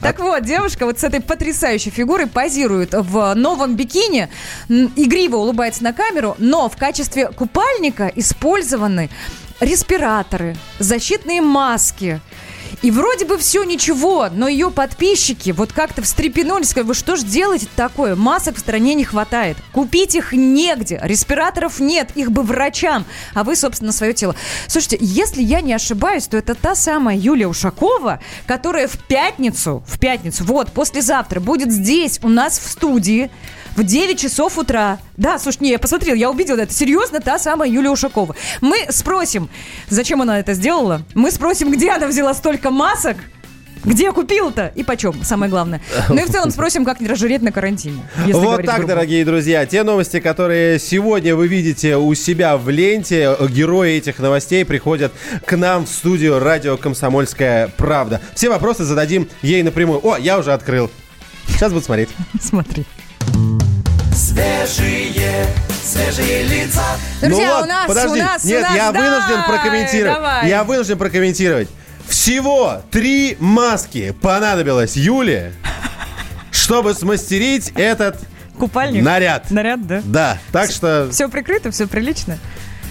Так 0.00 0.20
вот, 0.20 0.42
девушка 0.42 0.86
вот 0.86 0.98
с 0.98 1.04
этой 1.04 1.20
потрясающей 1.20 1.90
фигурой 1.90 2.26
позирует 2.26 2.94
в 2.94 3.34
новом 3.34 3.76
бикини, 3.76 4.28
игриво 4.68 5.36
улыбается 5.36 5.84
на 5.84 5.92
камеру, 5.92 6.34
но 6.38 6.70
в 6.70 6.76
качестве 6.78 7.28
купальника 7.28 8.10
использованы 8.16 9.10
респираторы, 9.60 10.56
защитные 10.78 11.42
маски. 11.42 12.20
И 12.80 12.90
вроде 12.90 13.24
бы 13.24 13.38
все 13.38 13.64
ничего, 13.64 14.28
но 14.32 14.48
ее 14.48 14.70
подписчики 14.70 15.50
вот 15.50 15.72
как-то 15.72 16.02
встрепенулись, 16.02 16.70
сказали, 16.70 16.88
вы 16.88 16.94
что 16.94 17.16
ж 17.16 17.22
делаете 17.22 17.68
такое? 17.76 18.16
Масок 18.16 18.56
в 18.56 18.60
стране 18.60 18.94
не 18.94 19.04
хватает. 19.04 19.56
Купить 19.72 20.14
их 20.14 20.32
негде, 20.32 21.00
респираторов 21.02 21.80
нет, 21.80 22.10
их 22.14 22.32
бы 22.32 22.42
врачам, 22.42 23.04
а 23.34 23.44
вы, 23.44 23.56
собственно, 23.56 23.92
свое 23.92 24.14
тело. 24.14 24.34
Слушайте, 24.66 24.98
если 25.00 25.42
я 25.42 25.60
не 25.60 25.74
ошибаюсь, 25.74 26.26
то 26.26 26.36
это 26.36 26.54
та 26.54 26.74
самая 26.74 27.16
Юлия 27.16 27.48
Ушакова, 27.48 28.20
которая 28.46 28.88
в 28.88 28.98
пятницу, 28.98 29.82
в 29.86 29.98
пятницу, 29.98 30.44
вот, 30.44 30.72
послезавтра 30.72 31.40
будет 31.40 31.70
здесь 31.70 32.20
у 32.22 32.28
нас 32.28 32.58
в 32.58 32.68
студии 32.68 33.30
в 33.76 33.84
9 33.84 34.18
часов 34.18 34.58
утра. 34.58 34.98
Да, 35.16 35.38
слушай, 35.38 35.58
не, 35.62 35.70
я 35.70 35.78
посмотрела, 35.78 36.16
я 36.16 36.30
увидела, 36.30 36.58
это 36.58 36.72
серьезно 36.72 37.20
та 37.20 37.38
самая 37.38 37.70
Юлия 37.70 37.90
Ушакова. 37.90 38.34
Мы 38.60 38.86
спросим, 38.90 39.48
зачем 39.88 40.22
она 40.22 40.38
это 40.38 40.54
сделала? 40.54 41.02
Мы 41.14 41.30
спросим, 41.30 41.70
где 41.70 41.90
она 41.90 42.06
взяла 42.06 42.34
столько 42.34 42.70
масок, 42.70 43.16
Где 43.84 44.12
купил-то 44.12 44.70
и 44.76 44.84
почем, 44.84 45.24
самое 45.24 45.50
главное. 45.50 45.80
Ну 46.08 46.16
и 46.16 46.24
в 46.24 46.30
целом 46.30 46.52
спросим, 46.52 46.84
как 46.84 47.00
не 47.00 47.08
разжиреть 47.08 47.42
на 47.42 47.50
карантине. 47.50 48.02
Вот 48.26 48.64
так, 48.64 48.76
грубо. 48.76 48.94
дорогие 48.94 49.24
друзья. 49.24 49.66
Те 49.66 49.82
новости, 49.82 50.20
которые 50.20 50.78
сегодня 50.78 51.34
вы 51.34 51.48
видите 51.48 51.96
у 51.96 52.14
себя 52.14 52.56
в 52.56 52.68
ленте, 52.68 53.36
герои 53.48 53.94
этих 53.94 54.20
новостей 54.20 54.64
приходят 54.64 55.12
к 55.44 55.56
нам 55.56 55.86
в 55.86 55.88
студию 55.88 56.38
радио 56.38 56.76
«Комсомольская 56.76 57.72
правда». 57.76 58.20
Все 58.34 58.48
вопросы 58.50 58.84
зададим 58.84 59.28
ей 59.42 59.64
напрямую. 59.64 60.00
О, 60.06 60.16
я 60.16 60.38
уже 60.38 60.52
открыл. 60.52 60.88
Сейчас 61.48 61.72
буду 61.72 61.84
смотреть. 61.84 62.10
Смотри. 62.40 62.86
Свежие, 64.42 65.46
свежие 65.84 66.42
лица. 66.42 66.82
Друзья, 67.20 67.46
ну 67.48 67.54
вот, 67.54 67.64
у 67.64 67.68
нас, 67.68 67.86
подожди. 67.86 68.20
у 68.20 68.24
нас, 68.24 68.44
у 68.44 68.48
Нет, 68.48 68.62
нас, 68.62 68.74
я 68.74 68.90
вынужден 68.90 69.28
давай, 69.28 69.46
прокомментировать. 69.48 70.14
давай. 70.16 70.48
Я 70.48 70.64
вынужден 70.64 70.98
прокомментировать. 70.98 71.68
Всего 72.08 72.82
три 72.90 73.36
маски 73.38 74.12
понадобилось 74.20 74.96
Юле, 74.96 75.52
чтобы 76.50 76.94
смастерить 76.94 77.70
этот 77.76 78.18
Купальник? 78.58 79.04
наряд. 79.04 79.48
Наряд, 79.52 79.86
да? 79.86 80.00
Да, 80.04 80.38
так 80.50 80.72
что... 80.72 81.08
Все 81.12 81.28
прикрыто, 81.28 81.70
все 81.70 81.86
прилично. 81.86 82.38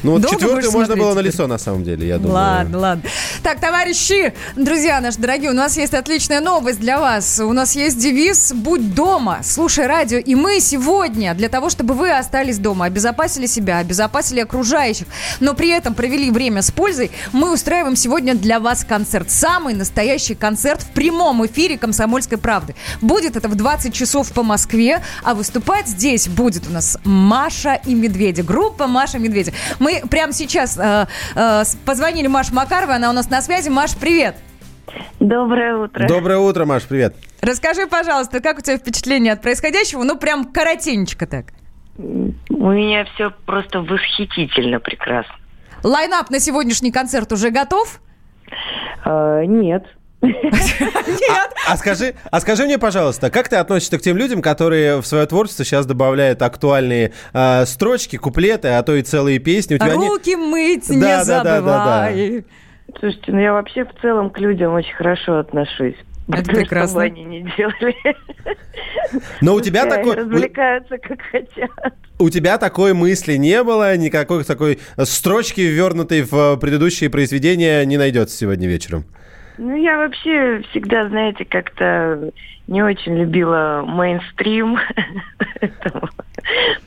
Ну, 0.03 0.13
вот 0.13 0.21
Долго 0.21 0.37
четвертую 0.37 0.71
можно 0.71 0.95
было 0.95 1.13
на 1.13 1.19
лицо, 1.19 1.45
на 1.45 1.59
самом 1.59 1.83
деле, 1.83 2.07
я 2.07 2.17
думаю. 2.17 2.33
Ладно, 2.33 2.79
ладно. 2.79 3.03
Так, 3.43 3.59
товарищи, 3.59 4.33
друзья 4.55 4.99
наши 4.99 5.19
дорогие, 5.19 5.51
у 5.51 5.53
нас 5.53 5.77
есть 5.77 5.93
отличная 5.93 6.41
новость 6.41 6.79
для 6.79 6.99
вас. 6.99 7.39
У 7.39 7.53
нас 7.53 7.75
есть 7.75 7.99
девиз 7.99 8.51
«Будь 8.53 8.95
дома, 8.95 9.41
слушай 9.43 9.85
радио». 9.85 10.17
И 10.17 10.33
мы 10.33 10.59
сегодня, 10.59 11.35
для 11.35 11.49
того, 11.49 11.69
чтобы 11.69 11.93
вы 11.93 12.11
остались 12.11 12.57
дома, 12.57 12.85
обезопасили 12.85 13.45
себя, 13.45 13.77
обезопасили 13.77 14.39
окружающих, 14.39 15.05
но 15.39 15.53
при 15.53 15.69
этом 15.69 15.93
провели 15.93 16.31
время 16.31 16.63
с 16.63 16.71
пользой, 16.71 17.11
мы 17.31 17.53
устраиваем 17.53 17.95
сегодня 17.95 18.33
для 18.33 18.59
вас 18.59 18.83
концерт. 18.83 19.29
Самый 19.29 19.75
настоящий 19.75 20.33
концерт 20.33 20.81
в 20.81 20.89
прямом 20.91 21.45
эфире 21.45 21.77
«Комсомольской 21.77 22.39
правды». 22.39 22.73
Будет 23.01 23.35
это 23.35 23.47
в 23.47 23.55
20 23.55 23.93
часов 23.93 24.31
по 24.31 24.41
Москве, 24.41 25.03
а 25.23 25.35
выступать 25.35 25.87
здесь 25.87 26.27
будет 26.27 26.67
у 26.67 26.71
нас 26.71 26.97
Маша 27.03 27.79
и 27.85 27.93
Медведи. 27.93 28.41
Группа 28.41 28.87
Маша 28.87 29.17
и 29.17 29.21
Медведи. 29.21 29.53
Мы 29.77 29.90
прямо 30.09 30.33
сейчас 30.33 30.77
э, 30.77 31.07
э, 31.35 31.63
позвонили 31.85 32.27
Маше 32.27 32.53
Макаровой, 32.53 32.95
она 32.95 33.09
у 33.09 33.13
нас 33.13 33.29
на 33.29 33.41
связи. 33.41 33.69
Маш, 33.69 33.95
привет. 33.95 34.35
Доброе 35.19 35.77
утро. 35.77 36.07
Доброе 36.07 36.39
утро, 36.39 36.65
Маш, 36.65 36.83
привет. 36.83 37.15
Расскажи, 37.41 37.87
пожалуйста, 37.87 38.39
как 38.41 38.59
у 38.59 38.61
тебя 38.61 38.77
впечатление 38.77 39.33
от 39.33 39.41
происходящего? 39.41 40.03
Ну, 40.03 40.17
прям 40.17 40.45
коротенечко 40.45 41.25
так. 41.27 41.45
У 41.97 42.71
меня 42.71 43.05
все 43.13 43.31
просто 43.45 43.81
восхитительно 43.81 44.79
прекрасно. 44.79 45.35
Лайнап 45.83 46.29
на 46.29 46.39
сегодняшний 46.39 46.91
концерт 46.91 47.31
уже 47.31 47.49
готов? 47.49 47.99
А, 49.03 49.43
нет. 49.45 49.85
А 51.67 51.77
скажи, 51.77 52.15
а 52.29 52.39
скажи 52.41 52.65
мне, 52.65 52.77
пожалуйста, 52.77 53.29
как 53.29 53.47
ты 53.49 53.55
относишься 53.55 53.97
к 53.97 54.01
тем 54.01 54.17
людям, 54.17 54.41
которые 54.41 55.01
в 55.01 55.05
свое 55.07 55.25
творчество 55.25 55.63
сейчас 55.65 55.85
добавляют 55.85 56.41
актуальные 56.41 57.13
э, 57.33 57.65
строчки, 57.65 58.17
куплеты, 58.17 58.69
а 58.69 58.83
то 58.83 58.95
и 58.95 59.01
целые 59.01 59.39
песни? 59.39 59.75
У 59.75 59.77
тебя 59.77 59.93
они- 59.93 60.07
Руки 60.07 60.35
мыть 60.35 60.87
Да, 60.87 60.93
не 60.95 61.01
да, 61.01 61.23
да, 61.25 61.43
да, 61.43 61.55
забывай. 61.55 62.45
Слушайте, 62.99 63.31
ну 63.31 63.39
я 63.39 63.53
вообще 63.53 63.85
в 63.85 64.01
целом 64.01 64.29
к 64.31 64.39
людям 64.39 64.73
очень 64.73 64.93
хорошо 64.95 65.39
отношусь. 65.39 65.95
Это 66.27 66.43
Что 66.43 66.53
прекрасно. 66.53 66.95
бы 66.99 67.03
они 67.03 67.23
ни 67.23 67.39
делали. 67.57 67.95
Но 69.41 69.55
у 69.55 69.61
тебя 69.61 69.85
такой, 69.85 70.15
Развлекаются 70.17 70.97
как 70.97 71.19
хотят. 71.21 71.69
у 72.19 72.29
тебя 72.29 72.57
такой 72.57 72.93
мысли 72.93 73.35
не 73.35 73.63
было, 73.63 73.95
никакой 73.97 74.43
такой 74.43 74.79
строчки, 75.03 75.61
ввернутой 75.61 76.21
в 76.23 76.57
предыдущие 76.57 77.09
произведения, 77.09 77.83
не 77.85 77.97
найдется 77.97 78.37
сегодня 78.37 78.67
вечером. 78.67 79.05
Ну, 79.63 79.75
я 79.75 79.97
вообще 79.97 80.63
всегда, 80.71 81.07
знаете, 81.07 81.45
как-то 81.45 82.31
не 82.67 82.81
очень 82.81 83.15
любила 83.15 83.83
мейнстрим. 83.85 84.79
Поэтому- 85.59 86.09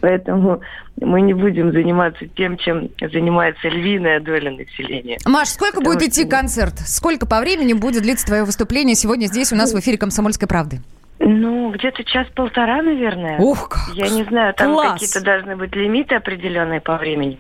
Поэтому 0.01 0.61
мы 1.01 1.21
не 1.21 1.35
будем 1.35 1.71
заниматься 1.71 2.27
тем, 2.27 2.57
чем 2.57 2.91
занимается 3.01 3.69
львиная 3.69 4.19
доля 4.19 4.51
населения. 4.51 5.19
Маш, 5.25 5.51
сколько 5.51 5.77
Потому 5.77 5.95
будет 5.95 6.09
идти 6.09 6.23
что- 6.23 6.31
концерт? 6.31 6.75
Сколько 6.81 7.27
по 7.27 7.39
времени 7.39 7.75
будет 7.75 8.03
длиться 8.03 8.27
твое 8.27 8.43
выступление 8.43 8.97
сегодня 8.97 9.27
здесь 9.27 9.53
у 9.53 9.57
нас 9.57 9.73
в 9.73 9.79
эфире 9.79 9.97
«Комсомольской 9.97 10.49
правды»? 10.49 10.81
Ну, 11.21 11.71
где-то 11.71 12.03
час-полтора, 12.03 12.83
наверное. 12.83 13.39
Ух, 13.39 13.69
как 13.69 13.95
Я 13.95 14.09
не 14.09 14.25
знаю, 14.25 14.53
там 14.55 14.77
какие-то 14.77 15.23
должны 15.23 15.55
быть 15.55 15.77
лимиты 15.77 16.17
определенные 16.17 16.81
по 16.81 16.97
времени. 16.97 17.39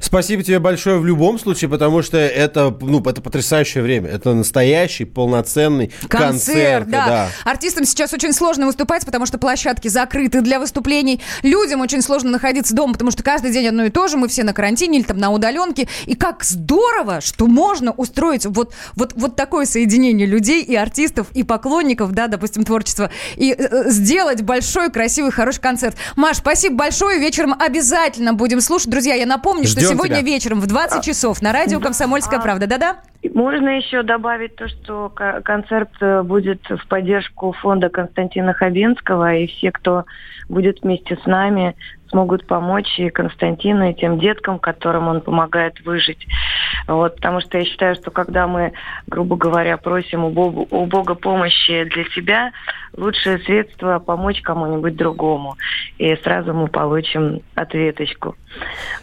Спасибо 0.00 0.42
тебе 0.42 0.58
большое 0.58 0.98
в 0.98 1.06
любом 1.06 1.38
случае, 1.38 1.68
потому 1.70 2.02
что 2.02 2.18
это, 2.18 2.76
ну, 2.80 3.00
это 3.00 3.20
потрясающее 3.20 3.82
время. 3.82 4.10
Это 4.10 4.34
настоящий 4.34 5.04
полноценный 5.04 5.92
концерт. 6.08 6.88
да. 6.88 7.28
Артистам 7.44 7.84
сейчас 7.84 8.12
очень 8.12 8.32
сложно 8.32 8.66
выступать, 8.66 9.04
потому 9.04 9.26
что 9.26 9.38
площадки 9.38 9.88
закрыты 9.88 10.40
для 10.40 10.58
выступлений. 10.58 11.20
Людям 11.42 11.80
очень 11.80 12.02
сложно 12.02 12.30
находиться 12.30 12.74
дома, 12.74 12.92
потому 12.92 13.10
что 13.10 13.22
каждый 13.22 13.52
день 13.52 13.68
одно 13.68 13.84
и 13.84 13.90
то 13.90 14.08
же. 14.08 14.16
Мы 14.16 14.28
все 14.28 14.44
на 14.44 14.52
карантине 14.52 14.98
или 14.98 15.04
там 15.04 15.18
на 15.18 15.30
удаленке. 15.30 15.88
И 16.06 16.14
как 16.14 16.44
здорово, 16.44 17.20
что 17.20 17.46
можно 17.46 17.92
устроить 17.92 18.46
вот, 18.46 18.74
вот, 18.94 19.12
вот 19.14 19.36
такое 19.36 19.66
соединение 19.66 20.26
людей 20.26 20.62
и 20.62 20.74
артистов, 20.74 21.28
и 21.34 21.42
поклонников, 21.42 22.12
да, 22.12 22.26
допустим, 22.26 22.64
творчества, 22.64 23.10
и 23.36 23.52
э, 23.52 23.56
э, 23.58 23.90
сделать 23.90 24.42
большой, 24.42 24.90
красивый, 24.90 25.30
хороший 25.32 25.60
концерт. 25.60 25.96
Маш, 26.16 26.38
спасибо 26.38 26.76
большое. 26.76 27.18
Вечером 27.18 27.54
обязательно 27.58 28.34
будем 28.34 28.60
слушать. 28.60 28.90
Друзья, 28.90 29.14
я 29.14 29.26
напомню, 29.26 29.66
что 29.74 29.80
Ждем 29.86 29.96
сегодня 29.96 30.16
тебя. 30.16 30.26
вечером 30.26 30.60
в 30.60 30.66
20 30.66 31.04
часов 31.04 31.42
на 31.42 31.52
радио 31.52 31.80
«Комсомольская 31.80 32.40
правда». 32.40 32.66
Да-да? 32.66 32.96
Можно 33.34 33.70
еще 33.70 34.02
добавить 34.02 34.56
то, 34.56 34.68
что 34.68 35.08
ко- 35.08 35.40
концерт 35.42 35.90
э, 36.00 36.22
будет 36.22 36.60
в 36.68 36.86
поддержку 36.88 37.52
фонда 37.52 37.88
Константина 37.88 38.52
Хабенского, 38.52 39.34
и 39.34 39.46
все, 39.46 39.72
кто 39.72 40.04
будет 40.48 40.82
вместе 40.82 41.18
с 41.22 41.26
нами, 41.26 41.74
смогут 42.14 42.46
помочь 42.46 42.96
и 42.98 43.10
Константину, 43.10 43.90
и 43.90 43.94
тем 43.94 44.20
деткам, 44.20 44.60
которым 44.60 45.08
он 45.08 45.20
помогает 45.20 45.80
выжить. 45.84 46.24
Вот, 46.86 47.16
потому 47.16 47.40
что 47.40 47.58
я 47.58 47.64
считаю, 47.64 47.96
что 47.96 48.12
когда 48.12 48.46
мы, 48.46 48.72
грубо 49.08 49.36
говоря, 49.36 49.76
просим 49.78 50.24
у 50.24 50.30
Бога, 50.30 50.64
у 50.70 50.86
Бога 50.86 51.16
помощи 51.16 51.82
для 51.84 52.04
себя, 52.14 52.52
лучшее 52.96 53.38
средство 53.40 53.98
помочь 53.98 54.40
кому-нибудь 54.42 54.96
другому. 54.96 55.56
И 55.98 56.14
сразу 56.22 56.54
мы 56.54 56.68
получим 56.68 57.40
ответочку. 57.54 58.36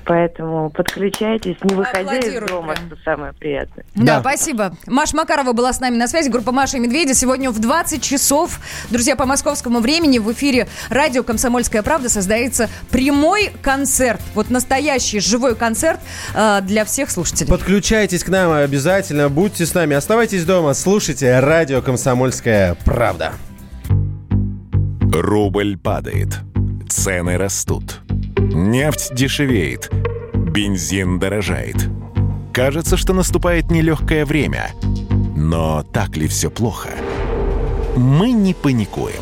Поэтому 0.05 0.69
подключайтесь, 0.69 1.57
не 1.63 1.75
выходя 1.75 2.17
из 2.17 2.49
дома, 2.49 2.73
прям. 2.73 2.87
что 2.87 2.97
самое 3.03 3.33
приятное. 3.33 3.85
Да, 3.95 4.21
спасибо. 4.21 4.73
Маша 4.87 5.15
Макарова 5.15 5.53
была 5.53 5.73
с 5.73 5.79
нами 5.79 5.97
на 5.97 6.07
связи, 6.07 6.29
группа 6.29 6.51
Маша 6.51 6.77
и 6.77 6.79
Медведи. 6.79 7.13
Сегодня 7.13 7.51
в 7.51 7.59
20 7.59 8.01
часов, 8.01 8.59
друзья, 8.89 9.15
по 9.15 9.25
московскому 9.25 9.79
времени 9.79 10.19
в 10.19 10.31
эфире 10.31 10.67
радио 10.89 11.23
«Комсомольская 11.23 11.83
правда» 11.83 12.09
создается 12.09 12.69
прямой 13.01 13.51
концерт. 13.63 14.21
Вот 14.35 14.51
настоящий 14.51 15.19
живой 15.19 15.55
концерт 15.55 15.99
э, 16.35 16.61
для 16.61 16.85
всех 16.85 17.09
слушателей. 17.09 17.47
Подключайтесь 17.47 18.23
к 18.23 18.29
нам 18.29 18.51
обязательно, 18.51 19.27
будьте 19.27 19.65
с 19.65 19.73
нами, 19.73 19.95
оставайтесь 19.95 20.45
дома, 20.45 20.75
слушайте 20.75 21.39
радио 21.39 21.81
«Комсомольская 21.81 22.77
правда». 22.85 23.33
Рубль 25.11 25.79
падает. 25.79 26.41
Цены 26.87 27.37
растут. 27.37 28.01
Нефть 28.37 29.15
дешевеет. 29.15 29.89
Бензин 30.35 31.17
дорожает. 31.17 31.77
Кажется, 32.53 32.97
что 32.97 33.13
наступает 33.13 33.71
нелегкое 33.71 34.25
время. 34.25 34.69
Но 35.35 35.83
так 35.91 36.17
ли 36.17 36.27
все 36.27 36.51
плохо? 36.51 36.89
Мы 37.95 38.31
не 38.31 38.53
паникуем. 38.53 39.21